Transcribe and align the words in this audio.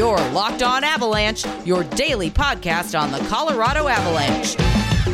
Your 0.00 0.16
Locked 0.30 0.62
On 0.62 0.82
Avalanche, 0.82 1.44
your 1.66 1.84
daily 1.84 2.30
podcast 2.30 2.98
on 2.98 3.12
the 3.12 3.18
Colorado 3.28 3.86
Avalanche. 3.86 4.56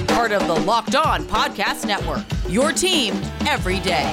Part 0.07 0.31
of 0.31 0.47
the 0.47 0.55
Locked 0.55 0.95
On 0.95 1.25
Podcast 1.25 1.89
Network. 1.89 2.25
Your 2.49 2.71
team 2.71 3.15
every 3.49 3.81
day. 3.81 4.05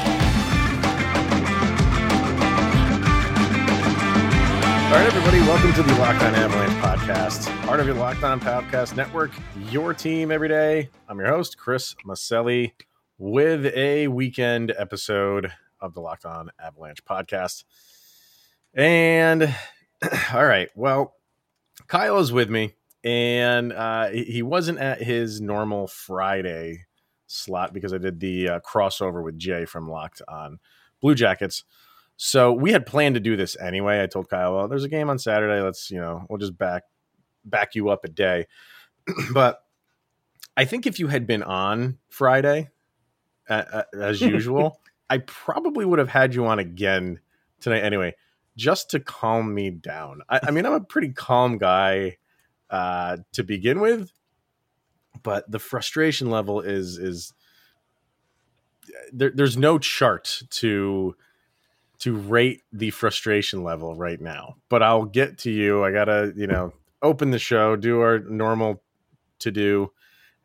All 4.87 4.97
right, 4.97 5.05
everybody, 5.05 5.41
welcome 5.41 5.73
to 5.73 5.83
the 5.83 5.93
Locked 5.99 6.23
On 6.23 6.33
Avalanche 6.33 6.83
podcast, 6.83 7.65
part 7.67 7.79
of 7.79 7.85
your 7.85 7.95
Locked 7.95 8.23
On 8.23 8.39
Podcast 8.39 8.95
Network, 8.97 9.29
your 9.69 9.93
team 9.93 10.31
every 10.31 10.49
day. 10.49 10.89
I'm 11.07 11.19
your 11.19 11.27
host, 11.27 11.55
Chris 11.55 11.93
Maselli, 12.03 12.71
with 13.19 13.67
a 13.75 14.07
weekend 14.07 14.73
episode 14.75 15.53
of 15.79 15.93
the 15.93 16.01
Locked 16.01 16.25
On 16.25 16.49
Avalanche 16.59 17.05
podcast. 17.05 17.63
And 18.73 19.53
all 20.33 20.45
right, 20.45 20.69
well, 20.75 21.15
Kyle 21.87 22.19
is 22.19 22.31
with 22.31 22.49
me, 22.49 22.75
and 23.03 23.71
uh, 23.71 24.09
he 24.09 24.41
wasn't 24.41 24.79
at 24.79 25.01
his 25.01 25.41
normal 25.41 25.87
Friday 25.87 26.85
slot 27.27 27.73
because 27.73 27.93
I 27.93 27.97
did 27.97 28.19
the 28.19 28.49
uh, 28.49 28.59
crossover 28.59 29.23
with 29.23 29.37
Jay 29.37 29.65
from 29.65 29.89
Locked 29.89 30.21
On 30.27 30.59
Blue 31.01 31.15
Jackets. 31.15 31.63
So 32.15 32.53
we 32.53 32.71
had 32.71 32.85
planned 32.85 33.15
to 33.15 33.21
do 33.21 33.35
this 33.35 33.57
anyway. 33.59 34.01
I 34.01 34.07
told 34.07 34.29
Kyle, 34.29 34.55
well, 34.55 34.67
there's 34.67 34.83
a 34.83 34.89
game 34.89 35.09
on 35.09 35.17
Saturday. 35.17 35.61
Let's, 35.61 35.89
you 35.89 35.99
know, 35.99 36.25
we'll 36.29 36.39
just 36.39 36.57
back 36.57 36.83
back 37.43 37.75
you 37.75 37.89
up 37.89 38.05
a 38.05 38.09
day. 38.09 38.47
but 39.33 39.63
I 40.55 40.65
think 40.65 40.85
if 40.85 40.99
you 40.99 41.07
had 41.07 41.27
been 41.27 41.43
on 41.43 41.97
Friday, 42.09 42.69
uh, 43.49 43.83
as 43.99 44.21
usual, 44.21 44.79
I 45.09 45.19
probably 45.19 45.85
would 45.85 45.99
have 45.99 46.09
had 46.09 46.35
you 46.35 46.45
on 46.45 46.59
again 46.59 47.19
tonight 47.59 47.81
anyway, 47.81 48.15
just 48.55 48.89
to 48.91 48.99
calm 48.99 49.53
me 49.53 49.69
down. 49.69 50.21
I, 50.29 50.39
I 50.43 50.51
mean, 50.51 50.65
I'm 50.65 50.73
a 50.73 50.81
pretty 50.81 51.09
calm 51.09 51.57
guy 51.57 52.17
uh, 52.69 53.17
to 53.33 53.43
begin 53.43 53.79
with, 53.79 54.11
but 55.21 55.49
the 55.49 55.59
frustration 55.59 56.29
level 56.29 56.61
is 56.61 56.97
is 56.97 57.33
there, 59.11 59.31
there's 59.33 59.57
no 59.57 59.77
chart 59.77 60.41
to 60.49 61.15
to 61.99 62.15
rate 62.15 62.63
the 62.73 62.89
frustration 62.89 63.63
level 63.63 63.95
right 63.95 64.19
now. 64.19 64.57
But 64.69 64.83
I'll 64.83 65.05
get 65.05 65.37
to 65.39 65.51
you. 65.51 65.83
I 65.83 65.91
gotta, 65.91 66.33
you 66.35 66.47
know, 66.47 66.73
open 67.01 67.31
the 67.31 67.39
show, 67.39 67.75
do 67.75 68.01
our 68.01 68.19
normal 68.19 68.83
to 69.39 69.51
do. 69.51 69.91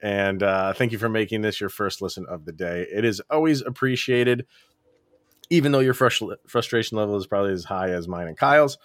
And 0.00 0.42
uh, 0.42 0.72
thank 0.74 0.92
you 0.92 0.98
for 0.98 1.08
making 1.08 1.42
this 1.42 1.60
your 1.60 1.70
first 1.70 2.00
listen 2.00 2.26
of 2.28 2.44
the 2.44 2.52
day. 2.52 2.86
It 2.92 3.04
is 3.04 3.20
always 3.30 3.62
appreciated, 3.62 4.46
even 5.50 5.72
though 5.72 5.80
your 5.80 5.94
frust- 5.94 6.36
frustration 6.46 6.98
level 6.98 7.16
is 7.16 7.26
probably 7.26 7.52
as 7.52 7.64
high 7.64 7.90
as 7.90 8.08
mine 8.08 8.28
and 8.28 8.36
Kyle's. 8.36 8.78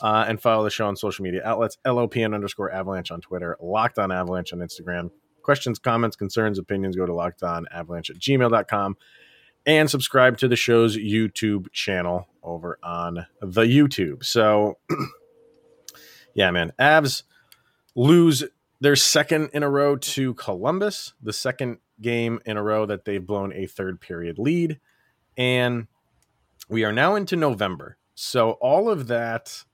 Uh, 0.00 0.24
and 0.26 0.40
follow 0.40 0.64
the 0.64 0.70
show 0.70 0.86
on 0.86 0.96
social 0.96 1.22
media 1.22 1.42
outlets 1.44 1.76
LOPN 1.84 2.34
underscore 2.34 2.70
avalanche 2.70 3.10
on 3.10 3.20
Twitter, 3.20 3.58
locked 3.60 3.98
on 3.98 4.10
avalanche 4.10 4.50
on 4.52 4.60
Instagram. 4.60 5.10
Questions, 5.42 5.78
comments, 5.78 6.16
concerns, 6.16 6.58
opinions, 6.58 6.96
go 6.96 7.04
to 7.04 7.12
locked 7.12 7.42
on 7.42 7.66
avalanche 7.70 8.08
at 8.08 8.16
gmail.com 8.16 8.96
and 9.66 9.90
subscribe 9.90 10.38
to 10.38 10.48
the 10.48 10.56
show's 10.56 10.96
YouTube 10.96 11.70
channel 11.72 12.28
over 12.42 12.78
on 12.82 13.26
the 13.40 13.62
YouTube. 13.62 14.24
So, 14.24 14.78
yeah, 16.34 16.50
man, 16.50 16.72
Avs 16.78 17.24
lose 17.94 18.44
their 18.80 18.96
second 18.96 19.50
in 19.52 19.62
a 19.62 19.68
row 19.68 19.96
to 19.96 20.34
Columbus, 20.34 21.12
the 21.22 21.32
second 21.32 21.78
game 22.00 22.40
in 22.46 22.56
a 22.56 22.62
row 22.62 22.86
that 22.86 23.04
they've 23.04 23.24
blown 23.24 23.52
a 23.52 23.66
third 23.66 24.00
period 24.00 24.38
lead. 24.38 24.80
And 25.36 25.86
we 26.70 26.84
are 26.84 26.92
now 26.92 27.14
into 27.14 27.36
November. 27.36 27.96
So, 28.14 28.52
all 28.52 28.88
of 28.88 29.08
that, 29.08 29.64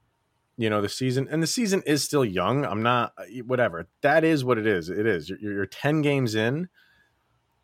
you 0.56 0.70
know, 0.70 0.80
the 0.80 0.88
season, 0.88 1.28
and 1.30 1.42
the 1.42 1.46
season 1.46 1.82
is 1.86 2.02
still 2.02 2.24
young. 2.24 2.64
I'm 2.64 2.82
not, 2.82 3.12
uh, 3.18 3.24
whatever. 3.44 3.88
That 4.02 4.24
is 4.24 4.44
what 4.44 4.58
it 4.58 4.66
is. 4.66 4.88
It 4.88 5.06
is. 5.06 5.28
You're, 5.28 5.52
you're 5.52 5.66
10 5.66 6.02
games 6.02 6.34
in. 6.34 6.68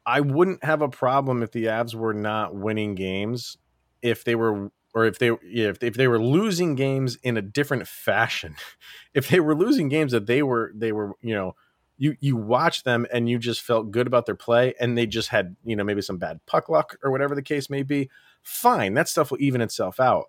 I 0.05 0.21
wouldn't 0.21 0.65
have 0.65 0.83
a 0.83 0.89
problem 0.89 1.43
if 1.43 1.53
the 1.53 1.65
Avs 1.65 1.95
were 1.95 2.15
not 2.15 2.55
winning 2.55 2.95
games 2.95 3.57
if 4.03 4.25
they 4.25 4.35
were 4.35 4.71
or 4.95 5.07
if 5.07 5.19
they 5.19 5.31
if 5.43 5.83
if 5.83 5.95
they 5.95 6.09
were 6.09 6.21
losing 6.21 6.75
games 6.75 7.17
in 7.23 7.37
a 7.37 7.43
different 7.43 7.89
fashion. 7.89 8.57
If 9.15 9.29
they 9.29 9.41
were 9.41 9.55
losing 9.55 9.91
games 9.91 10.13
that 10.13 10.27
they 10.27 10.43
were 10.43 10.73
they 10.75 10.91
were, 10.91 11.13
you 11.21 11.35
know, 11.35 11.55
you 11.99 12.17
you 12.21 12.35
watch 12.35 12.83
them 12.83 13.07
and 13.13 13.29
you 13.29 13.39
just 13.39 13.61
felt 13.61 13.91
good 13.91 14.07
about 14.07 14.25
their 14.25 14.35
play 14.35 14.73
and 14.81 14.97
they 14.97 15.05
just 15.05 15.29
had, 15.29 15.55
you 15.65 15.77
know, 15.77 15.85
maybe 15.85 16.01
some 16.01 16.17
bad 16.17 16.41
puck 16.47 16.71
luck 16.71 16.97
or 17.05 17.11
whatever 17.11 17.35
the 17.35 17.43
case 17.43 17.69
may 17.69 17.83
be. 17.83 18.09
Fine, 18.43 18.95
that 18.95 19.09
stuff 19.09 19.31
will 19.31 19.41
even 19.41 19.61
itself 19.61 20.01
out. 20.01 20.27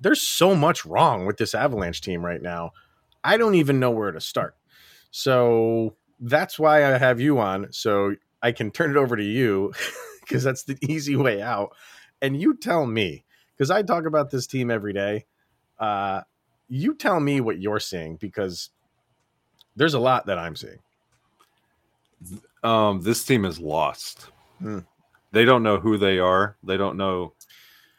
There's 0.00 0.20
so 0.20 0.54
much 0.54 0.84
wrong 0.84 1.26
with 1.26 1.38
this 1.38 1.54
Avalanche 1.54 2.00
team 2.00 2.24
right 2.24 2.42
now. 2.42 2.72
I 3.24 3.36
don't 3.36 3.54
even 3.54 3.80
know 3.80 3.90
where 3.90 4.12
to 4.12 4.20
start. 4.20 4.54
So 5.10 5.96
that's 6.20 6.58
why 6.58 6.84
I 6.84 6.98
have 6.98 7.20
you 7.20 7.38
on. 7.38 7.68
So 7.72 8.14
I 8.42 8.52
can 8.52 8.70
turn 8.70 8.90
it 8.90 8.96
over 8.96 9.16
to 9.16 9.24
you 9.24 9.72
because 10.20 10.44
that's 10.44 10.64
the 10.64 10.78
easy 10.82 11.16
way 11.16 11.40
out. 11.42 11.74
And 12.20 12.40
you 12.40 12.56
tell 12.56 12.86
me, 12.86 13.24
because 13.56 13.70
I 13.70 13.82
talk 13.82 14.06
about 14.06 14.30
this 14.30 14.46
team 14.46 14.70
every 14.70 14.92
day. 14.92 15.24
Uh, 15.78 16.22
you 16.68 16.94
tell 16.94 17.20
me 17.20 17.40
what 17.40 17.60
you're 17.60 17.80
seeing 17.80 18.16
because 18.16 18.70
there's 19.76 19.94
a 19.94 20.00
lot 20.00 20.26
that 20.26 20.38
I'm 20.38 20.56
seeing. 20.56 20.78
Um, 22.62 23.02
this 23.02 23.24
team 23.24 23.44
is 23.44 23.60
lost. 23.60 24.26
Hmm. 24.58 24.80
They 25.36 25.44
don't 25.44 25.62
know 25.62 25.78
who 25.78 25.98
they 25.98 26.18
are. 26.18 26.56
They 26.62 26.78
don't 26.78 26.96
know 26.96 27.34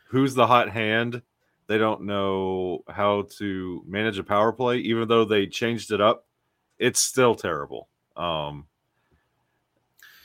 who's 0.07 0.33
the 0.33 0.47
hot 0.47 0.71
hand. 0.71 1.21
They 1.67 1.77
don't 1.77 2.01
know 2.01 2.83
how 2.87 3.27
to 3.37 3.83
manage 3.85 4.17
a 4.17 4.23
power 4.23 4.51
play, 4.51 4.77
even 4.79 5.07
though 5.07 5.23
they 5.23 5.45
changed 5.45 5.91
it 5.91 6.01
up. 6.01 6.25
It's 6.79 6.99
still 6.99 7.35
terrible. 7.35 7.89
Um, 8.15 8.65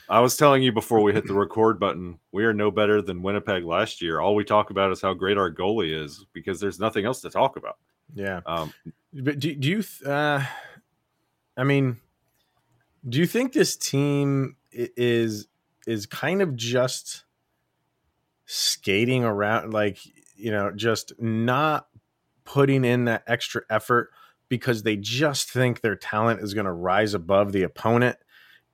I 0.09 0.21
was 0.21 0.39
telling 0.39 0.63
you 0.63 0.73
before 0.73 1.03
we 1.03 1.13
hit 1.13 1.27
the 1.27 1.35
record 1.35 1.79
button, 1.79 2.19
we 2.33 2.47
are 2.47 2.55
no 2.55 2.71
better 2.71 3.03
than 3.03 3.21
Winnipeg 3.21 3.63
last 3.63 4.01
year. 4.01 4.19
All 4.19 4.35
we 4.35 4.43
talk 4.43 4.71
about 4.71 4.91
is 4.91 5.03
how 5.03 5.13
great 5.13 5.37
our 5.37 5.53
goalie 5.53 5.95
is 5.95 6.25
because 6.33 6.61
there's 6.61 6.81
nothing 6.81 7.05
else 7.05 7.21
to 7.21 7.29
talk 7.29 7.59
about. 7.59 7.77
Yeah. 8.15 8.41
Um, 8.47 8.73
But 9.13 9.39
do, 9.39 9.55
do 9.55 9.69
you, 9.69 9.83
th- 9.83 10.03
uh, 10.05 10.41
I 11.59 11.65
mean, 11.65 12.01
do 13.07 13.19
you 13.19 13.27
think 13.27 13.53
this 13.53 13.77
team 13.77 14.57
is 14.73 15.49
is 15.87 16.07
kind 16.07 16.43
of 16.43 16.57
just 16.57 17.25
skating 18.47 19.25
around, 19.25 19.73
like 19.73 19.99
you 20.37 20.51
know, 20.51 20.71
just 20.71 21.13
not 21.21 21.87
putting 22.45 22.85
in 22.85 23.05
that 23.05 23.23
extra 23.27 23.63
effort 23.71 24.11
because 24.49 24.83
they 24.83 24.97
just 24.97 25.51
think 25.51 25.81
their 25.81 25.97
talent 25.97 26.41
is 26.41 26.55
going 26.55 26.67
to 26.67 26.73
rise 26.73 27.15
above 27.15 27.53
the 27.53 27.63
opponent, 27.63 28.17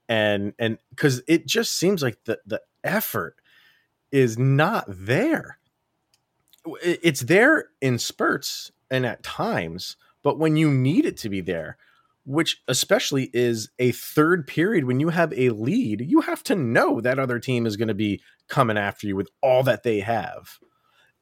and 0.09 0.53
and 0.59 0.79
because 0.91 1.23
it 1.29 1.47
just 1.47 1.75
seems 1.75 2.03
like 2.03 2.25
the 2.25 2.39
the 2.47 2.63
effort 2.83 3.37
is 4.11 4.39
not 4.39 4.85
there. 4.89 5.59
It's 6.83 7.21
there 7.21 7.67
in 7.81 7.99
spurts 7.99 8.73
and 8.91 9.07
at 9.07 9.23
times, 9.23 9.97
but 10.23 10.39
when 10.39 10.57
you 10.57 10.71
need 10.71 11.07
it 11.07 11.17
to 11.19 11.29
be 11.29 11.41
there, 11.41 11.77
which 12.29 12.63
especially 12.69 13.31
is 13.33 13.71
a 13.79 13.91
third 13.93 14.47
period 14.47 14.85
when 14.85 15.01
you 15.01 15.09
have 15.09 15.33
a 15.33 15.49
lead, 15.49 16.05
you 16.07 16.21
have 16.21 16.43
to 16.45 16.55
know 16.55 17.01
that 17.01 17.19
other 17.19 17.39
team 17.39 17.65
is 17.65 17.79
going 17.79 17.89
to 17.89 17.95
be 17.95 18.21
coming 18.49 18.77
after 18.77 19.07
you 19.07 19.17
with 19.17 19.31
all 19.43 19.63
that 19.63 19.83
they 19.83 20.01
have. 20.01 20.59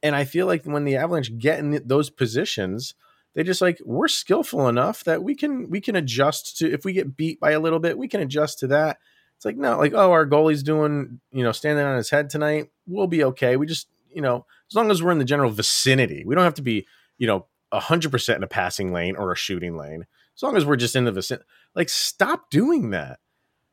And 0.03 0.17
I 0.17 0.25
feel 0.25 0.47
like 0.47 0.65
when 0.65 0.83
the 0.83 0.97
Avalanche 0.97 1.37
get 1.37 1.59
in 1.59 1.81
those 1.85 2.09
positions, 2.09 2.93
they 3.35 3.43
just 3.43 3.61
like 3.61 3.79
we're 3.85 4.09
skillful 4.09 4.67
enough 4.67 5.05
that 5.05 5.23
we 5.23 5.33
can 5.33 5.69
we 5.69 5.79
can 5.79 5.95
adjust 5.95 6.57
to 6.57 6.69
if 6.69 6.83
we 6.83 6.91
get 6.91 7.15
beat 7.15 7.39
by 7.39 7.51
a 7.51 7.59
little 7.61 7.79
bit, 7.79 7.97
we 7.97 8.09
can 8.09 8.19
adjust 8.19 8.59
to 8.59 8.67
that. 8.67 8.97
It's 9.37 9.45
like 9.45 9.55
no, 9.55 9.77
like 9.77 9.93
oh, 9.93 10.11
our 10.11 10.27
goalie's 10.27 10.61
doing 10.61 11.21
you 11.31 11.43
know 11.43 11.53
standing 11.53 11.85
on 11.85 11.95
his 11.95 12.09
head 12.09 12.29
tonight. 12.29 12.67
We'll 12.85 13.07
be 13.07 13.23
okay. 13.23 13.55
We 13.55 13.65
just 13.65 13.87
you 14.13 14.21
know 14.21 14.45
as 14.69 14.75
long 14.75 14.91
as 14.91 15.01
we're 15.01 15.11
in 15.11 15.19
the 15.19 15.25
general 15.25 15.51
vicinity, 15.51 16.25
we 16.25 16.35
don't 16.35 16.43
have 16.43 16.55
to 16.55 16.61
be 16.61 16.85
you 17.17 17.27
know 17.27 17.45
hundred 17.71 18.11
percent 18.11 18.37
in 18.37 18.43
a 18.43 18.47
passing 18.47 18.91
lane 18.91 19.15
or 19.15 19.31
a 19.31 19.37
shooting 19.37 19.77
lane. 19.77 20.05
As 20.37 20.43
long 20.43 20.55
as 20.55 20.65
we're 20.65 20.75
just 20.75 20.95
in 20.95 21.03
the 21.05 21.11
vicinity, 21.11 21.45
like 21.75 21.89
stop 21.89 22.49
doing 22.51 22.91
that. 22.91 23.19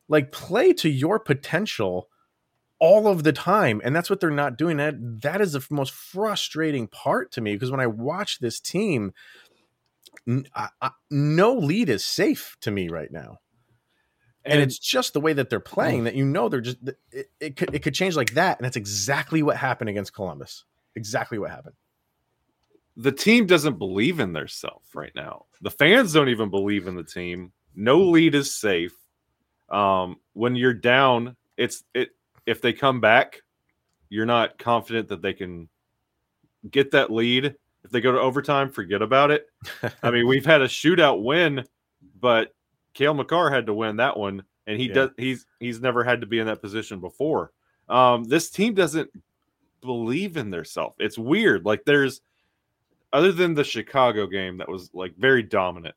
Like 0.09 0.31
play 0.31 0.73
to 0.73 0.89
your 0.89 1.19
potential 1.19 2.09
all 2.79 3.07
of 3.07 3.23
the 3.23 3.31
time 3.31 3.81
and 3.83 3.95
that's 3.95 4.09
what 4.09 4.19
they're 4.19 4.29
not 4.31 4.57
doing. 4.57 4.77
That 4.77 5.21
that 5.21 5.41
is 5.41 5.53
the 5.53 5.65
most 5.69 5.93
frustrating 5.93 6.87
part 6.87 7.31
to 7.33 7.41
me 7.41 7.53
because 7.53 7.71
when 7.71 7.79
i 7.79 7.87
watch 7.87 8.39
this 8.39 8.59
team 8.59 9.13
I- 10.55 10.69
I- 10.81 10.91
no 11.11 11.53
lead 11.53 11.89
is 11.89 12.03
safe 12.03 12.57
to 12.61 12.71
me 12.71 12.89
right 12.89 13.11
now. 13.11 13.37
And, 14.43 14.59
it's 14.61 14.77
just 14.77 15.13
the 15.13 15.21
way 15.21 15.33
that 15.33 15.49
they're 15.49 15.59
playing 15.59 16.03
that 16.03 16.13
you 16.15 16.25
know 16.25 16.49
they're 16.49 16.61
just 16.61 16.77
it, 17.11 17.29
it 17.39 17.55
could 17.55 17.73
it 17.73 17.79
could 17.83 17.93
change 17.95 18.15
like 18.15 18.33
that 18.33 18.57
and 18.59 18.65
that's 18.65 18.75
exactly 18.75 19.41
what 19.43 19.57
happened 19.57 19.89
against 19.89 20.13
columbus. 20.13 20.65
Exactly 20.95 21.37
what 21.39 21.51
happened 21.51 21.75
the 22.97 23.11
team 23.11 23.45
doesn't 23.45 23.77
believe 23.77 24.19
in 24.19 24.33
their 24.33 24.47
self 24.47 24.83
right 24.93 25.11
now. 25.15 25.45
The 25.61 25.71
fans 25.71 26.13
don't 26.13 26.29
even 26.29 26.49
believe 26.49 26.87
in 26.87 26.95
the 26.95 27.03
team. 27.03 27.51
No 27.75 27.99
lead 28.01 28.35
is 28.35 28.55
safe. 28.55 28.95
Um, 29.69 30.17
when 30.33 30.55
you're 30.55 30.73
down, 30.73 31.35
it's 31.57 31.83
it. 31.93 32.09
If 32.45 32.61
they 32.61 32.71
come 32.73 33.01
back, 33.01 33.41
you're 34.09 34.25
not 34.25 34.57
confident 34.59 35.07
that 35.09 35.21
they 35.21 35.33
can 35.33 35.67
get 36.69 36.91
that 36.91 37.11
lead. 37.11 37.55
If 37.83 37.91
they 37.91 38.01
go 38.01 38.11
to 38.11 38.19
overtime, 38.19 38.69
forget 38.69 39.01
about 39.01 39.31
it. 39.31 39.47
I 40.03 40.11
mean, 40.11 40.27
we've 40.27 40.45
had 40.45 40.61
a 40.61 40.67
shootout 40.67 41.23
win, 41.23 41.65
but 42.19 42.53
Cale 42.93 43.13
Makar 43.13 43.49
had 43.51 43.65
to 43.65 43.73
win 43.73 43.97
that 43.97 44.17
one, 44.17 44.43
and 44.67 44.79
he 44.79 44.87
Yeah. 44.87 44.93
does. 44.93 45.09
He's 45.17 45.45
he's 45.59 45.81
never 45.81 46.03
had 46.03 46.21
to 46.21 46.27
be 46.27 46.39
in 46.39 46.45
that 46.47 46.61
position 46.61 46.99
before. 46.99 47.51
Um, 47.89 48.23
this 48.23 48.49
team 48.49 48.73
doesn't 48.73 49.09
believe 49.81 50.37
in 50.37 50.49
themselves. 50.49 50.95
It's 50.99 51.17
weird. 51.17 51.65
Like 51.65 51.83
there's 51.85 52.21
other 53.15 53.31
than 53.31 53.53
the 53.53 53.63
Chicago 53.63 54.27
game 54.27 54.57
that 54.57 54.67
was 54.67 54.89
like 54.93 55.15
very 55.17 55.41
dominant. 55.41 55.95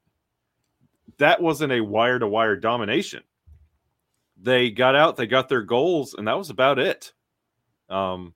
That 1.18 1.42
wasn't 1.42 1.72
a 1.72 1.80
wire 1.80 2.20
to 2.20 2.28
wire 2.28 2.54
domination. 2.54 3.24
They 4.40 4.70
got 4.70 4.94
out, 4.94 5.16
they 5.16 5.26
got 5.26 5.48
their 5.48 5.62
goals, 5.62 6.14
and 6.14 6.28
that 6.28 6.38
was 6.38 6.50
about 6.50 6.78
it. 6.78 7.12
Um, 7.88 8.34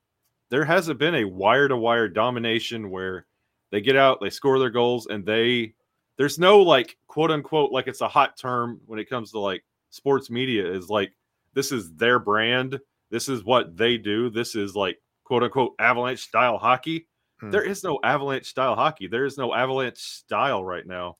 there 0.49 0.65
hasn't 0.65 0.99
been 0.99 1.15
a 1.15 1.25
wire 1.25 1.69
to 1.69 1.77
wire 1.77 2.09
domination 2.09 2.91
where 2.91 3.27
they 3.71 3.81
get 3.81 3.95
out, 3.95 4.21
they 4.21 4.31
score 4.31 4.59
their 4.59 4.69
goals, 4.69 5.07
and 5.07 5.25
they 5.25 5.75
there's 6.17 6.41
no 6.41 6.61
like 6.61 6.97
quote 7.07 7.31
unquote 7.31 7.71
like 7.71 7.87
it's 7.87 8.01
a 8.01 8.09
hot 8.09 8.37
term 8.37 8.81
when 8.87 8.99
it 8.99 9.09
comes 9.09 9.31
to 9.31 9.39
like 9.39 9.63
sports 9.91 10.29
media 10.29 10.67
is 10.67 10.91
like 10.91 11.13
this 11.55 11.71
is 11.71 11.93
their 11.93 12.19
brand, 12.19 12.81
this 13.11 13.29
is 13.29 13.45
what 13.45 13.77
they 13.77 13.97
do, 13.97 14.29
this 14.29 14.57
is 14.57 14.75
like 14.75 14.99
quote 15.23 15.45
unquote 15.45 15.75
avalanche 15.79 16.23
style 16.23 16.59
hockey. 16.59 17.07
There 17.51 17.65
is 17.65 17.83
no 17.83 17.99
avalanche 18.05 18.47
style 18.47 18.75
hockey. 18.75 19.07
There 19.09 19.25
is 19.25 19.37
no 19.37 19.53
avalanche 19.55 19.99
style 19.99 20.65
right 20.65 20.87
now. 20.87 21.17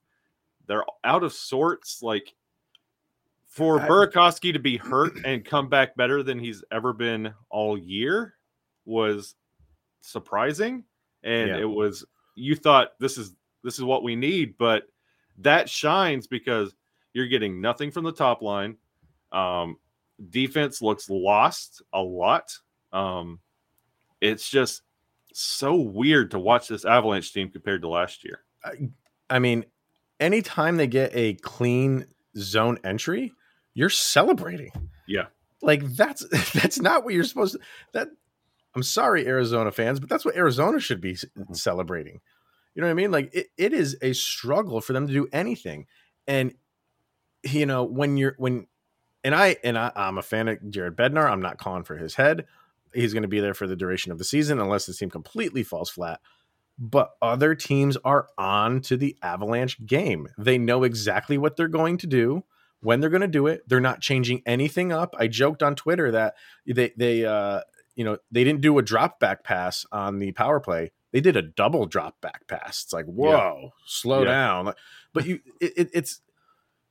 They're 0.67 0.85
out 1.05 1.25
of 1.25 1.33
sorts. 1.33 2.03
Like 2.03 2.35
for 3.49 3.81
I- 3.81 3.89
Burakovsky 3.89 4.53
to 4.53 4.59
be 4.59 4.77
hurt 4.77 5.13
and 5.25 5.45
come 5.45 5.69
back 5.69 5.97
better 5.97 6.23
than 6.23 6.39
he's 6.39 6.63
ever 6.71 6.93
been 6.93 7.35
all 7.51 7.77
year 7.77 8.37
was 8.85 9.35
surprising. 10.01 10.85
And 11.25 11.49
Yeah. 11.51 11.59
it 11.59 11.69
was 11.69 12.05
you 12.35 12.55
thought 12.57 12.99
this 12.99 13.19
is 13.19 13.35
this 13.63 13.79
is 13.79 13.85
what 13.85 14.03
we 14.03 14.17
need, 14.17 14.57
but 14.59 14.89
that 15.39 15.69
shines 15.69 16.27
because 16.27 16.75
you're 17.13 17.29
getting 17.29 17.61
nothing 17.61 17.91
from 17.91 18.05
the 18.05 18.13
top 18.13 18.43
line. 18.43 18.77
Um, 19.33 19.77
defense 20.31 20.81
looks 20.83 21.09
lost 21.11 21.83
a 21.93 22.01
lot. 22.03 22.57
Um, 22.93 23.39
it's 24.21 24.49
just 24.49 24.83
so 25.33 25.75
weird 25.77 26.31
to 26.33 26.39
watch 26.39 26.69
this 26.69 26.85
Avalanche 26.85 27.33
team 27.33 27.51
compared 27.51 27.83
to 27.83 27.89
last 27.89 28.25
year. 28.25 28.41
I 29.31 29.39
mean, 29.39 29.65
anytime 30.21 30.77
they 30.77 30.87
get 30.87 31.11
a 31.15 31.35
clean 31.35 32.07
zone 32.37 32.79
entry, 32.85 33.33
you're 33.75 33.89
celebrating. 33.91 34.71
Yeah. 35.07 35.27
Like 35.63 35.85
that's 35.95 36.27
that's 36.53 36.81
not 36.81 37.05
what 37.05 37.15
you're 37.15 37.25
supposed 37.25 37.55
to 37.55 37.61
that 37.93 38.09
I'm 38.75 38.83
sorry 38.83 39.27
Arizona 39.27 39.71
fans, 39.71 40.01
but 40.01 40.09
that's 40.09 40.25
what 40.25 40.37
Arizona 40.37 40.81
should 40.81 41.01
be 41.01 41.15
Mhm. 41.15 41.57
celebrating. 41.57 42.21
You 42.75 42.81
know 42.81 42.89
what 42.89 42.93
I 42.93 42.95
mean? 42.95 43.11
Like 43.11 43.35
it, 43.35 43.49
it 43.59 43.73
is 43.73 43.97
a 44.01 44.13
struggle 44.15 44.81
for 44.81 44.93
them 44.93 45.07
to 45.07 45.13
do 45.13 45.29
anything. 45.33 45.87
And 46.27 46.55
you 47.43 47.67
know, 47.67 47.85
when 47.85 48.17
you're 48.17 48.35
when 48.39 48.67
and 49.25 49.35
I 49.35 49.57
and 49.63 49.77
I, 49.79 49.93
I'm 49.95 50.19
a 50.19 50.23
fan 50.23 50.49
of 50.49 50.71
Jared 50.71 50.97
Bednar. 50.97 51.31
I'm 51.31 51.43
not 51.43 51.59
calling 51.59 51.85
for 51.85 51.97
his 51.97 52.15
head. 52.15 52.47
He's 52.95 53.13
going 53.13 53.23
to 53.23 53.29
be 53.29 53.41
there 53.41 53.55
for 53.55 53.67
the 53.67 53.77
duration 53.77 54.13
of 54.13 54.19
the 54.19 54.25
season 54.25 54.61
unless 54.61 54.87
the 54.87 54.93
team 54.95 55.11
completely 55.11 55.63
falls 55.63 55.91
flat 55.91 56.21
but 56.79 57.13
other 57.21 57.55
teams 57.55 57.97
are 57.99 58.29
on 58.39 58.81
to 58.81 58.97
the 58.97 59.17
Avalanche 59.23 59.85
game. 59.85 60.27
They 60.39 60.57
know 60.59 60.85
exactly 60.85 61.37
what 61.39 61.55
they're 61.57 61.69
going 61.69 61.99
to 61.99 62.07
do, 62.07 62.45
when 62.81 62.99
they're 62.99 63.11
going 63.11 63.21
to 63.21 63.29
do 63.29 63.47
it. 63.47 63.69
They're 63.69 63.79
not 63.79 64.01
changing 64.01 64.43
anything 64.47 64.91
up. 64.91 65.15
I 65.19 65.29
joked 65.29 65.63
on 65.63 65.75
Twitter 65.77 66.11
that 66.13 66.35
they 66.67 66.93
they 66.97 67.25
uh 67.25 67.61
you 67.95 68.05
know, 68.05 68.17
they 68.31 68.43
didn't 68.43 68.63
do 68.63 68.79
a 68.79 68.83
drop 68.83 69.21
back 69.21 69.45
pass 69.45 69.85
on 69.93 70.19
the 70.19 70.33
power 70.33 70.61
play. 70.61 70.93
They 71.13 71.21
did 71.21 71.37
a 71.37 71.43
double 71.43 71.85
drop 71.85 72.19
back 72.23 72.47
pass. 72.49 72.83
It's 72.85 72.93
like, 72.93 73.05
whoa, 73.05 73.73
slow 73.87 74.21
Yeah. 74.21 74.31
down. 74.31 74.73
But 75.13 75.27
you 75.27 75.41
it, 75.61 75.73
it, 75.77 75.91
it's 75.93 76.21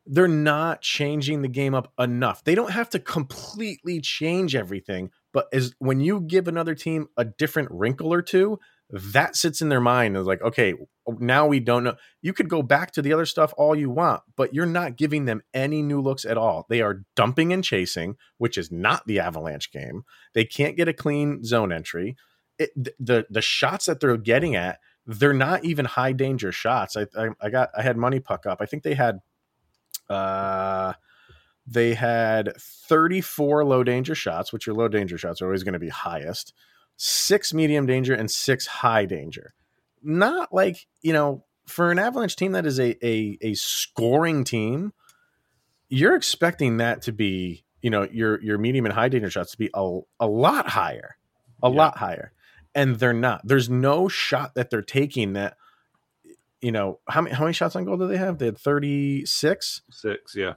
they're 0.06 0.28
not 0.28 0.82
changing 0.82 1.42
the 1.42 1.48
game 1.48 1.74
up 1.74 1.92
enough. 2.00 2.44
They 2.44 2.56
don't 2.56 2.72
have 2.72 2.90
to 2.92 3.00
completely 3.00 4.00
change 4.00 4.56
everything, 4.56 5.10
but 5.34 5.48
as 5.54 5.74
when 5.80 6.00
you 6.00 6.22
give 6.22 6.48
another 6.48 6.76
team 6.76 7.08
a 7.18 7.26
different 7.26 7.70
wrinkle 7.72 8.14
or 8.14 8.22
two, 8.22 8.60
that 8.92 9.36
sits 9.36 9.62
in 9.62 9.70
their 9.70 9.80
mind 9.80 10.18
is 10.18 10.28
like, 10.28 10.42
okay, 10.42 10.74
now 11.20 11.48
we 11.48 11.60
don't 11.62 11.84
know. 11.84 11.96
You 12.22 12.34
could 12.34 12.50
go 12.50 12.62
back 12.62 12.92
to 12.92 13.02
the 13.02 13.14
other 13.14 13.26
stuff 13.26 13.54
all 13.58 13.76
you 13.76 13.90
want, 13.90 14.22
but 14.36 14.54
you're 14.54 14.66
not 14.66 14.98
giving 14.98 15.26
them 15.26 15.42
any 15.54 15.82
new 15.82 16.02
looks 16.02 16.26
at 16.26 16.38
all. 16.38 16.66
They 16.70 16.82
are 16.82 17.04
dumping 17.16 17.54
and 17.54 17.64
chasing, 17.64 18.18
which 18.38 18.58
is 18.58 18.70
not 18.72 19.08
the 19.08 19.20
Avalanche 19.20 19.72
game. 19.72 20.04
They 20.34 20.44
can't 20.44 20.76
get 20.76 20.90
a 20.90 20.94
clean 20.94 21.44
zone 21.46 21.72
entry. 21.72 22.18
It, 22.60 22.72
the 23.00 23.26
the 23.30 23.42
shots 23.42 23.86
that 23.86 24.02
they're 24.02 24.18
getting 24.18 24.56
at, 24.56 24.80
they're 25.06 25.34
not 25.34 25.64
even 25.64 25.86
high 25.86 26.12
danger 26.12 26.52
shots. 26.52 26.98
I, 26.98 27.08
I 27.18 27.30
I 27.42 27.50
got 27.50 27.70
I 27.76 27.82
had 27.82 27.98
money 27.98 28.20
puck 28.20 28.46
up. 28.46 28.58
I 28.62 28.66
think 28.66 28.84
they 28.84 28.94
had 28.94 29.20
uh 30.10 30.94
they 31.72 31.94
had 31.94 32.52
34 32.60 33.64
low 33.64 33.84
danger 33.84 34.14
shots, 34.14 34.52
which 34.52 34.68
your 34.68 34.76
low 34.76 34.88
danger 34.90 35.18
shots 35.18 35.42
are 35.42 35.46
always 35.46 35.64
going 35.64 35.74
to 35.74 35.80
be 35.80 35.88
highest, 35.90 36.54
six 36.98 37.54
medium 37.54 37.86
danger, 37.86 38.14
and 38.14 38.30
six 38.30 38.68
high 38.68 39.06
danger. 39.06 39.54
Not 40.04 40.54
like, 40.54 40.88
you 41.02 41.14
know, 41.14 41.46
for 41.68 41.92
an 41.92 42.00
Avalanche 42.00 42.36
team 42.36 42.52
that 42.52 42.66
is 42.66 42.80
a, 42.80 42.98
a, 43.06 43.38
a 43.42 43.54
scoring 43.54 44.44
team, 44.44 44.92
you're 45.88 46.16
expecting 46.16 46.78
that 46.78 47.02
to 47.04 47.14
be, 47.14 47.64
you 47.82 47.90
know, 47.90 48.08
your, 48.12 48.42
your 48.44 48.58
medium 48.58 48.86
and 48.86 48.94
high 48.94 49.08
danger 49.10 49.30
shots 49.30 49.52
to 49.52 49.58
be 49.58 49.70
a, 49.74 50.00
a 50.20 50.28
lot 50.28 50.68
higher, 50.70 51.16
a 51.64 51.70
Yeah. 51.70 51.76
lot 51.76 51.98
higher. 51.98 52.34
And 52.76 52.98
they're 52.98 53.14
not. 53.14 53.42
There's 53.46 53.70
no 53.70 54.08
shot 54.10 54.56
that 54.56 54.70
they're 54.70 54.82
taking 54.82 55.34
that, 55.34 55.56
you 56.62 56.72
know, 56.72 57.00
how 57.08 57.22
many, 57.22 57.36
how 57.36 57.44
many 57.44 57.54
shots 57.54 57.76
on 57.76 57.86
goal 57.86 57.98
do 57.98 58.08
they 58.08 58.18
have? 58.18 58.38
They 58.40 58.46
had 58.46 58.58
36 58.58 59.82
Six, 59.90 60.36
yeah. 60.36 60.54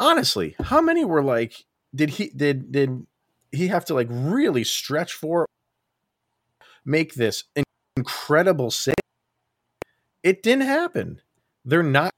Honestly, 0.00 0.56
how 0.58 0.80
many 0.80 1.04
were 1.04 1.22
like 1.22 1.64
did 1.94 2.10
he 2.10 2.30
did 2.30 2.72
did 2.72 3.06
he 3.52 3.68
have 3.68 3.84
to 3.84 3.94
like 3.94 4.08
really 4.10 4.64
stretch 4.64 5.12
for 5.12 5.46
make 6.84 7.14
this 7.14 7.44
incredible 7.96 8.70
save? 8.70 8.94
It 10.22 10.42
didn't 10.42 10.66
happen. 10.66 11.20
They're 11.64 11.82
not 11.82 12.12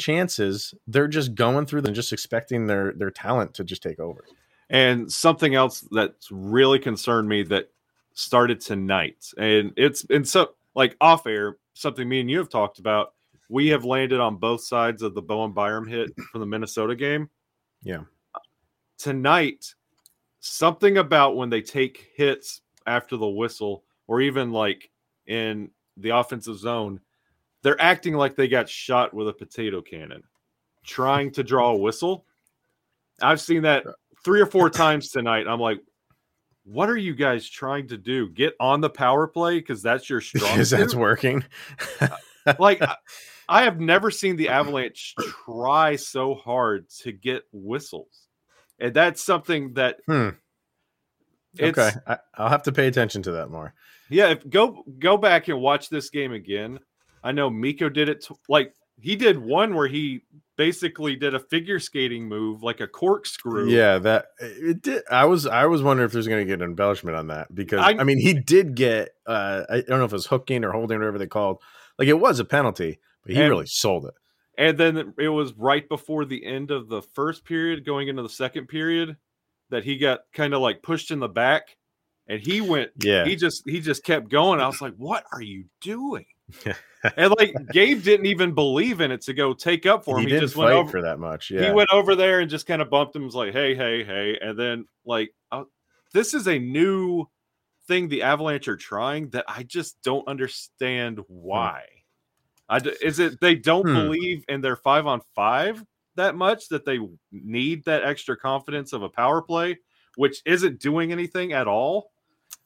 chances. 0.00 0.74
They're 0.86 1.08
just 1.08 1.34
going 1.34 1.66
through 1.66 1.82
them, 1.82 1.94
just 1.94 2.12
expecting 2.12 2.66
their 2.66 2.92
their 2.92 3.10
talent 3.10 3.54
to 3.54 3.64
just 3.64 3.82
take 3.82 3.98
over. 3.98 4.24
And 4.70 5.10
something 5.10 5.54
else 5.54 5.86
that's 5.90 6.30
really 6.30 6.78
concerned 6.78 7.28
me 7.28 7.42
that 7.44 7.70
started 8.12 8.60
tonight, 8.60 9.32
and 9.38 9.72
it's 9.76 10.04
and 10.10 10.28
so 10.28 10.50
like 10.74 10.96
off 11.00 11.26
air, 11.26 11.56
something 11.74 12.08
me 12.08 12.20
and 12.20 12.30
you 12.30 12.38
have 12.38 12.50
talked 12.50 12.78
about. 12.78 13.14
We 13.48 13.68
have 13.68 13.84
landed 13.84 14.20
on 14.20 14.36
both 14.36 14.62
sides 14.62 15.02
of 15.02 15.14
the 15.14 15.22
Bowen 15.22 15.52
Byram 15.52 15.86
hit 15.86 16.10
from 16.30 16.40
the 16.40 16.46
Minnesota 16.46 16.94
game. 16.94 17.30
Yeah. 17.82 18.02
Tonight, 18.98 19.74
something 20.40 20.98
about 20.98 21.36
when 21.36 21.48
they 21.50 21.62
take 21.62 22.10
hits 22.14 22.60
after 22.86 23.16
the 23.16 23.28
whistle, 23.28 23.84
or 24.06 24.20
even 24.20 24.50
like 24.52 24.90
in 25.26 25.70
the 25.96 26.10
offensive 26.10 26.58
zone, 26.58 27.00
they're 27.62 27.80
acting 27.80 28.14
like 28.14 28.36
they 28.36 28.48
got 28.48 28.68
shot 28.68 29.14
with 29.14 29.28
a 29.28 29.32
potato 29.32 29.80
cannon, 29.80 30.22
trying 30.84 31.30
to 31.32 31.42
draw 31.42 31.70
a 31.70 31.76
whistle. 31.76 32.24
I've 33.20 33.40
seen 33.40 33.62
that 33.62 33.84
three 34.24 34.40
or 34.40 34.46
four 34.46 34.70
times 34.70 35.10
tonight. 35.10 35.46
I'm 35.48 35.60
like, 35.60 35.80
what 36.64 36.88
are 36.88 36.96
you 36.96 37.14
guys 37.14 37.48
trying 37.48 37.88
to 37.88 37.96
do? 37.96 38.28
Get 38.30 38.54
on 38.60 38.80
the 38.80 38.90
power 38.90 39.26
play 39.26 39.58
because 39.58 39.82
that's 39.82 40.08
your 40.08 40.20
strong 40.22 40.52
Because 40.52 40.70
that's 40.70 40.94
working. 40.94 41.44
like 42.58 42.82
I, 43.48 43.62
have 43.64 43.80
never 43.80 44.10
seen 44.10 44.36
the 44.36 44.48
Avalanche 44.50 45.14
try 45.44 45.96
so 45.96 46.34
hard 46.34 46.88
to 47.02 47.12
get 47.12 47.42
whistles, 47.52 48.26
and 48.78 48.92
that's 48.94 49.22
something 49.22 49.74
that 49.74 49.98
Hmm. 50.06 50.30
okay, 51.60 51.90
I, 52.06 52.18
I'll 52.34 52.48
have 52.50 52.62
to 52.64 52.72
pay 52.72 52.86
attention 52.86 53.22
to 53.24 53.32
that 53.32 53.50
more. 53.50 53.74
yeah. 54.10 54.30
If, 54.30 54.48
go 54.48 54.84
go 54.98 55.16
back 55.16 55.48
and 55.48 55.60
watch 55.60 55.88
this 55.88 56.10
game 56.10 56.32
again. 56.32 56.78
I 57.24 57.32
know 57.32 57.50
Mikko 57.50 57.88
did 57.88 58.08
it. 58.08 58.22
T- 58.22 58.34
like 58.48 58.74
he 59.00 59.16
did 59.16 59.38
one 59.38 59.74
where 59.74 59.88
he 59.88 60.22
basically 60.56 61.14
did 61.16 61.34
a 61.34 61.38
figure 61.40 61.78
skating 61.80 62.28
move, 62.28 62.62
like 62.62 62.80
a 62.80 62.86
corkscrew. 62.86 63.68
Yeah, 63.68 63.98
that 63.98 64.26
it 64.40 64.82
did. 64.82 65.02
I 65.10 65.24
was 65.24 65.46
I 65.46 65.66
was 65.66 65.82
wondering 65.82 66.06
if 66.06 66.12
there's 66.12 66.28
going 66.28 66.46
to 66.46 66.50
get 66.50 66.60
an 66.62 66.68
embellishment 66.70 67.16
on 67.16 67.28
that 67.28 67.52
because 67.54 67.80
I, 67.80 67.90
I- 68.00 68.04
mean 68.04 68.18
he 68.18 68.34
did 68.34 68.74
get 68.74 69.10
uh 69.26 69.64
I 69.68 69.80
don't 69.80 69.98
know 69.98 70.04
if 70.04 70.12
it 70.12 70.16
was 70.16 70.26
hooking 70.26 70.64
or 70.64 70.72
holding 70.72 70.96
or 70.96 71.00
whatever 71.00 71.18
they 71.18 71.26
called 71.26 71.60
like 71.98 72.08
it 72.08 72.20
was 72.20 72.38
a 72.38 72.44
penalty, 72.44 73.00
he 73.28 73.40
And- 73.40 73.48
really 73.50 73.66
sold 73.66 74.06
it. 74.06 74.14
And 74.56 74.76
then 74.76 75.14
it 75.18 75.28
was 75.28 75.52
right 75.54 75.88
before 75.88 76.24
the 76.24 76.44
end 76.44 76.72
of 76.72 76.88
the 76.88 77.00
first 77.00 77.44
period, 77.44 77.84
going 77.86 78.08
into 78.08 78.22
the 78.22 78.28
second 78.28 78.66
period, 78.66 79.16
that 79.70 79.84
he 79.84 79.98
got 79.98 80.20
kind 80.32 80.52
of 80.52 80.60
like 80.60 80.82
pushed 80.82 81.12
in 81.12 81.20
the 81.20 81.28
back, 81.28 81.76
and 82.26 82.40
he 82.40 82.60
went. 82.60 82.90
Yeah, 82.98 83.24
He 83.24 83.36
just 83.36 83.62
he 83.68 83.80
just 83.80 84.02
kept 84.02 84.28
going. 84.30 84.58
I 84.60 84.66
was 84.66 84.80
like, 84.80 84.94
"What 84.96 85.24
are 85.30 85.40
you 85.42 85.66
doing?" 85.80 86.26
and 87.16 87.32
like 87.38 87.54
Gabe 87.72 88.02
didn't 88.02 88.26
even 88.26 88.52
believe 88.52 89.00
in 89.00 89.12
it 89.12 89.20
to 89.22 89.32
go 89.34 89.52
take 89.54 89.86
up 89.86 90.04
for 90.04 90.16
him. 90.18 90.24
He, 90.24 90.30
didn't 90.30 90.40
just 90.40 90.56
went 90.56 90.72
over. 90.72 90.90
for 90.90 91.02
that 91.02 91.20
much. 91.20 91.50
Yeah, 91.52 91.66
He 91.66 91.70
went 91.72 91.90
over 91.92 92.16
there 92.16 92.40
and 92.40 92.50
just 92.50 92.66
kind 92.66 92.82
of 92.82 92.90
bumped 92.90 93.14
him. 93.14 93.24
Was 93.24 93.36
like, 93.36 93.52
"Hey, 93.52 93.76
hey, 93.76 94.02
hey!" 94.02 94.38
And 94.40 94.58
then 94.58 94.86
like, 95.04 95.30
uh, 95.52 95.64
this 96.12 96.34
is 96.34 96.48
a 96.48 96.58
new 96.58 97.26
thing 97.86 98.08
the 98.08 98.22
Avalanche 98.22 98.66
are 98.66 98.76
trying 98.76 99.28
that 99.30 99.44
I 99.46 99.62
just 99.62 100.02
don't 100.02 100.26
understand 100.26 101.20
why. 101.28 101.84
I 102.68 102.78
is 103.02 103.18
it 103.18 103.40
they 103.40 103.54
don't 103.54 103.86
Hmm. 103.86 103.94
believe 103.94 104.44
in 104.48 104.60
their 104.60 104.76
five 104.76 105.06
on 105.06 105.20
five 105.34 105.82
that 106.16 106.34
much 106.34 106.68
that 106.68 106.84
they 106.84 106.98
need 107.32 107.84
that 107.84 108.04
extra 108.04 108.36
confidence 108.36 108.92
of 108.92 109.02
a 109.02 109.08
power 109.08 109.40
play, 109.40 109.78
which 110.16 110.42
isn't 110.44 110.80
doing 110.80 111.12
anything 111.12 111.52
at 111.52 111.66
all. 111.68 112.10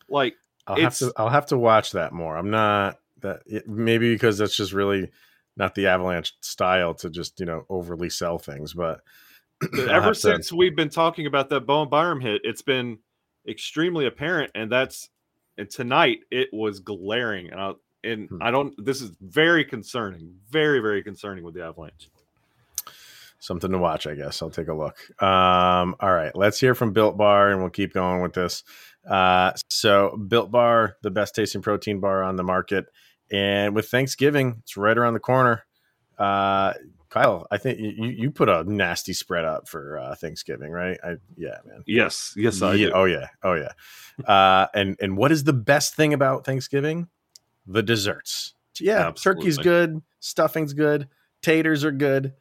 Like 0.09 0.35
I'll 0.66 0.76
have 0.80 0.97
to 0.99 1.12
I'll 1.16 1.28
have 1.28 1.47
to 1.47 1.59
watch 1.59 1.92
that 1.92 2.12
more. 2.12 2.37
I'm 2.37 2.50
not 2.50 2.99
that 3.21 3.42
it- 3.47 3.68
maybe 3.68 4.12
because 4.14 4.38
that's 4.38 4.56
just 4.56 4.73
really 4.73 5.11
not 5.56 5.75
the 5.75 5.87
Avalanche 5.87 6.32
style 6.40 6.94
to 6.94 7.11
just 7.11 7.38
you 7.40 7.47
know 7.47 7.64
overly 7.68 8.09
sell 8.11 8.38
things. 8.38 8.73
But 8.75 9.02
ever 9.78 10.00
have 10.00 10.14
to- 10.14 10.18
since 10.21 10.52
we've 10.52 10.75
been 10.75 10.88
talking 10.88 11.26
about 11.26 11.49
that 11.50 11.66
Bowen 11.66 11.88
Byram 11.88 12.21
hit, 12.21 12.40
it's 12.44 12.62
been 12.62 12.99
extremely 13.47 14.06
apparent, 14.06 14.50
and 14.54 14.71
that's 14.73 15.09
and 15.59 15.68
tonight 15.68 16.21
it 16.30 16.49
was 16.52 16.80
glaring, 16.80 17.50
and 17.50 17.61
I 17.61 17.73
and 18.04 18.28
Hmm. 18.28 18.38
I 18.42 18.50
don't. 18.50 18.75
This 18.85 19.00
is 19.00 19.11
very 19.21 19.64
concerning, 19.64 20.37
very 20.50 20.80
very 20.80 21.02
concerning 21.02 21.44
with 21.44 21.54
the 21.54 21.64
Avalanche. 21.64 22.09
something 23.38 23.73
to 23.73 23.78
watch, 23.78 24.06
I 24.06 24.14
guess. 24.14 24.40
I'll 24.40 24.50
take 24.50 24.68
a 24.68 24.75
look. 24.75 24.97
Um, 25.21 25.97
all 25.99 26.12
right, 26.12 26.30
let's 26.37 26.61
hear 26.61 26.76
from 26.76 26.92
Built 26.92 27.16
Bar, 27.16 27.50
and 27.50 27.61
we'll 27.61 27.71
keep 27.71 27.92
going 27.92 28.23
with 28.23 28.35
this. 28.35 28.62
Uh, 29.09 29.50
so, 29.68 30.16
Built 30.16 30.52
Bar, 30.52 30.97
the 31.02 31.11
best 31.11 31.35
tasting 31.35 31.61
protein 31.61 31.99
bar 31.99 32.23
on 32.23 32.37
the 32.37 32.44
market, 32.44 32.87
and 33.32 33.75
with 33.75 33.88
Thanksgiving, 33.88 34.59
it's 34.61 34.76
right 34.76 34.97
around 34.97 35.14
the 35.14 35.21
corner. 35.21 35.64
Uh, 36.16 36.75
Kyle, 37.09 37.49
I 37.50 37.59
think 37.59 37.80
you, 37.80 38.06
you 38.06 38.30
put 38.30 38.49
a 38.49 38.62
nasty 38.64 39.12
spread 39.12 39.44
up 39.44 39.68
for 39.68 39.99
uh, 39.99 40.14
Thanksgiving, 40.14 40.71
right? 40.71 40.99
I, 41.02 41.16
yeah, 41.37 41.59
man. 41.66 41.82
Yes, 41.85 42.35
yes, 42.37 42.62
I 42.62 42.75
yeah, 42.75 42.87
do. 42.87 42.92
Oh 42.94 43.04
yeah, 43.06 43.26
oh 43.42 43.54
yeah. 43.54 43.73
Uh, 44.25 44.68
and 44.73 44.97
and 45.00 45.16
what 45.16 45.32
is 45.32 45.42
the 45.44 45.52
best 45.52 45.97
thing 45.97 46.14
about 46.14 46.44
Thanksgiving? 46.47 47.09
The 47.66 47.83
desserts. 47.83 48.54
Yeah, 48.81 49.12
turkey's 49.12 49.59
good, 49.59 50.02
stuffing's 50.21 50.73
good, 50.73 51.09
taters 51.42 51.85
are 51.85 51.92
good, 51.92 52.33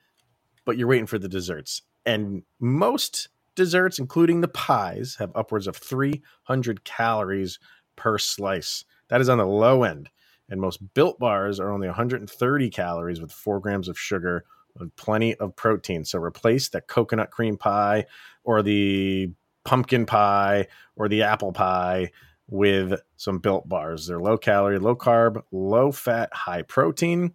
but 0.66 0.78
you're 0.78 0.88
waiting 0.88 1.06
for 1.06 1.20
the 1.20 1.28
desserts. 1.28 1.82
And 2.06 2.44
most 2.60 3.30
desserts, 3.56 4.00
including 4.00 4.42
the 4.42 4.48
pies, 4.48 5.18
have 5.20 5.32
upwards 5.36 5.68
of 5.68 5.76
300 5.76 6.84
calories 6.84 7.60
per 7.96 8.18
slice. 8.18 8.86
That 9.10 9.22
is 9.22 9.30
on 9.30 9.38
the 9.38 9.46
low 9.46 9.84
end. 9.84 10.10
And 10.50 10.60
most 10.60 10.94
built 10.94 11.20
bars 11.20 11.60
are 11.60 11.72
only 11.72 11.88
130 11.88 12.70
calories 12.70 13.22
with 13.22 13.32
four 13.32 13.60
grams 13.60 13.88
of 13.88 14.00
sugar 14.00 14.46
and 14.80 14.96
plenty 14.96 15.36
of 15.36 15.56
protein. 15.56 16.06
So 16.06 16.20
replace 16.20 16.70
that 16.70 16.88
coconut 16.88 17.32
cream 17.32 17.58
pie 17.58 18.06
or 18.44 18.62
the 18.62 19.32
pumpkin 19.64 20.06
pie 20.06 20.68
or 20.96 21.08
the 21.08 21.24
apple 21.24 21.52
pie 21.54 22.12
with 22.52 23.02
some 23.16 23.40
built 23.40 23.68
bars. 23.68 24.06
They're 24.06 24.20
low 24.20 24.38
calorie, 24.38 24.78
low 24.78 24.96
carb, 24.96 25.42
low 25.52 25.92
fat, 25.92 26.30
high 26.34 26.62
protein. 26.62 27.34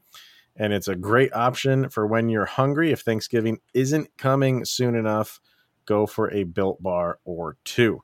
And 0.55 0.73
it's 0.73 0.89
a 0.89 0.95
great 0.95 1.35
option 1.35 1.89
for 1.89 2.07
when 2.07 2.29
you're 2.29 2.47
hungry. 2.47 2.93
If 2.93 3.01
Thanksgiving 3.01 3.59
isn't 3.75 4.17
coming 4.17 4.65
soon 4.65 4.95
enough, 4.95 5.41
go 5.87 6.07
for 6.07 6.31
a 6.33 6.45
built 6.45 6.83
bar 6.83 7.19
or 7.25 7.57
two. 7.65 8.03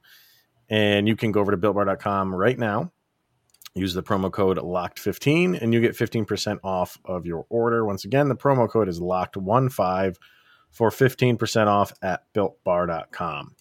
And 0.69 1.07
you 1.07 1.15
can 1.15 1.33
go 1.33 1.41
over 1.41 1.53
to 1.53 1.57
builtbar.com 1.57 2.35
right 2.35 2.59
now. 2.59 2.93
Use 3.75 3.95
the 3.95 4.03
promo 4.03 4.31
code 4.31 4.59
LOCKED15 4.59 5.61
and 5.61 5.73
you 5.73 5.81
get 5.81 5.97
15% 5.97 6.59
off 6.63 6.99
of 7.05 7.25
your 7.25 7.47
order. 7.49 7.85
Once 7.87 8.05
again, 8.05 8.29
the 8.29 8.37
promo 8.37 8.69
code 8.69 8.89
is 8.89 9.01
LOCKED15 9.01 10.17
for 10.71 10.91
15% 10.91 11.67
off 11.67 11.93
at 12.03 12.23
builtbar.com. 12.35 13.55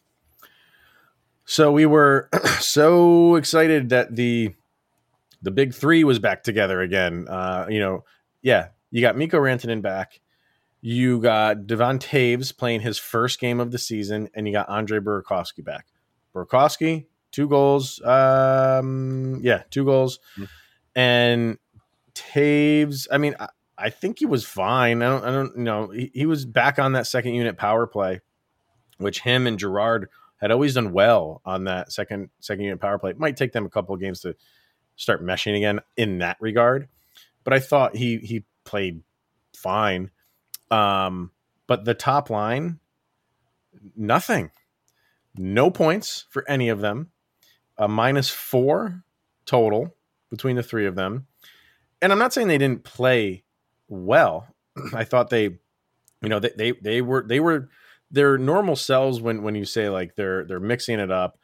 So 1.45 1.71
we 1.71 1.85
were 1.85 2.29
so 2.59 3.35
excited 3.35 3.89
that 3.89 4.15
the 4.15 4.53
the 5.41 5.51
big 5.51 5.73
three 5.73 6.03
was 6.03 6.19
back 6.19 6.43
together 6.43 6.81
again. 6.81 7.27
Uh, 7.27 7.65
you 7.69 7.79
know, 7.79 8.03
yeah, 8.41 8.67
you 8.91 9.01
got 9.01 9.17
Mikko 9.17 9.39
Rantanen 9.39 9.81
back. 9.81 10.19
You 10.81 11.19
got 11.19 11.67
Devon 11.67 11.99
Toews 11.99 12.55
playing 12.55 12.81
his 12.81 12.97
first 12.97 13.39
game 13.39 13.59
of 13.59 13.71
the 13.71 13.77
season, 13.77 14.29
and 14.33 14.47
you 14.47 14.53
got 14.53 14.69
Andre 14.69 14.99
Burakovsky 14.99 15.63
back. 15.63 15.87
Burakovsky, 16.33 17.05
two 17.31 17.47
goals. 17.47 18.01
Um, 18.01 19.39
yeah, 19.43 19.63
two 19.69 19.85
goals. 19.85 20.19
Mhm. 20.37 20.47
And 20.95 21.57
Toews, 22.13 23.07
I 23.11 23.17
mean, 23.17 23.35
I, 23.39 23.49
I 23.77 23.89
think 23.89 24.19
he 24.19 24.25
was 24.25 24.45
fine. 24.45 25.01
I 25.01 25.09
don't, 25.09 25.23
I 25.23 25.31
don't 25.31 25.57
know. 25.57 25.89
He, 25.89 26.11
he 26.13 26.25
was 26.25 26.45
back 26.45 26.79
on 26.79 26.93
that 26.93 27.07
second 27.07 27.33
unit 27.33 27.57
power 27.57 27.87
play, 27.87 28.21
which 28.97 29.21
him 29.21 29.47
and 29.47 29.57
Girard 29.59 30.09
had 30.41 30.51
always 30.51 30.73
done 30.73 30.91
well 30.91 31.41
on 31.45 31.65
that 31.65 31.91
second 31.91 32.29
second 32.39 32.65
unit 32.65 32.81
power 32.81 32.97
play. 32.97 33.11
It 33.11 33.19
might 33.19 33.37
take 33.37 33.53
them 33.53 33.65
a 33.65 33.69
couple 33.69 33.93
of 33.93 34.01
games 34.01 34.21
to 34.21 34.35
start 34.95 35.23
meshing 35.23 35.55
again 35.55 35.79
in 35.95 36.17
that 36.17 36.37
regard, 36.39 36.89
but 37.43 37.53
I 37.53 37.59
thought 37.59 37.95
he 37.95 38.17
he 38.17 38.43
played 38.65 39.03
fine. 39.55 40.09
Um, 40.71 41.31
but 41.67 41.85
the 41.85 41.93
top 41.93 42.29
line, 42.29 42.79
nothing, 43.95 44.51
no 45.35 45.69
points 45.69 46.25
for 46.29 46.49
any 46.49 46.69
of 46.69 46.81
them, 46.81 47.11
a 47.77 47.87
minus 47.87 48.29
four 48.29 49.03
total 49.45 49.95
between 50.29 50.55
the 50.55 50.63
three 50.63 50.87
of 50.87 50.95
them. 50.95 51.27
And 52.01 52.11
I'm 52.11 52.19
not 52.19 52.33
saying 52.33 52.47
they 52.47 52.57
didn't 52.57 52.83
play 52.83 53.43
well. 53.87 54.47
I 54.93 55.03
thought 55.03 55.29
they, 55.29 55.43
you 55.43 56.29
know, 56.29 56.39
they 56.39 56.51
they, 56.57 56.71
they 56.71 57.01
were 57.01 57.23
they 57.27 57.39
were 57.39 57.69
their 58.11 58.37
normal 58.37 58.75
selves 58.75 59.21
when 59.21 59.41
when 59.43 59.55
you 59.55 59.65
say 59.65 59.89
like 59.89 60.15
they're 60.15 60.43
they're 60.45 60.59
mixing 60.59 60.99
it 60.99 61.11
up. 61.11 61.37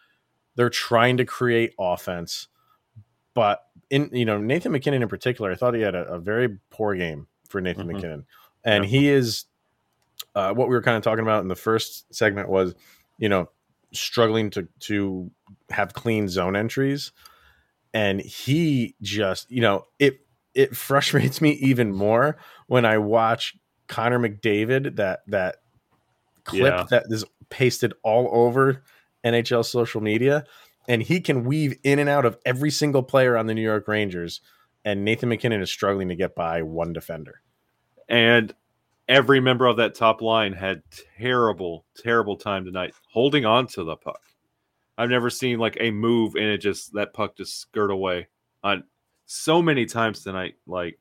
They're 0.56 0.70
trying 0.70 1.18
to 1.18 1.26
create 1.26 1.74
offense, 1.80 2.48
but 3.34 3.62
in 3.90 4.10
you 4.12 4.26
know 4.26 4.38
Nathan 4.40 4.72
MacKinnon 4.72 5.02
in 5.04 5.08
particular, 5.10 5.52
I 5.52 5.56
thought 5.56 5.74
he 5.76 5.82
had 5.82 5.96
a, 5.96 6.14
a 6.14 6.20
very 6.20 6.58
poor 6.72 6.96
game 6.96 7.28
for 7.48 7.62
Nathan 7.62 7.86
Mhm. 7.88 7.94
MacKinnon, 7.94 8.26
and 8.64 8.84
Yeah. 8.84 8.90
he 8.90 9.10
is 9.10 9.46
uh, 10.36 10.54
what 10.54 10.68
we 10.68 10.76
were 10.76 10.82
kind 10.82 10.98
of 10.98 11.04
talking 11.04 11.24
about 11.24 11.42
in 11.42 11.48
the 11.48 11.56
first 11.56 12.14
segment 12.14 12.50
was 12.50 12.74
you 13.18 13.30
know 13.30 13.50
struggling 13.94 14.50
to 14.52 14.68
to 14.82 15.32
have 15.70 15.94
clean 15.94 16.28
zone 16.28 16.56
entries, 16.56 17.12
and 17.94 18.20
he 18.22 18.96
just 19.02 19.50
you 19.52 19.62
know 19.62 19.86
it 20.00 20.20
it 20.56 20.76
frustrates 20.76 21.40
me 21.40 21.52
even 21.52 21.94
more 21.94 22.36
when 22.66 22.84
I 22.86 22.98
watch 22.98 23.56
Connor 23.88 24.20
McDavid 24.20 24.96
that 24.98 25.20
that 25.28 25.58
clip 26.48 26.74
Yeah. 26.74 26.86
that 26.90 27.04
is 27.10 27.24
pasted 27.50 27.94
all 28.04 28.30
over 28.32 28.84
NHL 29.24 29.64
social 29.64 30.02
media, 30.02 30.44
and 30.88 31.02
he 31.04 31.22
can 31.22 31.44
weave 31.44 31.78
in 31.84 32.00
and 32.00 32.10
out 32.10 32.26
of 32.26 32.38
every 32.46 32.72
single 32.72 33.04
player 33.04 33.38
on 33.38 33.46
the 33.48 33.54
New 33.54 33.62
York 33.62 33.88
Rangers. 33.88 34.42
And 34.86 35.04
Nathan 35.04 35.28
MacKinnon 35.30 35.62
is 35.62 35.70
struggling 35.70 36.08
to 36.08 36.16
get 36.16 36.34
by 36.34 36.62
one 36.62 36.94
defender. 36.94 37.42
And 38.08 38.54
every 39.10 39.42
member 39.42 39.66
of 39.66 39.78
that 39.78 39.96
top 39.96 40.22
line 40.22 40.54
had 40.54 40.82
terrible, 41.20 41.86
terrible 41.98 42.38
time 42.38 42.64
tonight 42.64 42.94
holding 43.12 43.46
on 43.46 43.68
to 43.68 43.84
the 43.84 43.98
puck. 43.98 44.22
I've 44.98 45.10
never 45.10 45.30
seen 45.30 45.60
like 45.60 45.78
a 45.80 45.92
move 45.92 46.36
and 46.36 46.46
it 46.46 46.60
just 46.60 46.94
that 46.94 47.14
puck 47.14 47.36
just 47.36 47.60
skirt 47.60 47.92
away 47.92 48.28
on 48.64 48.84
so 49.26 49.62
many 49.62 49.86
times 49.86 50.24
tonight. 50.24 50.56
Like 50.66 50.98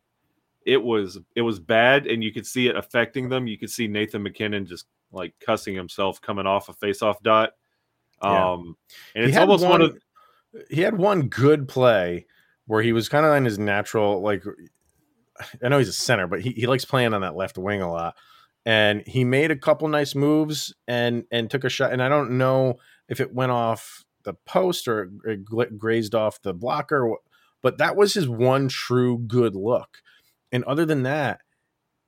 it 0.64 0.82
was 0.82 1.18
it 1.36 1.42
was 1.42 1.60
bad 1.60 2.06
and 2.08 2.24
you 2.24 2.32
could 2.32 2.46
see 2.46 2.66
it 2.66 2.76
affecting 2.76 3.28
them. 3.28 3.46
You 3.46 3.56
could 3.56 3.70
see 3.70 3.86
Nathan 3.86 4.22
MacKinnon 4.24 4.66
just 4.66 4.86
like 5.12 5.34
cussing 5.40 5.74
himself 5.74 6.20
coming 6.20 6.46
off 6.46 6.68
a 6.68 6.72
face-off 6.72 7.22
dot. 7.22 7.50
Yeah. 8.22 8.52
Um 8.52 8.76
and 9.14 9.24
He 9.24 9.30
it's 9.30 9.38
almost 9.38 9.64
one, 9.64 9.82
of 9.82 9.98
he 10.70 10.80
had 10.82 10.96
one 10.96 11.28
good 11.28 11.68
play 11.68 12.26
where 12.66 12.82
he 12.82 12.92
was 12.92 13.08
kind 13.08 13.26
of 13.26 13.34
in 13.34 13.44
his 13.44 13.58
natural 13.58 14.20
like 14.20 14.44
I 15.62 15.68
know 15.68 15.78
he's 15.78 15.88
a 15.88 15.92
center, 15.92 16.26
but 16.26 16.40
he, 16.40 16.50
he 16.52 16.66
likes 16.66 16.84
playing 16.84 17.14
on 17.14 17.20
that 17.20 17.36
left 17.36 17.58
wing 17.58 17.82
a 17.82 17.90
lot. 17.90 18.16
And 18.64 19.06
he 19.06 19.22
made 19.24 19.50
a 19.50 19.56
couple 19.56 19.86
nice 19.86 20.14
moves 20.14 20.74
and 20.88 21.24
and 21.30 21.50
took 21.50 21.64
a 21.64 21.68
shot. 21.68 21.92
And 21.92 22.02
I 22.02 22.08
don't 22.08 22.38
know 22.38 22.78
if 23.08 23.20
it 23.20 23.32
went 23.32 23.52
off 23.52 24.04
the 24.24 24.34
post 24.34 24.88
or 24.88 25.10
it 25.24 25.78
grazed 25.78 26.14
off 26.14 26.42
the 26.42 26.52
blocker, 26.52 27.08
but 27.62 27.78
that 27.78 27.94
was 27.94 28.14
his 28.14 28.28
one 28.28 28.68
true 28.68 29.18
good 29.18 29.54
look. 29.54 30.02
And 30.50 30.64
other 30.64 30.84
than 30.84 31.04
that, 31.04 31.42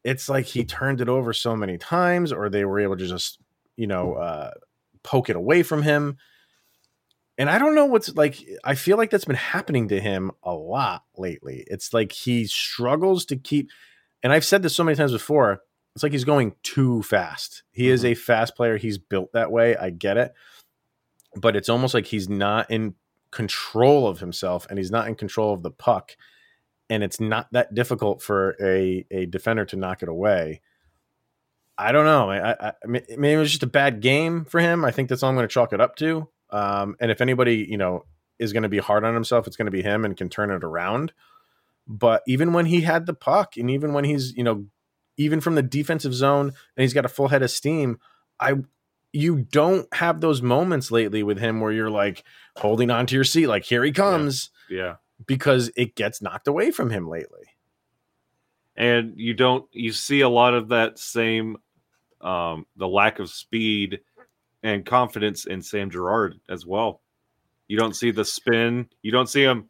it's 0.05 0.28
like 0.28 0.47
he 0.47 0.64
turned 0.64 1.00
it 1.00 1.09
over 1.09 1.33
so 1.33 1.57
many 1.57 1.78
times, 1.78 2.33
or 2.33 2.49
they 2.49 2.64
were 2.64 2.81
able 2.81 2.97
to 2.97 3.07
just 3.07 3.38
you 3.76 3.87
know 3.87 4.14
uh, 4.14 4.50
poke 5.02 5.31
it 5.31 5.37
away 5.37 5.62
from 5.62 5.83
him 5.83 6.19
and 7.38 7.49
I 7.49 7.59
don't 7.59 7.76
know 7.76 7.87
what's 7.87 8.14
like. 8.17 8.45
I 8.64 8.75
feel 8.75 8.97
like 8.97 9.11
that's 9.11 9.25
been 9.25 9.37
happening 9.37 9.88
to 9.88 10.00
him 10.00 10.33
a 10.43 10.52
lot 10.52 11.05
lately. 11.17 11.64
It's 11.69 11.95
like 11.95 12.11
he 12.11 12.47
struggles 12.47 13.25
to 13.26 13.37
keep, 13.37 13.71
and 14.25 14.33
I've 14.33 14.45
said 14.45 14.62
this 14.62 14.75
so 14.75 14.83
many 14.83 14.97
times 14.97 15.12
before. 15.12 15.61
It's 15.95 16.02
like 16.02 16.12
he's 16.12 16.25
going 16.25 16.55
too 16.64 17.02
fast. 17.02 17.62
He 17.71 17.88
is 17.88 18.05
a 18.05 18.14
fast 18.14 18.57
player. 18.57 18.76
He's 18.76 18.99
built 18.99 19.33
that 19.33 19.52
way. 19.52 19.76
I 19.76 19.90
get 19.90 20.17
it, 20.17 20.33
but 21.37 21.55
it's 21.55 21.69
almost 21.69 21.95
like 21.95 22.07
he's 22.07 22.28
not 22.28 22.71
in 22.71 22.95
control 23.31 24.09
of 24.09 24.19
himself, 24.19 24.67
and 24.69 24.76
he's 24.76 24.90
not 24.90 25.07
in 25.07 25.14
control 25.14 25.55
of 25.55 25.62
the 25.62 25.71
puck. 25.71 26.17
And 26.90 27.02
it's 27.02 27.21
not 27.21 27.49
that 27.52 27.75
difficult 27.75 28.23
for 28.23 28.57
a 28.61 29.04
a 29.11 29.26
defender 29.26 29.64
to 29.66 29.76
knock 29.76 30.02
it 30.02 30.09
away. 30.09 30.62
I 31.76 31.92
don't 31.92 32.07
know. 32.07 32.30
I, 32.30 32.50
I, 32.50 32.73
I 32.83 32.87
mean, 32.87 33.02
maybe 33.11 33.35
it 33.35 33.38
was 33.38 33.50
just 33.50 33.62
a 33.62 33.68
bad 33.68 34.00
game 34.00 34.45
for 34.45 34.59
him. 34.59 34.85
I 34.85 34.90
think 34.90 35.09
that's 35.09 35.23
all 35.23 35.28
I'm 35.28 35.37
going 35.37 35.47
to 35.47 35.52
chalk 35.52 35.73
it 35.73 35.80
up 35.80 35.95
to. 35.97 36.28
Um, 36.50 36.97
and 37.00 37.11
if 37.11 37.21
anybody, 37.21 37.66
you 37.71 37.76
know, 37.76 38.04
is 38.40 38.52
going 38.52 38.64
to 38.64 38.68
be 38.68 38.78
hard 38.78 39.04
on 39.04 39.14
himself, 39.14 39.47
it's 39.47 39.57
going 39.57 39.66
to 39.66 39.73
be 39.73 39.83
him 39.83 40.04
and 40.04 40.16
can 40.16 40.28
turn 40.28 40.50
it 40.50 40.64
around. 40.64 41.12
But 41.87 42.23
even 42.26 42.52
when 42.52 42.66
he 42.66 42.80
had 42.80 43.07
the 43.07 43.14
puck, 43.14 43.57
and 43.57 43.71
even 43.71 43.92
when 43.92 44.04
he's 44.04 44.37
you 44.37 44.42
know, 44.42 44.66
even 45.16 45.40
from 45.40 45.54
the 45.54 45.62
defensive 45.62 46.14
zone, 46.14 46.49
and 46.49 46.83
he's 46.83 46.95
got 46.95 47.04
a 47.04 47.09
full 47.09 47.28
head 47.28 47.42
of 47.42 47.50
steam, 47.50 47.99
I 48.40 48.54
you 49.12 49.47
don't 49.50 49.92
have 49.95 50.21
those 50.21 50.42
moments 50.42 50.90
lately 50.90 51.23
with 51.23 51.38
him 51.38 51.61
where 51.61 51.73
you're 51.73 51.90
like 51.90 52.25
holding 52.57 52.90
on 52.90 53.07
to 53.07 53.14
your 53.14 53.25
seat, 53.25 53.47
like 53.47 53.64
here 53.64 53.83
he 53.83 53.92
comes, 53.92 54.50
Yeah. 54.68 54.97
Because 55.26 55.70
it 55.76 55.94
gets 55.94 56.22
knocked 56.22 56.48
away 56.48 56.70
from 56.70 56.90
him 56.90 57.08
lately. 57.08 57.44
and 58.76 59.14
you 59.16 59.34
don't 59.34 59.66
you 59.72 59.92
see 59.92 60.20
a 60.20 60.28
lot 60.28 60.54
of 60.54 60.68
that 60.68 60.98
same 60.98 61.56
um 62.20 62.64
the 62.76 62.87
lack 62.87 63.18
of 63.18 63.28
speed 63.28 64.00
and 64.62 64.87
confidence 64.87 65.46
in 65.46 65.60
Sam 65.62 65.90
Girard 65.90 66.38
as 66.48 66.64
well. 66.64 67.00
You 67.66 67.76
don't 67.78 67.94
see 67.94 68.10
the 68.12 68.25
spin, 68.25 68.88
you 69.02 69.10
don't 69.10 69.28
see 69.28 69.42
him 69.42 69.68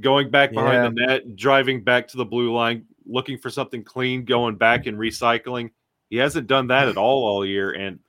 going 0.00 0.30
back 0.30 0.50
behind 0.52 0.84
the 0.84 1.06
net, 1.06 1.36
driving 1.36 1.82
back 1.84 2.08
to 2.08 2.16
the 2.16 2.24
blue 2.24 2.52
line, 2.52 2.84
looking 3.06 3.38
for 3.38 3.48
something 3.50 3.84
clean, 3.84 4.24
going 4.24 4.56
back 4.56 4.86
and 4.86 4.98
recycling. 4.98 5.70
He 6.10 6.16
hasn't 6.16 6.46
done 6.46 6.66
that 6.68 6.88
at 6.88 6.96
all 6.96 7.24
all 7.26 7.44
year 7.44 7.72
and 7.72 8.00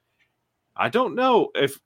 I 0.75 0.89
don't 0.89 1.15
know 1.15 1.49
if 1.55 1.79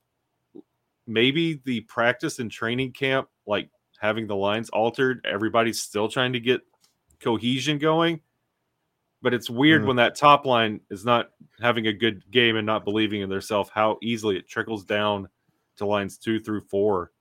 maybe 1.06 1.60
the 1.64 1.80
practice 1.82 2.38
and 2.38 2.50
training 2.50 2.92
camp 2.92 3.28
like 3.46 3.68
having 4.02 4.26
the 4.26 4.36
lines 4.36 4.68
altered, 4.70 5.24
everybody's 5.24 5.80
still 5.80 6.08
trying 6.08 6.32
to 6.32 6.40
get 6.40 6.60
cohesion 7.20 7.78
going. 7.78 8.20
But 9.22 9.32
it's 9.32 9.48
weird 9.48 9.82
Mm. 9.82 9.86
when 9.86 9.96
that 9.96 10.16
top 10.16 10.44
line 10.44 10.80
is 10.90 11.04
not 11.04 11.30
having 11.60 11.86
a 11.86 11.92
good 11.92 12.28
game 12.32 12.56
and 12.56 12.66
not 12.66 12.84
believing 12.84 13.20
in 13.20 13.30
themselves, 13.30 13.70
how 13.72 13.96
easily 14.02 14.36
it 14.36 14.48
trickles 14.48 14.84
down 14.84 15.28
to 15.76 15.86
lines 15.86 16.18
two 16.18 16.40
through 16.40 16.62
four, 16.62 17.12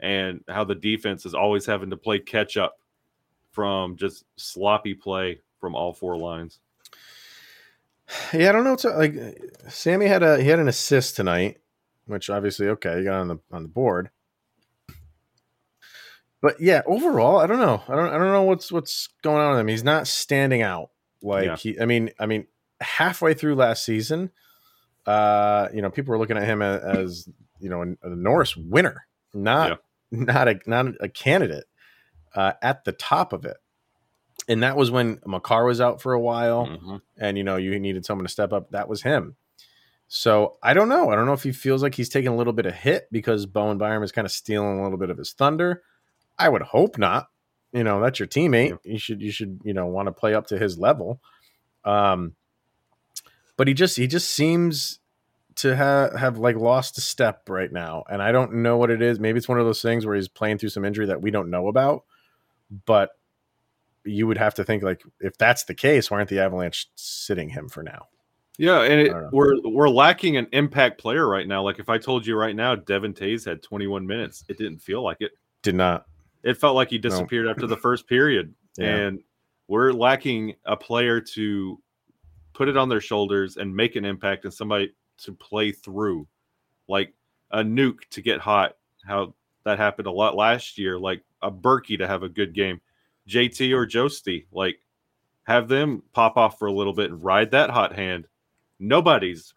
and 0.00 0.42
how 0.48 0.64
the 0.64 0.74
defense 0.74 1.26
is 1.26 1.34
always 1.34 1.66
having 1.66 1.90
to 1.90 1.96
play 1.98 2.18
catch 2.18 2.56
up 2.56 2.78
from 3.50 3.94
just 3.96 4.24
sloppy 4.36 4.94
play 4.94 5.38
from 5.60 5.74
all 5.74 5.92
four 5.92 6.16
lines. 6.16 6.58
Yeah, 8.32 8.48
I 8.48 8.52
don't 8.52 8.64
know. 8.64 8.76
Like 8.96 9.14
Sammy 9.68 10.06
had 10.06 10.22
a 10.22 10.40
he 10.42 10.48
had 10.48 10.58
an 10.58 10.68
assist 10.68 11.16
tonight, 11.16 11.58
which 12.06 12.30
obviously 12.30 12.68
okay, 12.68 12.98
you 12.98 13.04
got 13.04 13.20
on 13.20 13.28
the 13.28 13.38
on 13.52 13.62
the 13.62 13.68
board. 13.68 14.10
But 16.42 16.60
yeah, 16.60 16.82
overall, 16.86 17.38
I 17.38 17.46
don't 17.46 17.60
know. 17.60 17.82
I 17.88 17.96
don't 17.96 18.08
I 18.08 18.18
don't 18.18 18.32
know 18.32 18.42
what's 18.42 18.70
what's 18.70 19.08
going 19.22 19.40
on 19.40 19.52
with 19.52 19.60
him. 19.60 19.68
He's 19.68 19.84
not 19.84 20.06
standing 20.06 20.60
out. 20.60 20.90
Like 21.22 21.46
Yeah. 21.46 21.56
he 21.56 21.80
I 21.80 21.86
mean, 21.86 22.10
I 22.18 22.26
mean, 22.26 22.46
halfway 22.80 23.32
through 23.32 23.54
last 23.54 23.84
season, 23.84 24.30
uh, 25.06 25.68
you 25.72 25.80
know, 25.82 25.90
people 25.90 26.12
were 26.12 26.18
looking 26.18 26.36
at 26.36 26.44
him 26.44 26.60
as, 26.62 26.82
as 26.82 27.28
you 27.60 27.68
know, 27.70 27.82
a, 27.82 28.08
a 28.10 28.16
Norris 28.16 28.56
winner, 28.56 29.06
not 29.32 29.80
not 30.10 30.48
a 30.48 30.60
not 30.66 30.86
a 31.00 31.08
candidate 31.08 31.64
uh, 32.34 32.52
at 32.60 32.84
the 32.84 32.92
top 32.92 33.32
of 33.32 33.44
it. 33.44 33.56
And 34.48 34.64
that 34.64 34.76
was 34.76 34.90
when 34.90 35.20
Makar 35.24 35.64
was 35.64 35.80
out 35.80 36.02
for 36.02 36.12
a 36.12 36.20
while 36.20 36.66
Mhm. 36.66 37.00
and 37.18 37.38
you 37.38 37.44
know 37.44 37.56
you 37.56 37.78
needed 37.78 38.04
someone 38.04 38.26
to 38.26 38.32
step 38.32 38.52
up 38.52 38.72
that 38.72 38.88
was 38.88 39.02
him 39.02 39.36
so 40.08 40.58
i 40.62 40.74
don't 40.74 40.88
know 40.88 41.10
i 41.10 41.14
don't 41.14 41.24
know 41.26 41.32
if 41.32 41.42
he 41.44 41.52
feels 41.52 41.82
like 41.82 41.94
he's 41.94 42.08
taking 42.08 42.28
a 42.32 42.36
little 42.36 42.52
bit 42.52 42.66
of 42.66 42.74
hit 42.74 43.06
because 43.12 43.46
bowen 43.46 43.78
byram 43.78 44.02
is 44.02 44.10
kind 44.12 44.26
of 44.26 44.32
stealing 44.32 44.78
a 44.78 44.82
little 44.82 44.98
bit 44.98 45.08
of 45.10 45.16
his 45.16 45.32
thunder 45.32 45.82
i 46.38 46.48
would 46.48 46.62
hope 46.62 46.98
not. 46.98 47.28
You 47.72 47.84
know 47.84 48.00
that's 48.00 48.18
your 48.18 48.28
teammate. 48.28 48.78
You 48.84 48.98
should 48.98 49.22
you 49.22 49.30
should 49.30 49.60
you 49.64 49.72
know 49.72 49.86
want 49.86 50.06
to 50.06 50.12
play 50.12 50.34
up 50.34 50.48
to 50.48 50.58
his 50.58 50.78
level. 50.78 51.20
Um 51.84 52.34
but 53.56 53.68
he 53.68 53.74
just 53.74 53.96
he 53.96 54.06
just 54.06 54.30
seems 54.30 54.98
to 55.56 55.76
have 55.76 56.14
have 56.14 56.38
like 56.38 56.56
lost 56.56 56.96
a 56.96 57.02
step 57.02 57.46
right 57.50 57.70
now 57.70 58.04
and 58.08 58.22
i 58.22 58.32
don't 58.32 58.54
know 58.54 58.78
what 58.78 58.90
it 58.90 59.02
is. 59.02 59.20
Maybe 59.20 59.38
it's 59.38 59.48
one 59.48 59.58
of 59.58 59.66
those 59.66 59.82
things 59.82 60.06
where 60.06 60.14
he's 60.14 60.28
playing 60.28 60.58
through 60.58 60.70
some 60.70 60.84
injury 60.84 61.06
that 61.06 61.20
we 61.20 61.30
don't 61.30 61.50
know 61.50 61.68
about 61.68 62.04
but 62.86 63.10
you 64.04 64.26
would 64.26 64.38
have 64.38 64.54
to 64.54 64.64
think 64.64 64.82
like 64.82 65.02
if 65.20 65.36
that's 65.38 65.64
the 65.64 65.74
case 65.74 66.10
why 66.10 66.18
aren't 66.18 66.30
the 66.30 66.40
avalanche 66.40 66.88
sitting 66.94 67.48
him 67.48 67.68
for 67.68 67.82
now? 67.82 68.06
Yeah, 68.58 68.82
and 68.82 69.00
it, 69.00 69.10
I 69.10 69.12
don't 69.12 69.22
know. 69.22 69.30
we're 69.32 69.54
we're 69.64 69.88
lacking 69.88 70.36
an 70.36 70.46
impact 70.52 71.00
player 71.00 71.26
right 71.26 71.46
now. 71.46 71.62
Like 71.62 71.78
if 71.78 71.88
I 71.88 71.98
told 71.98 72.26
you 72.26 72.36
right 72.36 72.54
now, 72.54 72.74
Devon 72.74 73.14
Toews 73.14 73.46
had 73.46 73.62
21 73.62 74.06
minutes, 74.06 74.44
it 74.48 74.58
didn't 74.58 74.78
feel 74.78 75.02
like 75.02 75.18
it. 75.20 75.32
did 75.62 75.74
not 75.74 76.06
It 76.42 76.54
felt 76.58 76.74
like 76.74 76.90
he 76.90 76.98
disappeared 76.98 77.46
after 77.48 77.66
the 77.66 77.76
first 77.76 78.06
period, 78.08 78.54
Yeah. 78.78 78.94
and 78.96 79.20
we're 79.68 79.92
lacking 79.92 80.54
a 80.64 80.76
player 80.76 81.20
to 81.20 81.80
put 82.52 82.68
it 82.68 82.76
on 82.76 82.88
their 82.88 83.00
shoulders 83.00 83.56
and 83.56 83.74
make 83.74 83.96
an 83.96 84.04
impact, 84.04 84.44
and 84.44 84.52
somebody 84.52 84.92
to 85.18 85.32
play 85.32 85.72
through, 85.72 86.26
like 86.88 87.12
a 87.52 87.58
nuke 87.62 88.00
to 88.10 88.20
get 88.22 88.40
hot. 88.40 88.76
How 89.06 89.34
that 89.64 89.78
happened 89.78 90.06
a 90.08 90.12
lot 90.12 90.34
last 90.36 90.78
year, 90.78 90.98
like 90.98 91.22
a 91.42 91.50
Berkey 91.50 91.96
to 91.98 92.06
have 92.08 92.22
a 92.22 92.28
good 92.28 92.52
game, 92.54 92.80
JT 93.28 93.72
or 93.72 93.86
Josty, 93.86 94.46
like 94.52 94.80
have 95.44 95.68
them 95.68 96.02
pop 96.12 96.36
off 96.36 96.58
for 96.58 96.66
a 96.66 96.72
little 96.72 96.92
bit 96.92 97.10
and 97.10 97.22
ride 97.22 97.50
that 97.52 97.70
hot 97.70 97.94
hand. 97.94 98.26
Nobody's 98.78 99.54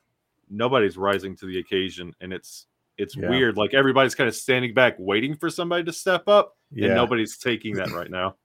nobody's 0.50 0.98
rising 0.98 1.36
to 1.38 1.46
the 1.48 1.58
occasion, 1.60 2.14
and 2.22 2.32
it's 2.32 2.68
it's 2.98 3.16
Yeah. 3.18 3.30
weird. 3.30 3.58
Like 3.58 3.74
everybody's 3.74 4.16
kind 4.16 4.28
of 4.28 4.36
standing 4.36 4.74
back, 4.74 4.96
waiting 5.00 5.36
for 5.36 5.50
somebody 5.50 5.84
to 5.84 5.92
step 5.94 6.28
up, 6.28 6.55
yeah 6.72 6.88
and 6.88 6.96
nobody's 6.96 7.38
taking 7.38 7.76
that 7.76 7.92
right 7.92 8.10
now. 8.12 8.36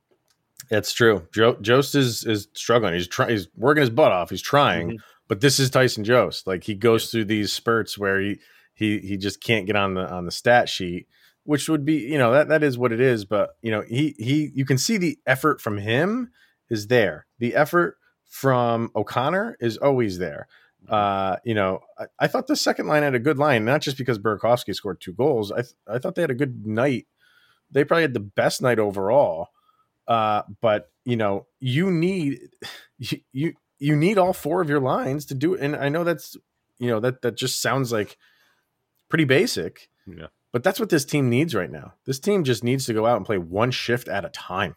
It's 0.71 0.93
true. 0.93 1.27
Jo- 1.33 1.57
Jost 1.61 1.95
is 1.95 2.25
is 2.25 2.49
struggling. 2.55 2.95
He's 2.95 3.09
trying. 3.09 3.31
He's 3.31 3.49
working 3.57 3.81
his 3.81 3.91
butt 3.91 4.13
off. 4.13 4.31
He's 4.31 4.43
trying, 4.43 4.91
Mhm. 4.93 4.97
but 5.27 5.41
this 5.41 5.59
is 5.59 5.71
Tyson 5.71 6.05
Jost. 6.05 6.47
Like 6.47 6.65
he 6.65 6.75
goes 6.75 7.11
through 7.11 7.25
these 7.25 7.53
spurts 7.53 7.97
where 7.99 8.21
he 8.21 8.39
he 8.75 8.99
he 8.99 9.17
just 9.17 9.43
can't 9.43 9.67
get 9.67 9.77
on 9.77 9.95
the 9.95 10.09
on 10.09 10.27
the 10.27 10.31
stat 10.31 10.69
sheet, 10.69 11.07
which 11.45 11.69
would 11.69 11.85
be 11.85 11.95
you 11.95 12.19
know 12.19 12.33
that 12.33 12.49
that 12.49 12.63
is 12.63 12.77
what 12.79 12.93
it 12.93 13.01
is. 13.01 13.25
But 13.25 13.51
you 13.63 13.71
know 13.71 13.81
he 13.83 14.15
he 14.19 14.51
you 14.55 14.65
can 14.65 14.79
see 14.79 14.97
the 14.99 15.19
effort 15.27 15.61
from 15.61 15.79
him 15.79 16.31
is 16.69 16.87
there. 16.89 17.27
The 17.39 17.55
effort 17.55 17.97
from 18.29 18.91
O'Connor 18.95 19.57
is 19.61 19.77
always 19.79 20.19
there. 20.19 20.47
Uh, 20.89 21.37
you 21.45 21.55
know, 21.55 21.81
I, 21.99 22.05
I 22.21 22.27
thought 22.29 22.47
the 22.47 22.57
second 22.57 22.87
line 22.87 23.03
had 23.03 23.15
a 23.15 23.19
good 23.19 23.39
line, 23.39 23.65
not 23.65 23.81
just 23.83 23.99
because 23.99 24.19
Burakovsky 24.19 24.75
scored 24.75 25.01
two 25.01 25.13
goals. 25.13 25.51
I 25.51 25.63
th- 25.63 25.75
I 25.89 25.99
thought 25.99 26.15
they 26.15 26.23
had 26.23 26.31
a 26.31 26.35
good 26.35 26.65
night. 26.67 27.07
They 27.71 27.85
probably 27.85 28.03
had 28.03 28.15
the 28.15 28.21
best 28.21 28.63
night 28.63 28.79
overall. 28.79 29.49
Uh, 30.09 30.43
but 30.61 30.91
you 31.05 31.17
know, 31.17 31.47
you 31.61 31.91
need 31.91 32.41
you, 32.99 33.21
you 33.33 33.55
you 33.79 33.97
need 33.97 34.19
all 34.19 34.33
four 34.33 34.61
of 34.61 34.69
your 34.69 34.81
lines 34.81 35.27
to 35.27 35.35
do 35.35 35.55
it. 35.55 35.61
And 35.61 35.77
I 35.77 35.89
know 35.89 36.05
that's 36.05 36.37
you 36.79 36.89
know 36.89 37.01
that 37.01 37.23
that 37.23 37.37
just 37.37 37.61
sounds 37.63 37.93
like 37.93 38.17
pretty 39.09 39.25
basic. 39.25 39.89
Yeah. 40.07 40.27
But 40.53 40.65
that's 40.65 40.81
what 40.81 40.89
this 40.89 41.05
team 41.05 41.29
needs 41.29 41.55
right 41.55 41.71
now. 41.71 41.95
This 42.07 42.19
team 42.19 42.43
just 42.43 42.65
needs 42.65 42.87
to 42.87 42.95
go 42.95 43.07
out 43.07 43.17
and 43.17 43.27
play 43.27 43.39
one 43.39 43.71
shift 43.71 44.09
at 44.09 44.25
a 44.25 44.31
time. 44.31 44.77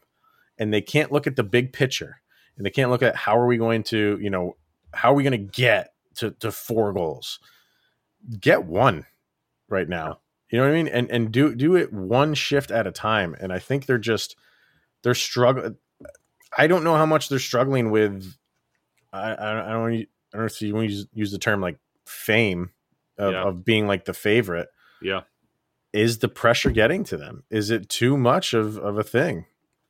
And 0.58 0.72
they 0.72 0.82
can't 0.82 1.12
look 1.12 1.26
at 1.26 1.36
the 1.36 1.44
big 1.44 1.74
picture. 1.74 2.22
And 2.56 2.66
they 2.66 2.70
can't 2.70 2.92
look 2.92 3.02
at 3.02 3.16
how 3.16 3.38
are 3.38 3.48
we 3.48 3.58
going 3.58 3.84
to, 3.86 4.20
you 4.22 4.30
know, 4.30 4.56
how 4.94 5.12
are 5.12 5.16
we 5.16 5.24
going 5.24 5.32
to 5.32 5.38
get 5.38 5.94
to, 6.16 6.32
to 6.32 6.52
four 6.52 6.94
goals? 6.94 7.40
Get 8.40 8.66
one 8.66 9.08
right 9.68 9.90
now. 9.90 10.20
You 10.54 10.60
know 10.60 10.66
what 10.66 10.76
I 10.76 10.84
mean? 10.84 10.88
And 10.88 11.10
and 11.10 11.32
do 11.32 11.56
do 11.56 11.76
it 11.76 11.92
one 11.92 12.36
shift 12.36 12.70
at 12.70 12.86
a 12.86 12.92
time. 12.92 13.36
And 13.40 13.52
I 13.52 13.58
think 13.58 13.88
they're 13.88 13.98
just 13.98 14.36
they're 15.02 15.16
struggling. 15.16 15.78
I 16.56 16.68
don't 16.68 16.84
know 16.84 16.96
how 16.96 17.08
much 17.08 17.28
they're 17.28 17.40
struggling 17.40 17.90
with. 17.90 18.36
I 19.12 19.32
I, 19.32 19.32
I 19.32 19.54
don't 19.54 19.66
I 19.66 19.72
don't 19.72 20.08
know 20.36 20.46
if 20.46 20.62
you 20.62 20.80
use, 20.80 21.08
use 21.12 21.32
the 21.32 21.40
term 21.40 21.60
like 21.60 21.80
fame 22.06 22.70
of, 23.18 23.34
Yeah. 23.34 23.46
of 23.46 23.66
being 23.66 23.88
like 23.88 24.06
the 24.06 24.14
favorite. 24.14 24.68
Yeah. 25.02 25.22
Is 25.92 26.20
the 26.20 26.30
pressure 26.30 26.70
getting 26.70 27.04
to 27.06 27.18
them? 27.18 27.46
Is 27.50 27.72
it 27.72 27.90
too 27.90 28.16
much 28.16 28.54
of, 28.54 28.78
of 28.78 29.00
a 29.00 29.04
thing? 29.04 29.48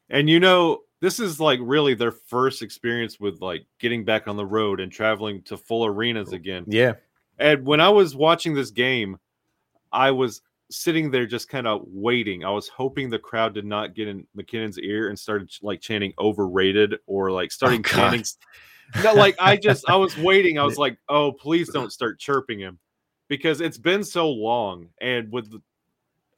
And 0.09 0.29
you 0.29 0.39
know, 0.39 0.83
this 1.01 1.19
is 1.19 1.41
like 1.41 1.59
really 1.61 1.93
their 1.93 2.13
first 2.13 2.61
experience 2.61 3.19
with 3.19 3.41
like 3.41 3.65
getting 3.79 4.05
back 4.05 4.29
on 4.29 4.37
the 4.37 4.45
road 4.45 4.79
and 4.79 4.89
traveling 4.89 5.41
to 5.41 5.57
full 5.57 5.85
arenas 5.85 6.29
oh, 6.31 6.35
again. 6.35 6.63
Yeah. 6.69 6.93
And 7.37 7.65
when 7.65 7.81
I 7.81 7.89
was 7.89 8.15
watching 8.15 8.53
this 8.55 8.71
game, 8.71 9.17
I 9.91 10.11
was 10.11 10.41
sitting 10.71 11.11
there 11.11 11.25
just 11.25 11.49
kind 11.49 11.67
of 11.67 11.81
waiting. 11.85 12.43
I 12.43 12.49
was 12.49 12.67
hoping 12.67 13.09
the 13.09 13.19
crowd 13.19 13.53
did 13.53 13.65
not 13.65 13.95
get 13.95 14.07
in 14.07 14.25
MacKinnon's 14.35 14.79
ear 14.79 15.09
and 15.09 15.17
started 15.17 15.51
like 15.61 15.81
chanting 15.81 16.13
overrated 16.19 16.95
or 17.05 17.31
like 17.31 17.47
oh 17.51 17.55
starting 17.55 17.81
God. 17.81 17.93
chanting. 17.93 18.25
No, 19.03 19.13
like 19.13 19.35
I 19.39 19.55
just 19.55 19.89
I 19.89 19.95
was 19.95 20.17
waiting. 20.17 20.57
I 20.57 20.63
was 20.65 20.77
like, 20.77 20.97
oh, 21.09 21.31
please 21.31 21.69
don't 21.73 21.91
start 21.91 22.19
chirping 22.19 22.59
him 22.59 22.79
because 23.27 23.61
it's 23.61 23.77
been 23.77 24.03
so 24.03 24.29
long. 24.29 24.89
And 25.01 25.31
with 25.31 25.51
the, 25.51 25.61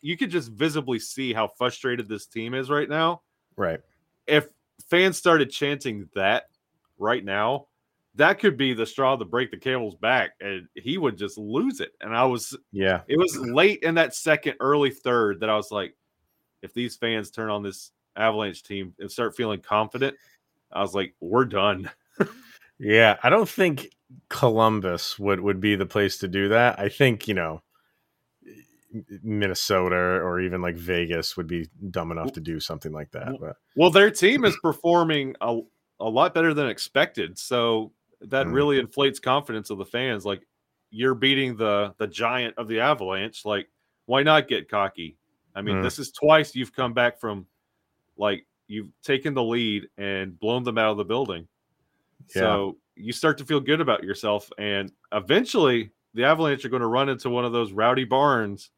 you 0.02 0.18
could 0.18 0.30
just 0.30 0.52
visibly 0.52 1.00
see 1.00 1.34
how 1.34 1.48
frustrated 1.48 2.08
this 2.08 2.28
team 2.28 2.54
is 2.54 2.70
right 2.70 2.90
now. 2.90 3.22
Right. 3.56 3.80
If 4.28 4.48
fans 4.90 5.18
started 5.18 5.50
chanting 5.50 6.10
that 6.16 6.46
right 6.98 7.24
now, 7.24 7.68
that 8.16 8.40
could 8.40 8.58
be 8.58 8.74
the 8.74 8.86
straw 8.86 9.16
to 9.16 9.26
break 9.26 9.52
the 9.52 9.58
camel's 9.58 9.96
back, 9.96 10.32
and 10.40 10.68
he 10.76 10.98
would 10.98 11.18
just 11.18 11.38
lose 11.38 11.80
it. 11.82 11.92
And 12.02 12.16
I 12.16 12.24
was 12.26 12.56
Yeah. 12.72 13.02
it 13.08 13.18
was 13.18 13.38
late 13.38 13.84
in 13.84 13.96
that 13.96 14.16
second, 14.16 14.56
early 14.60 14.92
third 14.92 15.40
that 15.42 15.50
I 15.50 15.56
was 15.56 15.72
like, 15.72 15.96
if 16.62 16.74
these 16.74 16.96
fans 16.96 17.30
turn 17.32 17.50
on 17.50 17.62
this 17.64 17.92
Avalanche 18.16 18.64
team 18.64 18.94
and 19.00 19.12
start 19.12 19.36
feeling 19.36 19.60
confident, 19.62 20.16
I 20.72 20.82
was 20.82 20.96
like, 20.96 21.14
we're 21.20 21.46
done. 21.46 21.90
Yeah. 22.78 23.16
I 23.24 23.30
don't 23.30 23.48
think 23.48 23.92
Columbus 24.28 25.18
would, 25.18 25.40
would 25.40 25.62
be 25.62 25.78
the 25.78 25.86
place 25.86 26.18
to 26.18 26.28
do 26.28 26.50
that. 26.50 26.78
I 26.78 26.90
think, 26.90 27.26
you 27.26 27.34
know, 27.34 27.62
Minnesota 29.24 29.96
or 29.96 30.40
even 30.42 30.62
like 30.62 30.76
Vegas 30.76 31.36
would 31.38 31.48
be 31.48 31.70
dumb 31.90 32.12
enough 32.12 32.34
to 32.34 32.42
do 32.42 32.60
something 32.60 32.92
like 32.92 33.12
that. 33.12 33.38
But 33.40 33.56
Well, 33.76 33.92
their 33.92 34.12
team 34.12 34.46
is 34.46 34.58
performing 34.62 35.36
a, 35.42 35.60
a 36.00 36.10
lot 36.10 36.34
better 36.34 36.54
than 36.54 36.68
expected. 36.68 37.38
So 37.38 37.92
that 38.30 38.48
Mm. 38.48 38.54
really 38.54 38.80
inflates 38.80 39.20
confidence 39.20 39.70
of 39.70 39.78
the 39.78 39.86
fans. 39.86 40.26
Like 40.26 40.46
you're 40.92 41.16
beating 41.16 41.56
the 41.58 41.94
the 41.98 42.08
giant 42.08 42.56
of 42.58 42.68
the 42.68 42.80
Avalanche. 42.80 43.46
Like, 43.46 43.70
why 44.06 44.24
not 44.24 44.48
get 44.48 44.70
cocky? 44.70 45.18
I 45.56 45.62
mean, 45.62 45.78
Mm. 45.78 45.84
this 45.84 46.00
is 46.00 46.12
twice 46.12 46.56
you've 46.56 46.74
come 46.74 46.94
back 46.94 47.20
from 47.20 47.48
like 48.18 48.46
you've 48.68 48.90
taken 49.04 49.34
the 49.34 49.44
lead 49.44 49.88
and 49.98 50.40
blown 50.40 50.64
them 50.64 50.78
out 50.78 50.92
of 50.92 50.98
the 50.98 51.06
building. 51.06 51.48
Yeah. 52.36 52.42
So 52.42 52.78
you 52.96 53.12
start 53.14 53.38
to 53.40 53.46
feel 53.46 53.60
good 53.60 53.82
about 53.82 54.04
yourself. 54.04 54.50
And 54.58 54.92
eventually 55.12 55.92
the 56.14 56.24
Avalanche 56.24 56.64
are 56.66 56.70
going 56.70 56.82
to 56.82 56.88
run 56.88 57.10
into 57.10 57.30
one 57.30 57.46
of 57.46 57.52
those 57.52 57.72
rowdy 57.74 58.06
barns. 58.06 58.72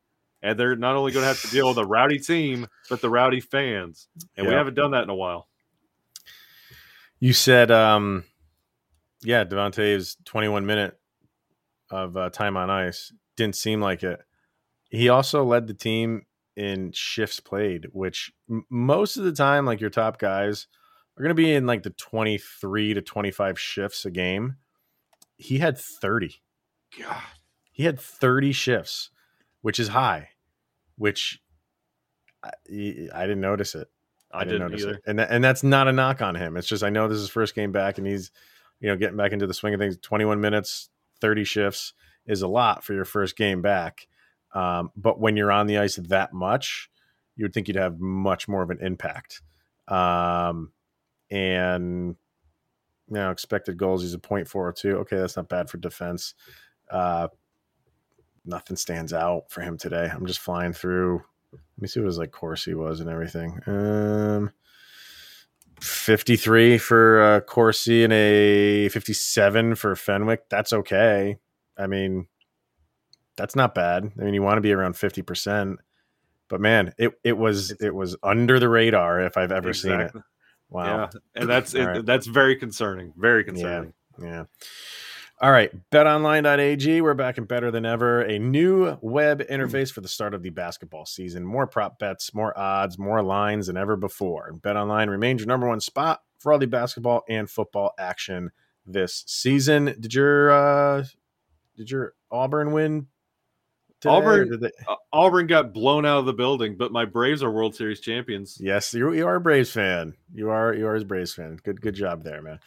And 0.44 0.60
they're 0.60 0.76
not 0.76 0.96
only 0.96 1.12
going 1.12 1.24
to 1.24 1.28
have 1.28 1.42
to 1.42 1.48
deal 1.50 1.68
with 1.70 1.78
a 1.78 1.86
rowdy 1.86 2.20
team, 2.20 2.68
but 2.90 3.00
the 3.02 3.10
rowdy 3.10 3.40
fans. 3.40 4.08
And 4.36 4.46
we 4.48 4.54
haven't 4.54 4.74
done 4.76 4.92
that 4.92 5.04
in 5.04 5.10
a 5.10 5.16
while. 5.16 5.48
you 7.20 7.34
said, 7.34 7.72
um, 7.72 8.24
yeah, 9.24 9.44
Devontae's 9.44 10.18
21 10.26 10.66
minute 10.66 10.98
of 11.90 12.18
uh, 12.18 12.30
time 12.30 12.58
on 12.58 12.70
ice 12.70 13.12
didn't 13.36 13.56
seem 13.56 13.82
like 13.82 14.04
it. 14.04 14.20
He 14.90 15.10
also 15.10 15.44
led 15.44 15.68
the 15.68 15.74
team 15.74 16.26
in 16.56 16.92
shifts 16.92 17.40
played, 17.40 17.88
which 17.92 18.32
m- 18.50 18.66
most 18.70 19.18
of 19.18 19.24
the 19.24 19.32
time, 19.32 19.66
like 19.66 19.80
your 19.80 19.90
top 19.90 20.20
guys 20.20 20.68
are 21.18 21.24
going 21.24 21.30
to 21.30 21.36
be 21.36 21.54
in 21.54 21.66
like 21.66 21.84
the 21.84 21.92
23 21.92 22.94
to 22.96 23.02
25 23.02 23.60
shifts 23.60 24.06
a 24.06 24.12
game. 24.12 24.58
He 25.38 25.60
had 25.60 25.78
30. 25.78 26.36
God. 27.00 27.22
He 27.72 27.84
had 27.84 28.00
30 28.00 28.52
shifts, 28.54 29.12
which 29.62 29.80
is 29.80 29.90
high, 29.90 30.30
which 30.96 31.40
I, 32.44 32.50
I 33.14 33.22
didn't 33.22 33.42
notice 33.42 33.76
it. 33.76 33.88
I, 34.32 34.44
didn't, 34.44 34.74
either. 34.74 34.96
it. 34.96 35.02
And 35.06 35.20
that, 35.20 35.32
and 35.32 35.44
that's 35.44 35.64
not 35.64 35.88
a 35.88 35.94
knock 35.94 36.22
on 36.22 36.36
him. 36.36 36.58
It's 36.58 36.68
just 36.68 36.84
I 36.84 36.90
know 36.90 37.08
this 37.08 37.18
is 37.18 37.24
his 37.24 37.30
first 37.30 37.56
game 37.56 37.72
back 37.72 37.98
and 37.98 38.06
he's 38.06 38.32
you 38.80 38.90
know 38.90 38.96
getting 38.96 39.18
back 39.18 39.32
into 39.32 39.48
the 39.48 39.54
swing 39.54 39.74
of 39.74 39.80
things. 39.80 39.98
21 39.98 40.40
minutes, 40.42 40.90
30 41.22 41.44
shifts 41.44 41.94
is 42.26 42.42
a 42.42 42.48
lot 42.48 42.84
for 42.84 42.94
your 42.94 43.06
first 43.06 43.38
game 43.38 43.62
back. 43.62 44.08
Um, 44.54 44.92
but 44.96 45.20
when 45.20 45.38
you're 45.38 45.52
on 45.52 45.68
the 45.68 45.78
ice 45.78 45.96
that 45.96 46.34
much, 46.34 46.90
you 47.36 47.46
would 47.46 47.54
think 47.54 47.68
you'd 47.68 47.78
have 47.78 48.00
much 48.00 48.48
more 48.48 48.64
of 48.64 48.70
an 48.70 48.80
impact. 48.82 49.42
Um, 49.88 50.72
and 51.30 52.16
you 53.10 53.16
know, 53.16 53.32
expected 53.32 53.78
goals, 53.78 54.02
he's 54.02 54.14
a 54.14 54.20
point 54.20 54.48
four 54.48 54.68
or 54.68 54.74
two. 54.74 54.98
Okay, 54.98 55.18
that's 55.18 55.38
not 55.38 55.50
bad 55.50 55.70
for 55.70 55.78
defense. 55.78 56.34
Uh, 56.92 57.28
nothing 58.46 58.76
stands 58.78 59.14
out 59.14 59.50
for 59.50 59.62
him 59.62 59.78
today. 59.78 60.10
I'm 60.12 60.26
just 60.26 60.40
flying 60.40 60.74
through. 60.74 61.22
Let 61.54 61.82
me 61.82 61.88
see 61.88 62.00
what 62.00 62.08
his 62.08 62.18
like 62.18 62.32
Corsi 62.32 62.74
was 62.74 63.00
and 63.00 63.10
everything. 63.10 63.60
Um, 63.68 64.52
53 65.82 66.78
for 66.78 67.22
uh, 67.22 67.40
Corsi 67.42 68.04
and 68.04 68.14
a 68.14 68.90
57 68.90 69.76
for 69.76 69.96
Fenwick. 69.96 70.50
That's 70.50 70.74
okay. 70.74 71.38
I 71.78 71.88
mean, 71.88 72.28
that's 73.36 73.56
not 73.56 73.76
bad. 73.76 74.12
I 74.20 74.24
mean, 74.24 74.34
you 74.34 74.42
want 74.42 74.58
to 74.58 74.62
be 74.62 74.74
around 74.74 74.96
50%. 74.96 75.78
But 76.50 76.62
man, 76.62 76.94
it, 76.98 77.12
it 77.24 77.38
was 77.38 77.72
it 77.72 77.94
was 77.94 78.16
under 78.24 78.60
the 78.60 78.70
radar 78.70 79.20
if 79.20 79.36
I've 79.38 79.52
ever 79.52 79.74
seen 79.74 80.00
it. 80.00 80.14
Wow. 80.70 81.10
Yeah. 81.14 81.20
And 81.36 81.50
that's 81.50 81.74
it, 81.74 81.86
right. 81.86 82.06
that's 82.06 82.26
very 82.26 82.56
concerning. 82.56 83.14
Very 83.18 83.44
concerning. 83.44 83.94
Yeah. 84.22 84.46
All 85.40 85.52
right. 85.52 85.72
BetOnline.ag. 85.92 87.02
We're 87.02 87.14
back 87.14 87.38
and 87.38 87.48
better 87.48 87.70
than 87.70 87.86
ever. 87.86 88.22
A 88.22 88.40
new 88.40 88.98
web 89.02 89.42
interface 89.48 89.92
for 89.92 90.02
the 90.02 90.08
start 90.08 90.34
of 90.34 90.42
the 90.42 90.50
basketball 90.50 91.06
season. 91.06 91.46
More 91.46 91.68
prop 91.68 92.00
bets, 92.00 92.34
more 92.34 92.58
odds, 92.58 92.98
more 92.98 93.22
lines 93.22 93.68
than 93.68 93.78
ever 93.78 93.96
before. 93.96 94.48
And 94.48 94.62
BetOnline 94.62 95.10
remains 95.10 95.42
your 95.42 95.48
number 95.48 95.68
one 95.68 95.80
spot 95.80 96.22
for 96.40 96.52
all 96.54 96.58
the 96.60 96.66
basketball 96.66 97.24
and 97.30 97.48
football 97.48 97.94
action 98.00 98.52
this 98.88 99.24
season. 99.28 99.96
Did 100.00 100.14
your 100.16 100.50
uh 100.52 101.04
did 101.76 101.92
your 101.92 102.14
Auburn 102.32 102.72
win? 102.72 103.06
today, 104.00 104.14
Auburn- 104.16 104.60
they- 104.60 104.72
Uh, 104.88 104.96
Auburn 105.14 105.46
got 105.46 105.72
blown 105.74 106.04
out 106.06 106.18
of 106.20 106.26
the 106.26 106.34
building, 106.34 106.78
but 106.78 106.92
my 106.92 107.06
Braves 107.06 107.44
are 107.44 107.52
World 107.52 107.76
Series 107.76 108.00
champions. 108.00 108.58
Yes, 108.60 108.92
you, 108.94 109.12
you 109.14 109.28
are 109.28 109.36
a 109.36 109.42
Braves 109.42 109.72
fan. 109.72 110.16
You 110.34 110.50
are 110.50 110.74
you 110.74 110.88
are 110.88 110.96
a 110.96 111.06
Braves 111.06 111.34
fan. 111.36 111.60
Good 111.64 111.80
good 111.82 111.94
job 111.96 112.24
there, 112.24 112.42
man. 112.42 112.60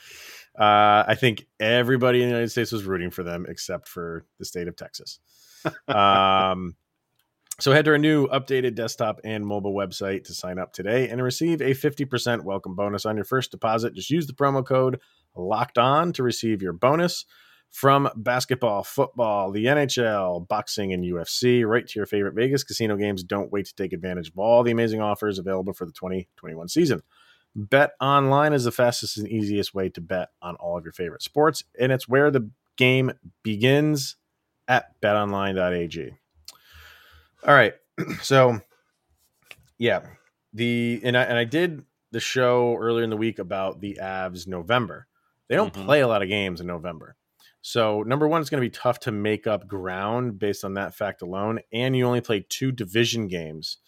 Uh, 0.60 1.04
I 1.08 1.14
think 1.14 1.46
everybody 1.58 2.22
in 2.22 2.28
the 2.28 2.34
United 2.34 2.50
States 2.50 2.70
was 2.70 2.84
rooting 2.84 3.10
for 3.10 3.22
them 3.22 3.46
except 3.48 3.88
for 3.88 4.26
the 4.38 4.44
state 4.44 4.68
of 4.68 4.76
Texas. 4.76 5.18
um, 5.88 6.76
so 7.58 7.72
head 7.72 7.86
to 7.86 7.92
our 7.92 7.98
new 7.98 8.26
updated 8.28 8.74
desktop 8.74 9.20
and 9.24 9.46
mobile 9.46 9.74
website 9.74 10.24
to 10.24 10.34
sign 10.34 10.58
up 10.58 10.74
today 10.74 11.08
and 11.08 11.22
receive 11.22 11.62
a 11.62 11.70
50% 11.70 12.44
welcome 12.44 12.74
bonus 12.74 13.06
on 13.06 13.16
your 13.16 13.24
first 13.24 13.50
deposit. 13.50 13.94
Just 13.94 14.10
use 14.10 14.26
the 14.26 14.34
promo 14.34 14.64
code 14.64 15.00
locked 15.34 15.78
on 15.78 16.12
to 16.12 16.22
receive 16.22 16.60
your 16.60 16.74
bonus 16.74 17.24
from 17.70 18.10
basketball, 18.16 18.82
football, 18.82 19.52
the 19.52 19.64
NHL, 19.64 20.46
boxing, 20.48 20.92
and 20.92 21.04
UFC, 21.04 21.66
right 21.66 21.86
to 21.86 21.98
your 21.98 22.06
favorite 22.06 22.34
Vegas 22.34 22.64
casino 22.64 22.96
games. 22.96 23.22
Don't 23.22 23.52
wait 23.52 23.66
to 23.66 23.74
take 23.74 23.92
advantage 23.92 24.28
of 24.28 24.38
all 24.38 24.62
the 24.62 24.72
amazing 24.72 25.00
offers 25.00 25.38
available 25.38 25.72
for 25.72 25.86
the 25.86 25.92
2021 25.92 26.68
season. 26.68 27.02
Bet 27.54 27.92
online 28.00 28.52
is 28.52 28.64
the 28.64 28.70
fastest 28.72 29.18
and 29.18 29.28
easiest 29.28 29.74
way 29.74 29.88
to 29.90 30.00
bet 30.00 30.28
on 30.40 30.54
all 30.56 30.78
of 30.78 30.84
your 30.84 30.92
favorite 30.92 31.22
sports, 31.22 31.64
and 31.78 31.90
it's 31.92 32.08
where 32.08 32.30
the 32.30 32.48
game 32.76 33.10
begins 33.42 34.16
at 34.68 35.00
betonline.ag. 35.00 36.12
All 37.46 37.54
right. 37.54 37.74
So, 38.22 38.60
yeah, 39.78 40.00
the 40.54 41.00
and 41.04 41.16
I 41.18 41.22
and 41.24 41.36
I 41.38 41.44
did 41.44 41.84
the 42.12 42.20
show 42.20 42.76
earlier 42.76 43.04
in 43.04 43.10
the 43.10 43.16
week 43.16 43.38
about 43.38 43.80
the 43.80 43.98
Avs 44.00 44.46
November. 44.46 45.06
They 45.48 45.54
don't 45.56 45.72
Mhm. 45.72 45.84
play 45.84 46.00
a 46.00 46.08
lot 46.08 46.22
of 46.22 46.28
games 46.28 46.60
in 46.60 46.66
November. 46.66 47.16
So, 47.62 48.02
number 48.02 48.26
one, 48.26 48.40
it's 48.40 48.48
going 48.50 48.62
to 48.62 48.66
be 48.66 48.70
tough 48.70 49.00
to 49.00 49.12
make 49.12 49.46
up 49.46 49.66
ground 49.68 50.38
based 50.38 50.64
on 50.64 50.74
that 50.74 50.94
fact 50.94 51.20
alone. 51.22 51.60
And 51.72 51.94
you 51.94 52.06
only 52.06 52.20
play 52.22 52.44
two 52.48 52.72
division 52.72 53.28
games, 53.28 53.78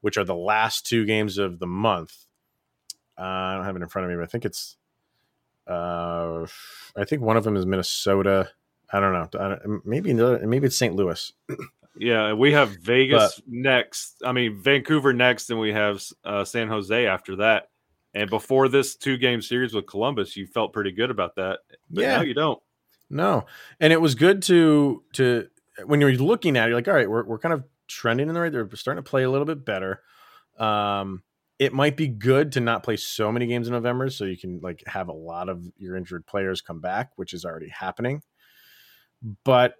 which 0.00 0.16
are 0.16 0.24
the 0.24 0.34
last 0.34 0.86
two 0.86 1.04
games 1.04 1.36
of 1.36 1.58
the 1.58 1.66
month. 1.66 2.24
Uh, 3.18 3.22
I 3.22 3.54
don't 3.56 3.64
have 3.64 3.76
it 3.76 3.82
in 3.82 3.88
front 3.88 4.04
of 4.06 4.10
me, 4.10 4.16
but 4.16 4.24
I 4.24 4.26
think 4.26 4.44
it's, 4.44 4.76
uh, 5.66 6.46
I 6.96 7.04
think 7.04 7.22
one 7.22 7.36
of 7.36 7.44
them 7.44 7.56
is 7.56 7.66
Minnesota. 7.66 8.50
I 8.92 9.00
don't 9.00 9.12
know. 9.12 9.28
I 9.40 9.48
don't, 9.48 9.86
maybe 9.86 10.10
another, 10.10 10.46
maybe 10.46 10.66
it's 10.66 10.76
St. 10.76 10.94
Louis. 10.94 11.32
Yeah, 11.96 12.32
we 12.32 12.52
have 12.52 12.70
Vegas 12.82 13.40
next. 13.46 14.22
I 14.24 14.32
mean, 14.32 14.56
Vancouver 14.56 15.12
next, 15.12 15.50
and 15.50 15.60
we 15.60 15.72
have 15.72 16.02
uh, 16.24 16.44
San 16.44 16.68
Jose 16.68 17.06
after 17.06 17.36
that. 17.36 17.68
And 18.14 18.28
before 18.28 18.68
this 18.68 18.96
two 18.96 19.16
game 19.16 19.40
series 19.40 19.72
with 19.74 19.86
Columbus, 19.86 20.36
you 20.36 20.46
felt 20.46 20.72
pretty 20.72 20.92
good 20.92 21.10
about 21.10 21.36
that. 21.36 21.60
But 21.90 22.02
Yeah. 22.02 22.16
now 22.16 22.22
you 22.22 22.34
don't. 22.34 22.62
No, 23.08 23.44
and 23.78 23.92
it 23.92 24.00
was 24.00 24.14
good 24.14 24.42
to 24.44 25.02
to 25.14 25.48
when 25.84 26.00
you're 26.00 26.12
looking 26.12 26.56
at 26.56 26.64
it, 26.64 26.68
you're 26.70 26.78
like, 26.78 26.88
all 26.88 26.94
right, 26.94 27.08
we're 27.08 27.24
we're 27.24 27.38
kind 27.38 27.52
of 27.52 27.64
trending 27.88 28.28
in 28.28 28.34
the 28.34 28.40
right. 28.40 28.50
They're 28.50 28.68
starting 28.74 29.04
to 29.04 29.08
play 29.08 29.22
a 29.22 29.30
little 29.30 29.44
bit 29.44 29.64
better. 29.66 30.00
Um, 30.58 31.22
it 31.62 31.72
might 31.72 31.96
be 31.96 32.08
good 32.08 32.50
to 32.52 32.60
not 32.60 32.82
play 32.82 32.96
so 32.96 33.30
many 33.30 33.46
games 33.46 33.68
in 33.68 33.72
November, 33.72 34.10
so 34.10 34.24
you 34.24 34.36
can 34.36 34.58
like 34.60 34.82
have 34.88 35.08
a 35.08 35.12
lot 35.12 35.48
of 35.48 35.64
your 35.76 35.96
injured 35.96 36.26
players 36.26 36.60
come 36.60 36.80
back, 36.80 37.12
which 37.14 37.32
is 37.32 37.44
already 37.44 37.68
happening. 37.68 38.20
But 39.44 39.76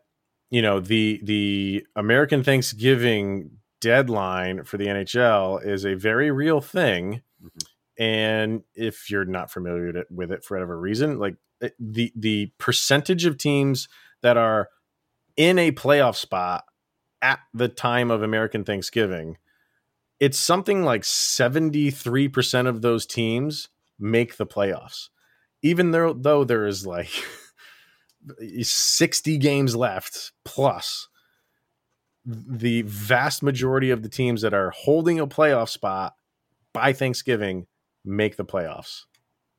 you 0.50 0.62
know 0.62 0.78
the 0.78 1.20
the 1.24 1.84
American 1.96 2.44
Thanksgiving 2.44 3.58
deadline 3.80 4.62
for 4.62 4.76
the 4.76 4.86
NHL 4.86 5.66
is 5.66 5.84
a 5.84 5.94
very 5.94 6.30
real 6.30 6.60
thing. 6.60 7.22
Mhm. 7.42 7.66
And 7.98 8.62
if 8.76 9.10
you're 9.10 9.24
not 9.24 9.50
familiar 9.50 10.04
with 10.08 10.30
it, 10.30 10.44
for 10.44 10.56
whatever 10.56 10.78
reason, 10.78 11.18
like 11.18 11.34
the 11.80 12.12
the 12.14 12.52
percentage 12.58 13.24
of 13.24 13.38
teams 13.38 13.88
that 14.22 14.36
are 14.36 14.68
in 15.36 15.58
a 15.58 15.72
playoff 15.72 16.14
spot 16.14 16.64
at 17.20 17.40
the 17.52 17.68
time 17.68 18.12
of 18.12 18.22
American 18.22 18.62
Thanksgiving, 18.64 19.36
it's 20.22 20.38
something 20.38 20.84
like 20.84 21.02
73% 21.02 22.68
of 22.68 22.80
those 22.80 23.06
teams 23.06 23.70
make 23.98 24.36
the 24.36 24.46
playoffs. 24.46 25.08
Even 25.62 25.90
though 25.90 26.12
though 26.12 26.44
there 26.44 26.64
is 26.64 26.86
like 26.86 27.10
60 28.60 29.36
games 29.38 29.74
left 29.74 30.30
plus 30.44 31.08
the 32.24 32.82
vast 32.82 33.42
majority 33.42 33.90
of 33.90 34.04
the 34.04 34.08
teams 34.08 34.42
that 34.42 34.54
are 34.54 34.70
holding 34.70 35.18
a 35.18 35.26
playoff 35.26 35.68
spot 35.68 36.14
by 36.72 36.92
Thanksgiving 36.92 37.66
make 38.04 38.36
the 38.36 38.44
playoffs 38.44 39.06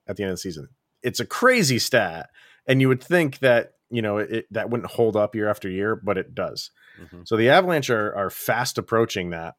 at 0.08 0.16
the 0.16 0.24
end 0.24 0.32
of 0.32 0.38
the 0.38 0.42
season. 0.42 0.70
It's 1.02 1.20
a 1.20 1.26
crazy 1.26 1.78
stat, 1.78 2.30
and 2.66 2.80
you 2.80 2.88
would 2.88 3.04
think 3.04 3.40
that 3.40 3.74
you 3.90 4.02
know 4.02 4.20
it, 4.20 4.46
that 4.52 4.70
wouldn't 4.70 4.92
hold 4.92 5.18
up 5.18 5.36
year 5.36 5.50
after 5.50 5.70
year, 5.70 5.98
but 5.98 6.18
it 6.18 6.34
does. 6.34 6.72
Mhm. 7.02 7.28
So 7.28 7.36
the 7.36 7.50
Avalanche 7.50 7.90
are, 7.90 8.16
are 8.16 8.30
fast 8.30 8.78
approaching 8.78 9.32
that, 9.32 9.56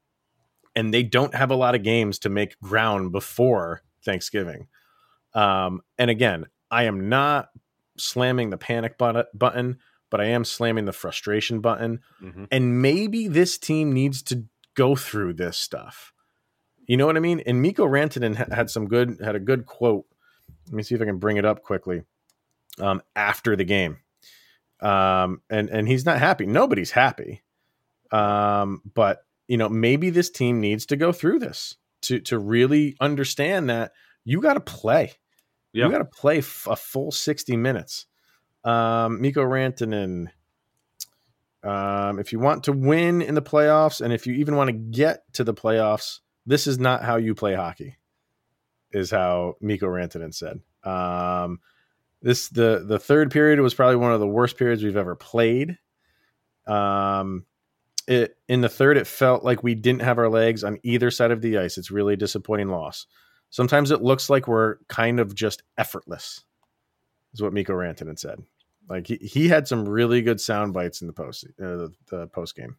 and 0.76 0.92
they 0.92 1.02
don't 1.02 1.34
have 1.34 1.50
a 1.50 1.56
lot 1.56 1.74
of 1.74 1.82
games 1.82 2.18
to 2.20 2.28
make 2.28 2.58
ground 2.60 3.12
before 3.12 3.82
Thanksgiving. 4.04 4.68
Um, 5.34 5.82
and 5.98 6.10
again, 6.10 6.46
I 6.70 6.84
am 6.84 7.08
not 7.08 7.50
slamming 7.98 8.50
the 8.50 8.56
panic 8.58 8.98
button, 8.98 9.78
but 10.10 10.20
I 10.20 10.26
am 10.26 10.44
slamming 10.44 10.84
the 10.84 10.92
frustration 10.92 11.60
button. 11.60 12.00
Mhm. 12.22 12.48
And 12.50 12.82
maybe 12.82 13.28
this 13.28 13.58
team 13.58 13.92
needs 13.92 14.22
to 14.24 14.44
go 14.74 14.96
through 14.96 15.34
this 15.34 15.56
stuff. 15.56 16.12
You 16.86 16.96
know 16.96 17.06
what 17.06 17.16
I 17.16 17.20
mean? 17.20 17.40
And 17.40 17.62
Mikko 17.62 17.86
Rantanen 17.86 18.52
had 18.52 18.68
some 18.70 18.88
good 18.88 19.18
had 19.22 19.34
a 19.34 19.40
good 19.40 19.66
quote. 19.66 20.04
Let 20.66 20.74
me 20.74 20.82
see 20.82 20.94
if 20.94 21.00
I 21.00 21.04
can 21.06 21.18
bring 21.18 21.36
it 21.36 21.44
up 21.44 21.62
quickly. 21.62 22.02
Um, 22.78 23.02
after 23.14 23.54
the 23.54 23.64
game, 23.64 23.98
um, 24.80 25.40
and 25.48 25.70
and 25.70 25.86
he's 25.88 26.04
not 26.04 26.18
happy. 26.18 26.44
Nobody's 26.44 26.90
happy. 26.90 27.42
Um, 28.10 28.82
but 28.94 29.23
you 29.48 29.56
know, 29.56 29.68
maybe 29.68 30.10
this 30.10 30.30
team 30.30 30.60
needs 30.60 30.86
to 30.86 30.96
go 30.96 31.12
through 31.12 31.38
this 31.38 31.76
to 32.02 32.20
to 32.20 32.38
really 32.38 32.96
understand 33.00 33.70
that 33.70 33.92
you 34.24 34.40
got 34.40 34.54
to 34.54 34.60
play. 34.60 35.12
Yeah. 35.72 35.86
You 35.86 35.92
got 35.92 35.98
to 35.98 36.04
play 36.04 36.38
f- 36.38 36.68
a 36.70 36.76
full 36.76 37.10
sixty 37.10 37.56
minutes. 37.56 38.06
Um, 38.62 39.20
Mikko 39.20 39.42
Rantanen. 39.42 40.28
Um, 41.62 42.18
if 42.18 42.32
you 42.32 42.38
want 42.38 42.64
to 42.64 42.72
win 42.72 43.22
in 43.22 43.34
the 43.34 43.42
playoffs, 43.42 44.00
and 44.00 44.12
if 44.12 44.26
you 44.26 44.34
even 44.34 44.54
want 44.54 44.68
to 44.68 44.72
get 44.74 45.24
to 45.34 45.44
the 45.44 45.54
playoffs, 45.54 46.20
this 46.46 46.66
is 46.66 46.78
not 46.78 47.02
how 47.02 47.16
you 47.16 47.34
play 47.34 47.54
hockey. 47.54 47.96
Is 48.92 49.10
how 49.10 49.54
Mikko 49.60 49.86
Rantanen 49.86 50.34
said. 50.34 50.60
Um, 50.84 51.60
this 52.22 52.48
the 52.48 52.84
the 52.86 52.98
third 52.98 53.30
period 53.30 53.60
was 53.60 53.74
probably 53.74 53.96
one 53.96 54.12
of 54.12 54.20
the 54.20 54.26
worst 54.26 54.56
periods 54.56 54.82
we've 54.82 54.96
ever 54.96 55.16
played. 55.16 55.78
Um, 56.66 57.44
it 58.06 58.36
in 58.48 58.60
the 58.60 58.68
third, 58.68 58.96
it 58.96 59.06
felt 59.06 59.44
like 59.44 59.62
we 59.62 59.74
didn't 59.74 60.02
have 60.02 60.18
our 60.18 60.28
legs 60.28 60.64
on 60.64 60.78
either 60.82 61.10
side 61.10 61.30
of 61.30 61.40
the 61.40 61.58
ice. 61.58 61.78
It's 61.78 61.90
really 61.90 62.14
a 62.14 62.18
disappointing 62.18 62.68
loss. 62.68 63.06
Sometimes 63.50 63.90
it 63.90 64.02
looks 64.02 64.28
like 64.28 64.48
we're 64.48 64.76
kind 64.88 65.20
of 65.20 65.34
just 65.34 65.62
effortless. 65.78 66.44
Is 67.32 67.42
what 67.42 67.52
Mikko 67.52 67.72
Rantanen 67.72 68.18
said. 68.18 68.42
Like 68.88 69.06
he, 69.06 69.16
he 69.16 69.48
had 69.48 69.66
some 69.66 69.88
really 69.88 70.22
good 70.22 70.40
sound 70.40 70.72
bites 70.72 71.00
in 71.00 71.06
the 71.06 71.12
post 71.12 71.44
uh, 71.44 71.64
the, 71.64 71.92
the 72.10 72.26
post 72.28 72.54
game. 72.54 72.76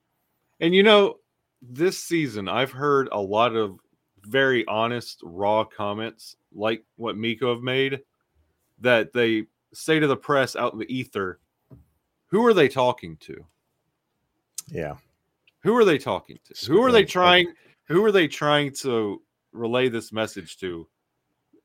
And 0.60 0.74
you 0.74 0.84
know, 0.84 1.16
this 1.62 1.98
season 1.98 2.48
I've 2.48 2.72
heard 2.72 3.10
a 3.12 3.20
lot 3.20 3.56
of 3.56 3.80
very 4.24 4.66
honest, 4.68 5.20
raw 5.24 5.64
comments 5.64 6.36
like 6.54 6.84
what 6.96 7.18
Mikko 7.18 7.54
have 7.54 7.64
made 7.64 8.02
that 8.80 9.14
they 9.14 9.46
say 9.74 10.00
to 10.00 10.08
the 10.08 10.16
press 10.16 10.56
out 10.56 10.74
in 10.74 10.80
the 10.80 10.94
ether. 10.94 11.40
Who 12.28 12.46
are 12.46 12.54
they 12.54 12.68
talking 12.68 13.18
to? 13.22 13.46
Yeah, 14.68 14.96
Who 15.66 15.76
are 15.76 15.84
they 15.84 15.98
talking 15.98 16.38
to? 16.46 16.68
Who 16.68 16.84
are 16.84 16.92
they 16.92 17.04
trying? 17.04 17.52
Who 17.88 18.06
are 18.06 18.12
they 18.12 18.28
trying 18.28 18.72
to 18.82 19.24
relay 19.52 19.90
this 19.90 20.14
message 20.14 20.58
to? 20.58 20.88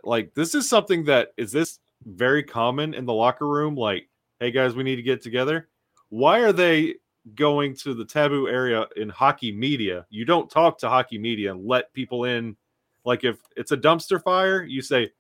Like, 0.03 0.33
this 0.33 0.55
is 0.55 0.67
something 0.67 1.05
that 1.05 1.35
is 1.37 1.53
this 1.53 1.81
very 2.07 2.43
common 2.43 2.95
in 2.95 3.05
the 3.05 3.13
locker 3.13 3.47
room. 3.47 3.75
Like, 3.75 4.09
hey 4.39 4.53
guys, 4.53 4.75
we 4.75 4.85
need 4.85 4.97
to 4.97 5.03
get 5.03 5.21
together. 5.21 5.69
Why 6.09 6.39
are 6.41 6.53
they 6.53 6.95
going 7.35 7.77
to 7.77 7.93
the 7.93 8.07
taboo 8.07 8.49
area 8.49 8.87
in 8.97 9.11
hockey 9.11 9.53
media? 9.53 10.07
You 10.09 10.25
don't 10.25 10.51
talk 10.51 10.79
to 10.79 10.89
hockey 10.89 11.19
media 11.19 11.51
and 11.51 11.67
let 11.67 11.93
people 11.93 12.25
in. 12.25 12.57
Like, 13.05 13.23
if 13.23 13.37
it's 13.55 13.73
a 13.73 13.77
dumpster 13.77 14.23
fire, 14.23 14.63
you 14.63 14.81
say, 14.81 15.13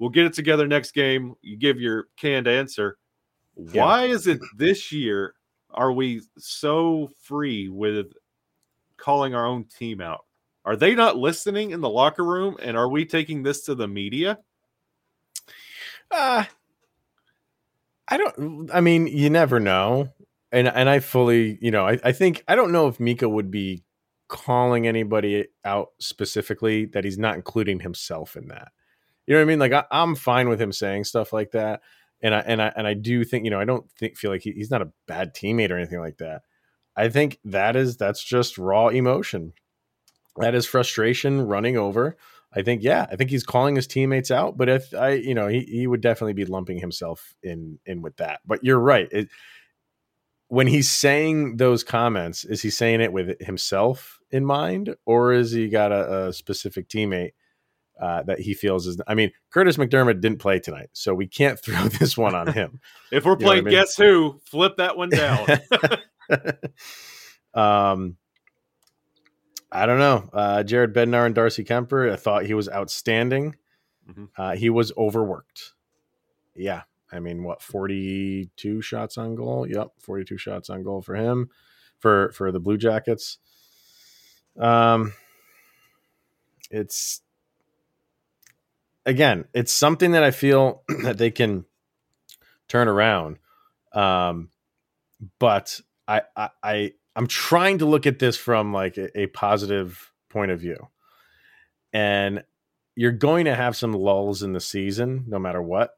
"We'll 0.00 0.10
get 0.10 0.26
it 0.26 0.32
together 0.32 0.66
next 0.66 0.94
game." 0.94 1.36
You 1.42 1.56
give 1.56 1.80
your 1.80 2.08
canned 2.16 2.48
answer. 2.48 2.98
Yeah. 3.56 3.84
Why 3.84 4.06
is 4.06 4.26
it 4.26 4.40
this 4.56 4.90
year 4.90 5.36
are 5.70 5.92
we 5.92 6.22
so 6.38 7.10
free 7.22 7.68
with 7.68 8.12
calling 8.96 9.34
our 9.34 9.46
own 9.46 9.64
team 9.64 10.00
out? 10.00 10.24
Are 10.64 10.76
they 10.76 10.94
not 10.94 11.16
listening 11.16 11.70
in 11.70 11.80
the 11.80 11.88
locker 11.88 12.24
room 12.24 12.56
and 12.60 12.76
are 12.76 12.88
we 12.88 13.04
taking 13.04 13.42
this 13.42 13.62
to 13.62 13.74
the 13.74 13.86
media? 13.86 14.38
Uh, 16.10 16.44
I 18.08 18.16
don't. 18.16 18.70
I 18.72 18.80
mean, 18.80 19.06
you 19.06 19.30
never 19.30 19.60
know, 19.60 20.08
and 20.52 20.68
and 20.68 20.88
I 20.88 21.00
fully, 21.00 21.58
you 21.60 21.70
know, 21.70 21.86
I, 21.86 21.98
I 22.04 22.12
think 22.12 22.44
I 22.48 22.54
don't 22.54 22.72
know 22.72 22.88
if 22.88 23.00
Mika 23.00 23.28
would 23.28 23.50
be 23.50 23.82
calling 24.28 24.86
anybody 24.86 25.46
out 25.64 25.90
specifically 25.98 26.86
that 26.86 27.04
he's 27.04 27.18
not 27.18 27.36
including 27.36 27.80
himself 27.80 28.36
in 28.36 28.48
that. 28.48 28.68
You 29.26 29.34
know 29.34 29.40
what 29.40 29.44
I 29.44 29.46
mean? 29.46 29.58
Like 29.58 29.72
I, 29.72 29.84
I'm 29.90 30.14
fine 30.14 30.48
with 30.48 30.60
him 30.60 30.72
saying 30.72 31.04
stuff 31.04 31.32
like 31.32 31.52
that, 31.52 31.82
and 32.22 32.34
I 32.34 32.40
and 32.40 32.62
I 32.62 32.72
and 32.76 32.86
I 32.86 32.94
do 32.94 33.24
think 33.24 33.44
you 33.44 33.50
know 33.50 33.60
I 33.60 33.64
don't 33.64 33.90
think 33.92 34.16
feel 34.16 34.30
like 34.30 34.42
he, 34.42 34.52
he's 34.52 34.70
not 34.70 34.82
a 34.82 34.92
bad 35.06 35.34
teammate 35.34 35.70
or 35.70 35.76
anything 35.76 36.00
like 36.00 36.18
that. 36.18 36.42
I 36.96 37.08
think 37.08 37.38
that 37.44 37.76
is 37.76 37.96
that's 37.96 38.22
just 38.22 38.58
raw 38.58 38.88
emotion. 38.88 39.52
That 40.38 40.54
is 40.54 40.66
frustration 40.66 41.42
running 41.42 41.76
over. 41.76 42.16
I 42.54 42.62
think 42.62 42.82
yeah, 42.82 43.06
I 43.10 43.16
think 43.16 43.30
he's 43.30 43.44
calling 43.44 43.76
his 43.76 43.86
teammates 43.86 44.30
out, 44.30 44.56
but 44.56 44.68
if 44.68 44.94
I, 44.94 45.10
you 45.10 45.34
know, 45.34 45.46
he, 45.46 45.60
he 45.60 45.86
would 45.86 46.00
definitely 46.00 46.32
be 46.32 46.46
lumping 46.46 46.78
himself 46.78 47.34
in 47.42 47.78
in 47.84 48.02
with 48.02 48.16
that. 48.16 48.40
But 48.46 48.64
you're 48.64 48.80
right. 48.80 49.08
It, 49.10 49.28
when 50.48 50.68
he's 50.68 50.90
saying 50.90 51.56
those 51.56 51.82
comments, 51.82 52.44
is 52.44 52.62
he 52.62 52.70
saying 52.70 53.00
it 53.00 53.12
with 53.12 53.40
himself 53.42 54.20
in 54.30 54.44
mind, 54.44 54.94
or 55.04 55.32
is 55.32 55.50
he 55.52 55.68
got 55.68 55.92
a, 55.92 56.28
a 56.28 56.32
specific 56.32 56.88
teammate 56.88 57.32
uh, 58.00 58.22
that 58.24 58.40
he 58.40 58.54
feels 58.54 58.86
is? 58.86 59.00
I 59.06 59.14
mean, 59.14 59.32
Kurtis 59.52 59.76
MacDermid 59.78 60.20
didn't 60.20 60.38
play 60.38 60.58
tonight, 60.60 60.90
so 60.92 61.14
we 61.14 61.26
can't 61.26 61.58
throw 61.62 61.82
this 61.88 62.16
one 62.16 62.34
on 62.34 62.52
him. 62.52 62.80
If 63.12 63.24
we're 63.24 63.32
You 63.32 63.36
what 63.36 63.42
I 63.42 63.44
playing 63.46 63.64
mean? 63.64 63.72
guess 63.72 63.96
who, 63.96 64.40
flip 64.44 64.76
that 64.76 64.96
one 64.96 65.10
down. 65.10 65.46
um, 67.54 68.16
I 69.72 69.86
don't 69.86 69.98
know. 69.98 70.28
Uh, 70.32 70.62
Jared 70.62 70.94
Bednar 70.94 71.26
and 71.26 71.34
Darcy 71.34 71.64
Kuemper, 71.64 72.10
I 72.12 72.16
thought 72.16 72.46
he 72.46 72.54
was 72.54 72.68
outstanding. 72.68 73.56
Mhm. 74.10 74.28
Uh, 74.36 74.54
he 74.56 74.70
was 74.70 74.92
overworked. 74.96 75.72
Yeah. 76.54 76.82
I 77.12 77.20
mean, 77.20 77.42
what, 77.44 77.62
42 77.62 78.80
shots 78.82 79.18
on 79.18 79.34
goal? 79.34 79.66
Yep. 79.68 79.92
42 80.00 80.38
shots 80.38 80.70
on 80.70 80.82
goal 80.82 81.02
for 81.02 81.14
him, 81.14 81.50
for, 81.98 82.32
for 82.32 82.50
the 82.52 82.60
Blue 82.60 82.76
Jackets. 82.76 83.38
Um, 84.58 85.12
it's, 86.70 87.22
again, 89.06 89.46
it's 89.54 89.72
something 89.72 90.10
that 90.10 90.22
I 90.22 90.32
feel 90.32 90.82
that 91.02 91.16
they 91.16 91.30
can 91.30 91.64
turn 92.68 92.88
around. 92.88 93.38
Um, 93.92 94.50
but 95.38 95.80
I, 96.06 96.22
I, 96.36 96.50
I 96.62 96.92
I'm 97.14 97.26
trying 97.26 97.78
to 97.78 97.86
look 97.86 98.06
at 98.06 98.18
this 98.18 98.36
from 98.36 98.74
like 98.74 98.98
a, 98.98 99.18
a 99.18 99.26
positive 99.28 100.12
point 100.28 100.50
of 100.50 100.60
view. 100.60 100.88
And 101.92 102.44
you're 102.94 103.12
going 103.12 103.46
to 103.46 103.54
have 103.54 103.76
some 103.76 103.92
lulls 103.92 104.42
in 104.42 104.52
the 104.52 104.60
season, 104.60 105.24
no 105.26 105.38
matter 105.38 105.62
what. 105.62 105.92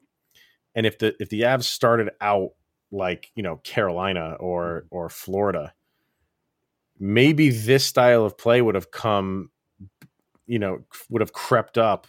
And 0.75 0.87
if 0.87 0.99
the 0.99 1.17
if 1.19 1.29
the 1.29 1.41
Avs 1.41 1.65
started 1.65 2.11
out 2.21 2.51
like 2.93 3.33
you 3.35 3.43
know 3.43 3.57
Carolina 3.57 4.37
or 4.39 4.85
or 4.91 5.09
Florida, 5.09 5.75
maybe 7.01 7.51
this 7.51 7.85
style 7.85 8.25
of 8.25 8.39
play 8.39 8.63
would 8.63 8.77
have 8.77 8.93
come, 8.93 9.51
you 10.47 10.61
know, 10.61 10.85
would 11.09 11.21
have 11.21 11.33
crept 11.33 11.79
up 11.79 12.07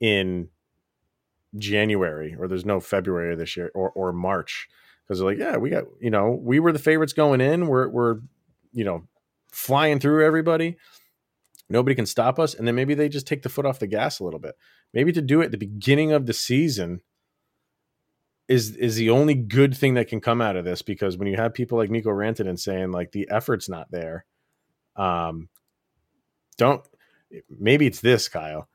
in 0.00 0.48
January 1.56 2.34
or 2.38 2.48
there's 2.48 2.64
no 2.64 2.80
February 2.80 3.34
this 3.36 3.56
year 3.56 3.70
or 3.74 3.90
or 3.90 4.12
March 4.12 4.68
because 5.06 5.18
they're 5.18 5.28
like, 5.28 5.38
yeah, 5.38 5.56
we 5.56 5.70
got 5.70 5.84
you 6.00 6.10
know 6.10 6.38
we 6.42 6.58
were 6.60 6.72
the 6.72 6.78
favorites 6.78 7.12
going 7.12 7.40
in. 7.40 7.66
We're 7.66 7.88
we're 7.88 8.20
you 8.72 8.84
know 8.84 9.06
flying 9.52 10.00
through 10.00 10.24
everybody. 10.24 10.76
Nobody 11.68 11.94
can 11.94 12.06
stop 12.06 12.38
us, 12.38 12.54
and 12.54 12.66
then 12.66 12.74
maybe 12.74 12.94
they 12.94 13.08
just 13.08 13.26
take 13.26 13.42
the 13.42 13.48
foot 13.48 13.66
off 13.66 13.78
the 13.78 13.86
gas 13.86 14.20
a 14.20 14.24
little 14.24 14.40
bit. 14.40 14.54
Maybe 14.92 15.12
to 15.12 15.22
do 15.22 15.40
it 15.40 15.46
at 15.46 15.50
the 15.50 15.58
beginning 15.58 16.12
of 16.12 16.26
the 16.26 16.32
season 16.32 17.00
is 18.48 18.76
is 18.76 18.96
the 18.96 19.10
only 19.10 19.34
good 19.34 19.76
thing 19.76 19.94
that 19.94 20.08
can 20.08 20.20
come 20.20 20.40
out 20.40 20.56
of 20.56 20.64
this 20.64 20.82
because 20.82 21.16
when 21.16 21.28
you 21.28 21.36
have 21.36 21.54
people 21.54 21.78
like 21.78 21.90
Nico 21.90 22.10
Rantanen 22.10 22.58
saying 22.58 22.90
like 22.90 23.12
the 23.12 23.28
effort's 23.30 23.68
not 23.68 23.90
there, 23.90 24.26
um, 24.96 25.48
don't 26.58 26.86
maybe 27.48 27.86
it's 27.86 28.00
this 28.00 28.28
Kyle. 28.28 28.68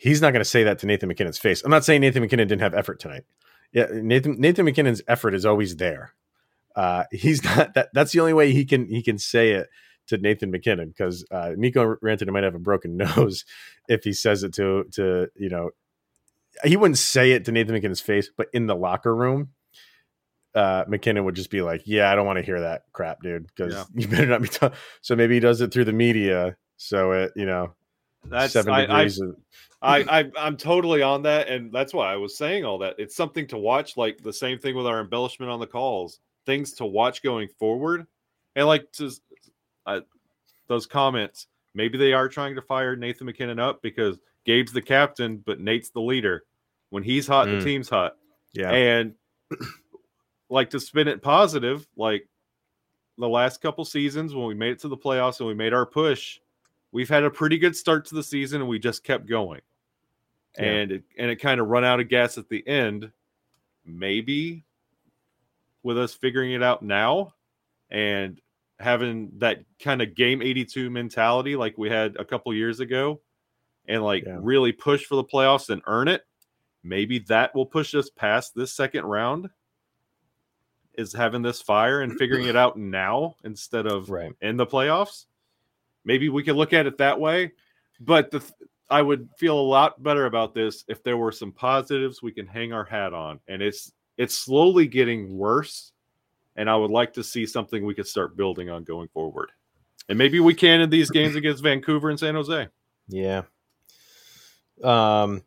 He's 0.00 0.22
not 0.22 0.30
going 0.32 0.40
to 0.40 0.48
say 0.48 0.64
that 0.64 0.78
to 0.78 0.86
Nathan 0.86 1.08
MacKinnon's 1.08 1.36
face. 1.36 1.62
I'm 1.62 1.70
not 1.70 1.84
saying 1.84 2.00
Nathan 2.00 2.22
MacKinnon 2.22 2.48
didn't 2.48 2.62
have 2.62 2.72
effort 2.72 3.00
tonight. 3.00 3.24
Yeah, 3.70 3.86
Nathan 3.92 4.40
Nathan 4.40 4.64
MacKinnon's 4.64 5.02
effort 5.06 5.34
is 5.34 5.44
always 5.44 5.76
there. 5.76 6.14
Uh, 6.74 7.04
he's 7.12 7.44
not 7.56 7.74
that. 7.74 7.90
That's 7.92 8.12
the 8.12 8.20
only 8.20 8.32
way 8.32 8.52
he 8.52 8.64
can 8.64 8.88
he 8.88 9.02
can 9.02 9.18
say 9.18 9.50
it 9.52 9.68
to 10.06 10.16
Nathan 10.16 10.50
MacKinnon 10.50 10.88
because 10.88 11.26
uh, 11.30 11.50
Nico 11.54 11.96
Rantanen 12.02 12.32
might 12.32 12.44
have 12.44 12.54
a 12.54 12.58
broken 12.58 12.96
nose 13.16 13.44
if 13.88 14.02
he 14.04 14.14
says 14.14 14.42
it 14.42 14.54
to 14.54 14.84
to 14.92 15.26
you 15.36 15.50
know 15.50 15.70
he 16.64 16.78
wouldn't 16.78 16.96
say 16.98 17.32
it 17.32 17.44
to 17.44 17.52
Nathan 17.52 17.74
MacKinnon's 17.74 18.00
face, 18.00 18.30
but 18.34 18.48
in 18.54 18.66
the 18.66 18.74
locker 18.74 19.14
room, 19.14 19.50
uh, 20.54 20.84
MacKinnon 20.88 21.26
would 21.26 21.36
just 21.36 21.50
be 21.50 21.60
like, 21.60 21.82
"Yeah, 21.84 22.10
I 22.10 22.14
don't 22.14 22.26
want 22.26 22.38
to 22.38 22.42
hear 22.44 22.60
that 22.62 22.84
crap, 22.94 23.22
dude, 23.22 23.46
because 23.46 23.74
Yeah. 23.74 23.84
you 23.94 24.08
better 24.08 24.26
not 24.26 24.40
be." 24.40 24.48
T-. 24.48 24.70
So 25.02 25.14
maybe 25.14 25.34
he 25.34 25.40
does 25.40 25.60
it 25.60 25.72
through 25.74 25.84
the 25.84 25.92
media, 25.92 26.56
so 26.78 27.12
it 27.12 27.32
you 27.36 27.44
know 27.44 27.74
That's 28.24 28.52
seven 28.52 28.72
I, 28.72 28.84
I, 28.84 29.02
of, 29.04 29.36
I, 29.82 30.20
I 30.20 30.30
I'm 30.38 30.56
totally 30.56 31.02
on 31.02 31.22
that, 31.22 31.48
and 31.48 31.72
that's 31.72 31.94
why 31.94 32.12
I 32.12 32.16
was 32.16 32.36
saying 32.36 32.64
all 32.64 32.78
that. 32.78 32.96
It's 32.98 33.16
something 33.16 33.46
to 33.48 33.58
watch, 33.58 33.96
like 33.96 34.22
the 34.22 34.32
same 34.32 34.58
thing 34.58 34.76
with 34.76 34.86
our 34.86 35.00
embellishment 35.00 35.50
on 35.50 35.58
the 35.60 35.66
calls, 35.66 36.20
things 36.46 36.72
to 36.74 36.84
watch 36.86 37.22
going 37.22 37.48
forward, 37.58 38.06
and 38.56 38.66
like 38.66 38.90
to 38.92 39.10
uh, 39.86 40.00
those 40.68 40.86
comments. 40.86 41.46
Maybe 41.74 41.96
they 41.98 42.12
are 42.12 42.28
trying 42.28 42.56
to 42.56 42.62
fire 42.62 42.96
Nathan 42.96 43.26
MacKinnon 43.26 43.58
up 43.60 43.80
because 43.80 44.18
Gabe's 44.44 44.72
the 44.72 44.82
captain, 44.82 45.38
but 45.46 45.60
Nate's 45.60 45.90
the 45.90 46.00
leader. 46.00 46.44
When 46.90 47.02
he's 47.04 47.26
hot, 47.26 47.46
Mm. 47.46 47.58
the 47.58 47.64
team's 47.64 47.88
hot, 47.88 48.16
yeah, 48.52 48.70
and 48.70 49.14
like 50.50 50.70
to 50.70 50.80
spin 50.80 51.08
it 51.08 51.22
positive, 51.22 51.86
like 51.96 52.28
the 53.16 53.28
last 53.28 53.60
couple 53.60 53.84
seasons 53.84 54.34
when 54.34 54.46
we 54.46 54.54
made 54.54 54.72
it 54.72 54.80
to 54.80 54.88
the 54.88 54.96
playoffs 54.96 55.38
and 55.40 55.46
we 55.48 55.54
made 55.54 55.72
our 55.72 55.86
push, 55.86 56.40
we've 56.92 57.08
had 57.08 57.24
a 57.24 57.30
pretty 57.30 57.58
good 57.58 57.76
start 57.76 58.04
to 58.06 58.14
the 58.14 58.22
season 58.22 58.60
and 58.60 58.68
we 58.70 58.78
just 58.78 59.04
kept 59.04 59.26
going. 59.26 59.60
Yeah. 60.58 60.64
And 60.64 60.92
it 60.92 61.04
and 61.18 61.30
it 61.30 61.36
kind 61.36 61.60
of 61.60 61.68
run 61.68 61.84
out 61.84 62.00
of 62.00 62.08
gas 62.08 62.36
at 62.38 62.48
the 62.48 62.66
end. 62.66 63.10
Maybe 63.84 64.64
with 65.82 65.98
us 65.98 66.12
figuring 66.14 66.52
it 66.52 66.62
out 66.62 66.82
now 66.82 67.34
and 67.90 68.40
having 68.78 69.30
that 69.38 69.60
kind 69.78 70.02
of 70.02 70.14
game 70.14 70.42
82 70.42 70.90
mentality 70.90 71.56
like 71.56 71.76
we 71.78 71.88
had 71.88 72.16
a 72.16 72.24
couple 72.24 72.52
years 72.54 72.80
ago 72.80 73.20
and 73.86 74.02
like 74.02 74.24
Yeah. 74.24 74.38
really 74.40 74.72
push 74.72 75.04
for 75.04 75.16
the 75.16 75.24
playoffs 75.24 75.70
and 75.70 75.82
earn 75.86 76.08
it 76.08 76.24
maybe 76.82 77.18
that 77.20 77.54
will 77.54 77.66
push 77.66 77.94
us 77.94 78.08
past 78.10 78.54
this 78.54 78.72
second 78.72 79.04
round 79.04 79.48
is 80.94 81.12
having 81.12 81.42
this 81.42 81.60
fire 81.62 82.00
and 82.02 82.16
figuring 82.18 82.46
it 82.46 82.56
out 82.56 82.78
now 82.78 83.36
instead 83.44 83.86
of 83.86 84.08
Right. 84.10 84.32
in 84.40 84.56
the 84.56 84.66
playoffs 84.66 85.26
maybe 86.04 86.28
we 86.28 86.42
could 86.42 86.56
look 86.56 86.72
at 86.72 86.86
it 86.86 86.98
that 86.98 87.18
way 87.18 87.52
but 88.00 88.30
the 88.30 88.40
th- 88.40 88.52
i 88.90 89.00
would 89.02 89.28
feel 89.38 89.58
a 89.58 89.60
lot 89.60 90.02
better 90.02 90.26
about 90.26 90.54
this 90.54 90.84
if 90.88 91.02
there 91.02 91.16
were 91.16 91.32
some 91.32 91.52
positives 91.52 92.22
we 92.22 92.32
can 92.32 92.46
hang 92.46 92.72
our 92.72 92.84
hat 92.84 93.12
on 93.12 93.38
and 93.48 93.62
it's 93.62 93.92
it's 94.16 94.36
slowly 94.36 94.86
getting 94.86 95.36
worse 95.36 95.92
and 96.56 96.68
i 96.70 96.76
would 96.76 96.90
like 96.90 97.12
to 97.12 97.22
see 97.22 97.46
something 97.46 97.84
we 97.84 97.94
could 97.94 98.06
start 98.06 98.36
building 98.36 98.70
on 98.70 98.84
going 98.84 99.08
forward 99.08 99.50
and 100.08 100.18
maybe 100.18 100.40
we 100.40 100.54
can 100.54 100.80
in 100.80 100.90
these 100.90 101.10
games 101.10 101.36
against 101.36 101.62
vancouver 101.62 102.10
and 102.10 102.18
san 102.18 102.34
jose 102.34 102.68
Yeah. 103.08 103.42
Um, 104.82 105.42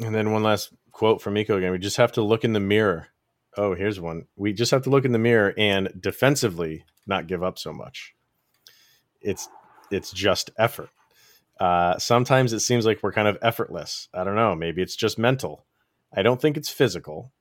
and 0.00 0.14
then 0.14 0.32
one 0.32 0.42
last 0.42 0.72
quote 0.90 1.20
from 1.20 1.34
Mikko 1.34 1.58
again. 1.58 1.72
We 1.72 1.78
just 1.78 1.96
have 1.98 2.12
to 2.12 2.22
look 2.22 2.44
in 2.44 2.52
the 2.52 2.60
mirror. 2.60 3.08
Oh, 3.56 3.74
here's 3.74 4.00
one. 4.00 4.26
We 4.36 4.52
just 4.52 4.70
have 4.70 4.82
to 4.82 4.90
look 4.90 5.04
in 5.04 5.12
the 5.12 5.18
mirror 5.18 5.52
and 5.58 5.92
defensively 6.00 6.84
not 7.06 7.26
give 7.26 7.42
up 7.42 7.58
so 7.58 7.72
much. 7.72 8.14
It's 9.22 9.48
it's 9.90 10.12
just 10.12 10.50
effort. 10.58 10.90
Uh, 11.60 11.98
sometimes 11.98 12.52
it 12.52 12.60
seems 12.60 12.86
like 12.86 13.02
we're 13.02 13.12
kind 13.12 13.28
of 13.28 13.38
effortless. 13.42 14.08
I 14.12 14.24
don't 14.24 14.34
know. 14.34 14.54
Maybe 14.54 14.82
it's 14.82 14.96
just 14.96 15.18
mental. 15.18 15.64
I 16.12 16.22
don't 16.22 16.40
think 16.40 16.56
it's 16.56 16.68
physical. 16.68 17.32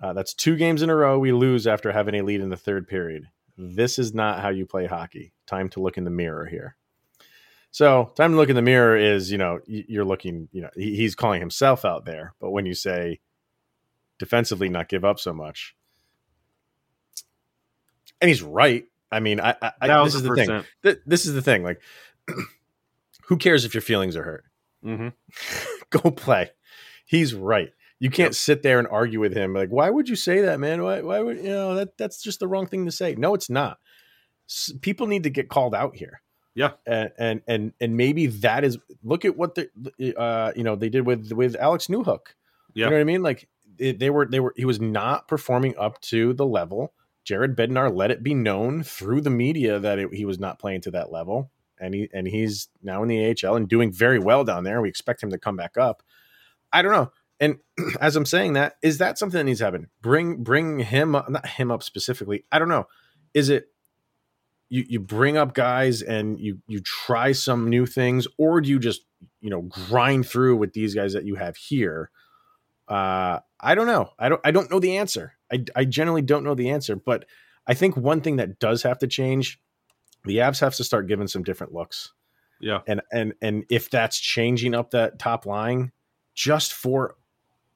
Uh, 0.00 0.12
that's 0.12 0.32
two 0.32 0.56
games 0.56 0.82
in 0.82 0.90
a 0.90 0.94
row 0.94 1.18
we 1.18 1.32
lose 1.32 1.66
after 1.66 1.92
having 1.92 2.14
a 2.14 2.22
lead 2.22 2.40
in 2.40 2.50
the 2.50 2.56
third 2.56 2.86
period. 2.88 3.28
This 3.56 3.98
is 3.98 4.14
not 4.14 4.40
how 4.40 4.50
you 4.50 4.64
play 4.64 4.86
hockey. 4.86 5.32
Time 5.46 5.68
to 5.70 5.80
look 5.80 5.98
in 5.98 6.04
the 6.04 6.10
mirror 6.10 6.46
here. 6.46 6.76
So, 7.70 8.12
time 8.16 8.30
to 8.30 8.36
look 8.36 8.48
in 8.48 8.56
the 8.56 8.62
mirror 8.62 8.96
is, 8.96 9.30
you 9.30 9.38
know, 9.38 9.60
you're 9.66 10.04
looking, 10.04 10.48
you 10.52 10.62
know, 10.62 10.70
he's 10.74 11.14
calling 11.14 11.40
himself 11.40 11.84
out 11.84 12.04
there. 12.04 12.34
But 12.40 12.50
when 12.50 12.64
you 12.64 12.74
say 12.74 13.20
defensively 14.18 14.68
not 14.68 14.88
give 14.88 15.04
up 15.04 15.18
so 15.18 15.32
much, 15.32 15.76
and 18.20 18.28
he's 18.28 18.42
right. 18.42 18.84
I 19.10 19.20
mean, 19.20 19.40
I, 19.40 19.54
I, 19.62 19.72
I 19.82 20.04
this 20.04 20.14
is 20.14 20.22
the 20.22 20.34
thing. 20.34 20.64
Th- 20.82 20.98
this 21.06 21.26
is 21.26 21.34
the 21.34 21.42
thing. 21.42 21.62
Like, 21.62 21.80
who 23.26 23.36
cares 23.36 23.64
if 23.64 23.74
your 23.74 23.80
feelings 23.80 24.16
are 24.16 24.22
hurt? 24.22 24.44
hmm 24.82 25.08
Go 25.90 26.10
play. 26.10 26.50
He's 27.06 27.34
right. 27.34 27.72
You 28.00 28.10
can't 28.10 28.28
Yep. 28.28 28.34
sit 28.34 28.62
there 28.62 28.78
and 28.78 28.86
argue 28.86 29.18
with 29.18 29.34
him. 29.34 29.54
Like, 29.54 29.70
why 29.70 29.90
would 29.90 30.08
you 30.08 30.14
say 30.16 30.42
that, 30.42 30.60
man? 30.60 30.82
Why, 30.82 31.00
why 31.00 31.20
would 31.20 31.38
you 31.38 31.44
know 31.50 31.74
that? 31.76 31.96
That's 31.98 32.22
just 32.22 32.38
the 32.38 32.46
wrong 32.46 32.66
thing 32.66 32.84
to 32.84 32.92
say. 32.92 33.14
No, 33.16 33.34
it's 33.34 33.50
not. 33.50 33.78
S- 34.48 34.72
people 34.82 35.06
need 35.08 35.24
to 35.24 35.30
get 35.30 35.48
called 35.48 35.74
out 35.74 35.96
here. 35.96 36.20
Yeah. 36.54 36.72
and 36.86 37.10
and 37.18 37.40
and, 37.48 37.72
and 37.80 37.96
maybe 37.96 38.26
that 38.26 38.62
is. 38.64 38.78
Look 39.02 39.24
at 39.24 39.36
what 39.36 39.54
the 39.56 39.68
uh, 40.16 40.52
you 40.54 40.62
know 40.64 40.76
they 40.76 40.88
did 40.90 41.06
with 41.06 41.32
with 41.32 41.56
Alex 41.56 41.86
Newhook. 41.88 42.28
Yeah. 42.74 42.84
You 42.86 42.90
know 42.90 42.96
what 42.96 43.00
I 43.00 43.04
mean? 43.04 43.22
Like 43.22 43.48
it, 43.78 43.98
they 43.98 44.10
were 44.10 44.26
they 44.26 44.40
were 44.40 44.52
he 44.56 44.64
was 44.64 44.80
not 44.80 45.26
performing 45.26 45.76
up 45.78 46.00
to 46.02 46.34
the 46.34 46.46
level. 46.46 46.92
Jared 47.28 47.54
Bednar 47.54 47.94
let 47.94 48.10
it 48.10 48.22
be 48.22 48.32
known 48.32 48.82
through 48.82 49.20
the 49.20 49.28
media 49.28 49.78
that 49.78 49.98
it, 49.98 50.14
he 50.14 50.24
was 50.24 50.38
not 50.38 50.58
playing 50.58 50.80
to 50.80 50.90
that 50.92 51.12
level, 51.12 51.50
and 51.78 51.94
he 51.94 52.08
and 52.14 52.26
he's 52.26 52.68
now 52.82 53.02
in 53.02 53.08
the 53.10 53.36
AHL 53.44 53.54
and 53.54 53.68
doing 53.68 53.92
very 53.92 54.18
well 54.18 54.44
down 54.44 54.64
there. 54.64 54.80
We 54.80 54.88
expect 54.88 55.22
him 55.22 55.28
to 55.32 55.38
come 55.38 55.54
back 55.54 55.76
up. 55.76 56.02
I 56.72 56.80
don't 56.80 56.92
know. 56.92 57.12
And 57.38 57.58
as 58.00 58.16
I'm 58.16 58.24
saying 58.24 58.54
that, 58.54 58.76
is 58.80 58.96
that 58.96 59.18
something 59.18 59.36
that 59.36 59.44
needs 59.44 59.58
to 59.58 59.66
happen? 59.66 59.90
Bring 60.00 60.42
bring 60.42 60.78
him 60.78 61.14
up, 61.14 61.28
not 61.28 61.46
him 61.46 61.70
up 61.70 61.82
specifically. 61.82 62.46
I 62.50 62.58
don't 62.58 62.70
know. 62.70 62.86
Is 63.34 63.50
it 63.50 63.66
you 64.70 64.86
you 64.88 64.98
bring 64.98 65.36
up 65.36 65.52
guys 65.52 66.00
and 66.00 66.40
you 66.40 66.62
you 66.66 66.80
try 66.80 67.32
some 67.32 67.68
new 67.68 67.84
things, 67.84 68.26
or 68.38 68.62
do 68.62 68.70
you 68.70 68.78
just 68.78 69.02
you 69.42 69.50
know 69.50 69.60
grind 69.60 70.26
through 70.26 70.56
with 70.56 70.72
these 70.72 70.94
guys 70.94 71.12
that 71.12 71.26
you 71.26 71.34
have 71.34 71.58
here? 71.58 72.10
Uh, 72.88 73.40
I 73.60 73.74
don't 73.74 73.86
know. 73.86 74.12
I 74.18 74.30
don't 74.30 74.40
I 74.44 74.50
don't 74.50 74.70
know 74.70 74.80
the 74.80 74.96
answer. 74.96 75.34
I 75.52 75.64
I 75.76 75.84
generally 75.84 76.22
don't 76.22 76.44
know 76.44 76.54
the 76.54 76.70
answer, 76.70 76.96
but 76.96 77.24
I 77.66 77.74
think 77.74 77.96
one 77.96 78.20
thing 78.20 78.36
that 78.36 78.58
does 78.58 78.82
have 78.82 78.98
to 79.00 79.06
change, 79.06 79.60
the 80.24 80.38
Avs 80.38 80.60
have 80.60 80.74
to 80.76 80.84
start 80.84 81.06
giving 81.06 81.26
some 81.28 81.42
different 81.42 81.72
looks 81.74 82.12
Yeah. 82.60 82.80
and 82.86 83.00
and 83.12 83.34
and 83.42 83.64
if 83.70 83.88
that's 83.90 84.18
changing 84.18 84.74
up 84.74 84.90
that 84.92 85.18
top 85.18 85.46
line 85.46 85.92
just 86.34 86.72
for 86.72 87.16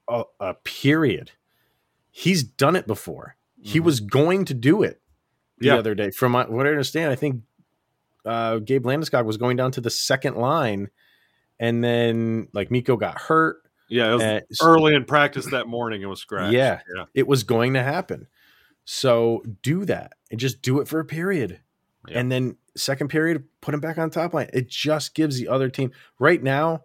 a, 0.08 0.24
a 0.40 0.54
period 0.64 1.30
he's 2.10 2.42
done 2.42 2.74
it 2.76 2.86
before 2.86 3.36
he 3.60 3.78
Mhm. 3.80 3.84
was 3.84 4.00
going 4.00 4.44
to 4.46 4.54
do 4.54 4.82
it 4.82 5.00
the 5.58 5.66
Yeah. 5.68 5.76
other 5.76 5.94
day 5.94 6.10
from 6.10 6.32
my, 6.32 6.44
what 6.48 6.66
i 6.66 6.70
understand 6.70 7.10
i 7.12 7.14
think 7.14 7.42
uh, 8.24 8.58
gabe 8.58 8.84
landeskog 8.84 9.24
was 9.24 9.36
going 9.36 9.56
down 9.56 9.70
to 9.72 9.80
the 9.80 9.88
second 9.90 10.36
line 10.36 10.90
and 11.60 11.82
then 11.82 12.48
like 12.52 12.70
Mikko 12.70 12.96
got 12.96 13.18
hurt 13.20 13.62
Yeah. 13.92 14.10
It 14.10 14.14
was 14.14 14.22
and 14.22 14.42
early 14.62 14.94
in 14.94 15.04
practice 15.04 15.46
that 15.50 15.66
morning. 15.68 16.02
It 16.02 16.06
was 16.06 16.20
scratched. 16.20 16.52
Yeah. 16.52 16.80
Yeah. 16.96 17.04
it 17.14 17.26
was 17.26 17.44
going 17.44 17.74
to 17.74 17.82
happen 17.82 18.26
so 18.84 19.42
do 19.62 19.84
that 19.84 20.14
and 20.30 20.40
just 20.40 20.60
do 20.60 20.80
it 20.80 20.88
for 20.88 20.98
a 20.98 21.04
period 21.04 21.60
Yeah. 22.08 22.18
and 22.18 22.32
then 22.32 22.56
second 22.76 23.08
period 23.08 23.44
put 23.60 23.74
him 23.74 23.80
back 23.80 23.96
on 23.96 24.10
top 24.10 24.34
line 24.34 24.50
it 24.52 24.68
just 24.68 25.14
gives 25.14 25.38
the 25.38 25.46
other 25.46 25.68
team 25.68 25.92
right 26.18 26.42
now 26.42 26.82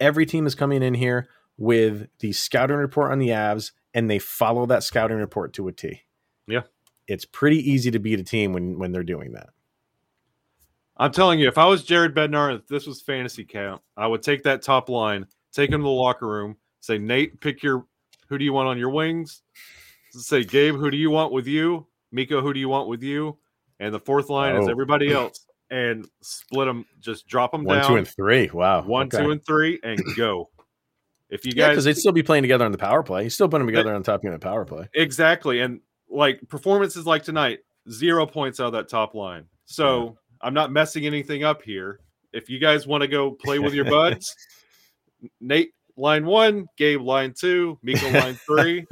every 0.00 0.26
team 0.26 0.44
is 0.46 0.56
coming 0.56 0.82
in 0.82 0.94
here 0.94 1.28
with 1.56 2.08
the 2.18 2.32
scouting 2.32 2.76
report 2.78 3.12
on 3.12 3.20
the 3.20 3.28
avs 3.28 3.70
and 3.94 4.10
they 4.10 4.18
follow 4.18 4.66
that 4.66 4.82
scouting 4.82 5.18
report 5.18 5.52
to 5.52 5.68
a 5.68 5.72
t 5.72 6.02
Yeah. 6.48 6.62
it's 7.06 7.24
pretty 7.24 7.58
easy 7.70 7.92
to 7.92 8.00
beat 8.00 8.18
a 8.18 8.24
team 8.24 8.52
when 8.52 8.76
when 8.80 8.90
they're 8.90 9.04
doing 9.04 9.32
that 9.34 9.50
I'm 10.96 11.12
telling 11.12 11.38
you, 11.38 11.46
if 11.46 11.58
I 11.58 11.66
was 11.66 11.84
Jared 11.84 12.14
Bednar, 12.14 12.56
if 12.56 12.66
this 12.68 12.86
was 12.86 13.02
fantasy 13.02 13.44
camp, 13.44 13.82
I 13.98 14.06
would 14.06 14.22
take 14.22 14.44
that 14.44 14.62
top 14.62 14.88
line, 14.88 15.26
take 15.56 15.70
him 15.70 15.80
to 15.80 15.84
the 15.84 15.88
locker 15.88 16.28
room, 16.28 16.56
say, 16.80 16.98
Nate, 16.98 17.40
pick 17.40 17.62
your 17.62 17.86
who 18.28 18.38
do 18.38 18.44
you 18.44 18.52
want 18.52 18.68
on 18.68 18.78
your 18.78 18.90
wings? 18.90 19.42
Say, 20.10 20.44
Gabe, 20.44 20.74
who 20.76 20.90
do 20.90 20.96
you 20.96 21.10
want 21.10 21.32
with 21.32 21.46
you? 21.46 21.86
Mikko, 22.12 22.40
who 22.42 22.52
do 22.52 22.60
you 22.60 22.68
want 22.68 22.88
with 22.88 23.02
you? 23.02 23.38
And 23.80 23.92
the 23.94 24.00
fourth 24.00 24.30
line 24.30 24.56
is 24.56 24.66
Oh. 24.66 24.70
everybody 24.70 25.12
else. 25.12 25.46
And 25.68 26.08
split 26.22 26.66
them, 26.66 26.86
just 27.00 27.26
drop 27.26 27.50
them 27.50 27.64
one 27.64 27.78
down. 27.78 27.88
two 27.90 27.96
and 27.96 28.06
three 28.06 28.48
wow 28.52 28.82
one, 28.82 29.06
Okay. 29.06 29.18
two, 29.18 29.30
and 29.32 29.44
three, 29.44 29.80
and 29.82 30.00
go. 30.16 30.48
If 31.28 31.44
you 31.44 31.52
yeah 31.56 31.66
guys 31.66 31.72
because 31.72 31.84
they'd 31.86 31.96
still 31.96 32.12
be 32.12 32.22
playing 32.22 32.44
together 32.44 32.64
on 32.64 32.70
the 32.70 32.78
power 32.78 33.02
play 33.02 33.24
you 33.24 33.30
still 33.30 33.48
put 33.48 33.58
them 33.58 33.66
together 33.66 33.92
on 33.92 34.00
top 34.04 34.22
unit 34.22 34.40
power 34.40 34.64
play 34.64 34.88
Exactly. 34.94 35.60
And 35.60 35.80
like 36.08 36.40
performances 36.48 37.04
like 37.04 37.24
tonight, 37.24 37.60
zero 37.90 38.26
points 38.26 38.60
out 38.60 38.66
of 38.68 38.72
that 38.74 38.88
top 38.88 39.14
line. 39.16 39.46
So 39.64 40.16
I'm 40.40 40.54
not 40.54 40.70
messing 40.70 41.04
anything 41.04 41.42
up 41.42 41.62
here. 41.62 41.98
If 42.32 42.48
you 42.48 42.60
guys 42.60 42.86
want 42.86 43.00
to 43.02 43.08
go 43.08 43.32
play 43.32 43.58
with 43.58 43.74
your 43.74 43.86
buds, 43.86 44.36
Nate 45.40 45.70
line 45.96 46.26
one, 46.26 46.66
Gabe 46.76 47.00
line 47.00 47.32
two, 47.36 47.78
Mikko 47.82 48.10
line 48.20 48.34
three, 48.34 48.86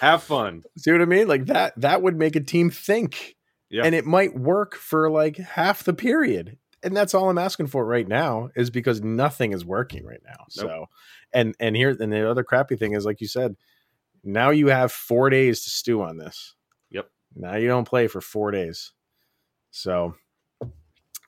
have 0.00 0.22
fun. 0.22 0.62
see 0.76 0.90
what 0.92 1.00
i 1.00 1.04
mean? 1.04 1.28
Like 1.28 1.46
that 1.46 1.80
that 1.80 2.02
would 2.02 2.16
make 2.16 2.36
a 2.36 2.40
team 2.40 2.70
think 2.70 3.36
Yeah. 3.70 3.84
and 3.84 3.94
it 3.94 4.04
might 4.04 4.36
work 4.36 4.74
for 4.74 5.10
like 5.10 5.36
half 5.36 5.84
the 5.84 5.94
period. 5.94 6.58
And 6.82 6.96
that's 6.96 7.14
all 7.14 7.28
i'm 7.30 7.38
asking 7.38 7.66
for 7.68 7.84
right 7.84 8.08
now 8.08 8.48
is 8.56 8.70
because 8.70 9.00
nothing 9.02 9.52
is 9.52 9.64
working 9.64 10.04
right 10.04 10.22
now. 10.24 10.44
So 10.48 10.86
and 11.32 11.54
and 11.60 11.76
here 11.76 11.96
and 11.98 12.12
the 12.12 12.28
other 12.28 12.42
crappy 12.42 12.76
thing 12.76 12.94
is 12.94 13.04
like 13.04 13.20
you 13.20 13.28
said 13.28 13.54
now 14.24 14.50
you 14.50 14.66
have 14.68 14.90
four 14.92 15.30
days 15.30 15.62
to 15.64 15.70
stew 15.70 16.02
on 16.02 16.16
this. 16.18 16.54
Yep. 16.90 17.08
now 17.36 17.56
you 17.56 17.68
don't 17.68 17.86
play 17.86 18.06
for 18.08 18.20
four 18.20 18.50
days. 18.50 18.92
So 19.70 20.14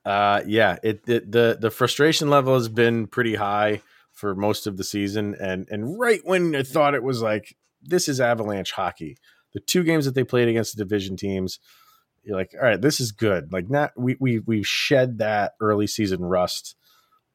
uh 0.05 0.43
yeah 0.47 0.79
it, 0.83 1.03
it 1.07 1.31
the 1.31 1.57
the 1.61 1.71
frustration 1.71 2.29
level 2.29 2.55
has 2.55 2.69
been 2.69 3.07
pretty 3.07 3.37
high 3.37 3.83
for 4.13 4.35
most 4.35 4.67
of 4.67 4.77
the 4.77 4.85
season 4.85 5.35
and 5.41 5.67
and 5.71 5.99
right 5.99 6.21
when 6.25 6.55
i 6.55 6.63
thought 6.63 6.95
it 6.95 7.03
was 7.03 7.23
like 7.23 7.57
this 7.83 8.09
is 8.09 8.21
avalanche 8.21 8.73
hockey. 8.73 9.17
The 9.55 9.61
two 9.61 9.83
games 9.83 10.05
that 10.05 10.15
they 10.15 10.25
played 10.25 10.49
against 10.49 10.77
the 10.77 10.85
division 10.85 11.17
teams 11.17 11.59
you're 12.23 12.37
like 12.37 12.55
all 12.55 12.65
right 12.67 12.81
this 12.81 13.01
is 13.01 13.11
good. 13.13 13.53
Like 13.53 13.69
not 13.69 13.91
we 13.97 14.17
we 14.21 14.39
we've 14.39 14.67
shed 14.67 15.19
that 15.19 15.55
early 15.61 15.87
season 15.87 16.21
rust 16.21 16.77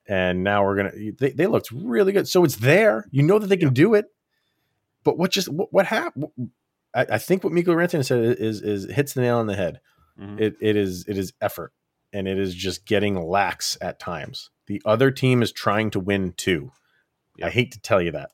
and 0.08 0.44
now 0.44 0.64
we're 0.64 0.78
gonna 0.78 0.92
they, 1.20 1.32
they 1.32 1.48
looked 1.48 1.70
really 1.72 2.14
good. 2.14 2.28
So 2.28 2.44
it's 2.46 2.56
there. 2.56 3.06
You 3.12 3.24
know 3.24 3.38
that 3.40 3.48
they 3.48 3.58
can 3.58 3.74
do 3.74 3.94
it. 3.94 4.06
But 5.04 5.18
what 5.18 5.32
just 5.32 5.50
what, 5.50 5.74
what 5.74 5.86
happened 5.86 6.28
I, 6.96 7.06
I 7.12 7.18
think 7.18 7.44
what 7.44 7.54
Mikko 7.54 7.74
Rantanen 7.76 8.06
said 8.06 8.38
is 8.40 8.62
is 8.62 8.90
hits 8.90 9.14
the 9.14 9.22
nail 9.22 9.38
on 9.38 9.48
the 9.48 9.56
head. 9.56 9.82
Mhm. 10.20 10.40
it, 10.40 10.56
it 10.62 10.76
is 10.76 11.06
it 11.08 11.18
is 11.18 11.34
effort 11.42 11.74
and 12.18 12.28
it 12.28 12.40
is 12.40 12.56
just 12.56 12.86
getting 12.86 13.22
lax 13.22 13.78
at 13.82 14.00
times 14.00 14.50
the 14.68 14.82
other 14.86 15.12
team 15.12 15.42
is 15.42 15.52
trying 15.52 15.90
to 15.90 16.00
win 16.00 16.34
too 16.38 16.72
i 17.44 17.50
hate 17.50 17.72
to 17.72 17.80
tell 17.80 18.02
you 18.02 18.12
that 18.12 18.32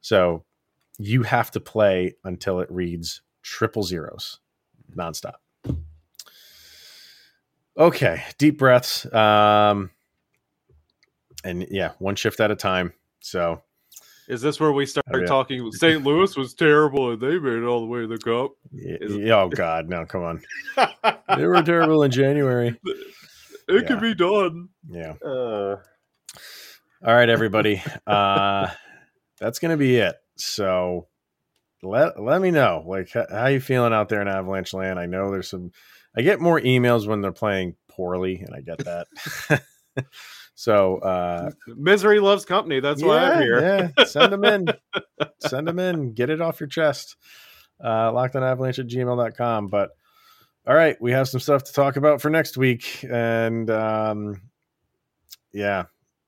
so 0.00 0.44
you 0.98 1.22
have 1.22 1.50
to 1.50 1.60
play 1.60 2.14
until 2.24 2.60
it 2.60 2.70
reads 2.70 3.20
triple 3.42 3.82
zeros 3.82 4.40
nonstop. 4.94 5.36
Okay, 7.78 8.22
deep 8.38 8.58
breaths. 8.58 9.10
Um, 9.12 9.90
and 11.44 11.66
yeah, 11.70 11.92
one 11.98 12.16
shift 12.16 12.40
at 12.40 12.50
a 12.50 12.56
time. 12.56 12.94
So 13.20 13.62
Is 14.28 14.40
this 14.42 14.58
where 14.58 14.72
we 14.72 14.86
start 14.86 15.06
Oh, 15.12 15.18
yeah. 15.18 15.26
talking? 15.26 15.70
St. 15.72 16.02
Louis 16.04 16.36
was 16.36 16.54
terrible 16.54 17.12
and 17.12 17.20
they 17.20 17.38
made 17.38 17.62
it 17.62 17.64
all 17.64 17.80
the 17.80 17.86
way 17.86 18.00
to 18.00 18.06
the 18.08 18.18
cup. 18.18 18.52
y- 18.72 18.98
Is- 19.00 19.30
oh 19.30 19.48
god, 19.48 19.88
no, 19.88 20.04
come 20.04 20.22
on. 20.22 20.42
They 21.36 21.44
were 21.46 21.62
terrible 21.62 22.02
in 22.02 22.10
January. 22.10 22.78
It 23.68 23.82
Yeah. 23.82 23.88
can 23.88 24.00
be 24.00 24.14
done. 24.14 24.68
Yeah. 24.88 25.14
Uh, 25.24 25.76
All 27.04 27.14
right, 27.14 27.28
everybody. 27.28 27.82
Uh, 28.06 28.68
that's 29.40 29.58
gonna 29.58 29.76
be 29.76 29.96
it. 29.96 30.14
So 30.36 31.08
let 31.82 32.22
let 32.22 32.40
me 32.40 32.52
know 32.52 32.84
like 32.86 33.14
h- 33.16 33.26
how 33.28 33.46
you 33.46 33.58
feeling 33.58 33.92
out 33.92 34.08
there 34.08 34.22
in 34.22 34.28
Avalanche 34.28 34.72
Land. 34.72 35.00
I 35.00 35.06
know 35.06 35.32
there's 35.32 35.48
some. 35.50 35.72
I 36.16 36.22
get 36.22 36.40
more 36.40 36.60
emails 36.60 37.08
when 37.08 37.20
they're 37.22 37.32
playing 37.32 37.74
poorly, 37.88 38.36
and 38.38 38.54
I 38.54 38.60
get 38.60 38.78
that. 38.84 39.08
So 40.56 40.96
uh, 40.98 41.50
misery 41.68 42.18
loves 42.18 42.46
company. 42.46 42.80
That's 42.80 43.02
why 43.02 43.18
I'm 43.30 43.42
here. 43.42 43.60
Yeah, 43.96 44.04
send 44.06 44.32
them 44.32 44.42
in. 44.44 44.66
send 45.38 45.68
them 45.68 45.78
in. 45.78 46.14
Get 46.14 46.30
it 46.30 46.40
off 46.40 46.58
your 46.58 46.66
chest. 46.68 47.16
Uh, 47.78 48.10
avalanche 48.16 48.78
at 48.78 48.86
gmail.com. 48.86 49.68
But 49.68 49.90
all 50.66 50.74
right, 50.74 50.96
we 51.00 51.12
have 51.12 51.28
some 51.28 51.40
stuff 51.40 51.62
to 51.64 51.72
talk 51.74 51.96
about 51.96 52.22
for 52.22 52.30
next 52.30 52.56
week. 52.56 53.04
And 53.08 53.68
um, 53.70 54.40
yeah, 55.52 55.84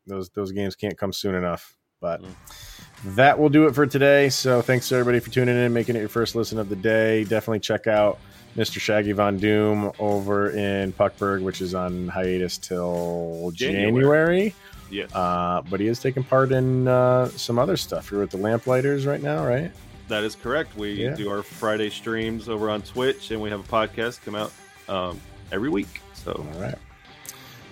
those 0.06 0.28
those 0.30 0.52
games 0.52 0.76
can't 0.76 0.96
come 0.98 1.12
soon 1.12 1.34
enough. 1.34 1.74
But 2.00 2.22
Mm. 2.22 3.14
that 3.16 3.38
will 3.38 3.48
do 3.48 3.66
it 3.66 3.74
for 3.74 3.86
today. 3.86 4.28
So 4.28 4.60
thanks 4.60 4.88
to 4.90 4.94
everybody 4.96 5.20
for 5.20 5.30
tuning 5.30 5.56
in, 5.56 5.72
making 5.72 5.96
it 5.96 6.00
your 6.00 6.08
first 6.10 6.34
listen 6.34 6.58
of 6.58 6.68
the 6.68 6.76
day. 6.76 7.24
Definitely 7.24 7.60
check 7.60 7.86
out 7.86 8.18
Mr. 8.56 8.80
Shaggy 8.80 9.12
Von 9.12 9.38
Doom 9.38 9.92
over 9.98 10.50
in 10.50 10.92
Puckburg, 10.92 11.42
which 11.42 11.60
is 11.60 11.74
on 11.74 12.08
hiatus 12.08 12.58
till 12.58 13.50
January. 13.54 13.84
January. 13.92 14.54
Yes. 14.90 15.14
Uh, 15.14 15.62
but 15.68 15.80
he 15.80 15.86
is 15.86 16.00
taking 16.00 16.24
part 16.24 16.50
in 16.50 16.88
uh, 16.88 17.28
some 17.28 17.58
other 17.58 17.76
stuff. 17.76 18.10
You're 18.10 18.20
with 18.20 18.30
the 18.30 18.38
Lamplighters 18.38 19.06
right 19.06 19.22
now, 19.22 19.46
right? 19.46 19.70
That 20.08 20.24
is 20.24 20.34
correct. 20.34 20.76
We 20.76 20.92
Yeah. 21.04 21.14
do 21.14 21.30
our 21.30 21.42
Friday 21.42 21.90
streams 21.90 22.48
over 22.48 22.70
on 22.70 22.80
Twitch, 22.82 23.30
and 23.30 23.40
we 23.40 23.50
have 23.50 23.60
a 23.60 23.62
podcast 23.70 24.24
come 24.24 24.34
out 24.34 24.50
um, 24.88 25.20
every 25.52 25.68
week. 25.68 26.00
So 26.14 26.32
All 26.54 26.60
right. 26.60 26.74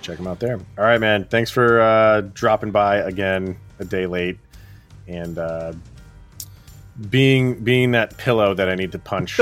Check 0.03 0.19
him 0.19 0.27
out 0.29 0.39
there. 0.39 0.59
All 0.79 0.85
right, 0.85 1.01
man. 1.01 1.25
Thanks 1.25 1.51
for 1.51 1.81
uh, 1.81 2.21
dropping 2.35 2.71
by 2.71 2.99
again 2.99 3.57
a 3.81 3.85
day 3.85 4.07
late 4.07 4.39
and 5.09 5.39
uh, 5.39 5.73
being 7.11 7.63
being 7.63 7.93
that 7.93 8.17
pillow 8.17 8.55
that 8.55 8.69
I 8.69 8.75
need 8.75 8.93
to 8.93 8.99
punch. 8.99 9.41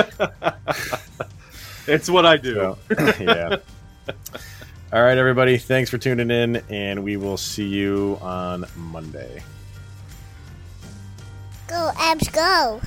it's 1.87 2.11
what 2.11 2.27
I 2.27 2.37
do. 2.37 2.55
So, 2.55 2.79
yeah. 3.21 3.57
All 4.93 5.03
right, 5.03 5.19
everybody. 5.19 5.59
Thanks 5.59 5.91
for 5.91 5.99
tuning 5.99 6.31
in, 6.31 6.63
and 6.69 7.03
we 7.03 7.17
will 7.17 7.37
see 7.37 7.67
you 7.67 8.19
on 8.23 8.65
Monday. 8.77 9.43
Go, 11.67 11.91
Avs, 11.97 12.33
go. 12.33 12.81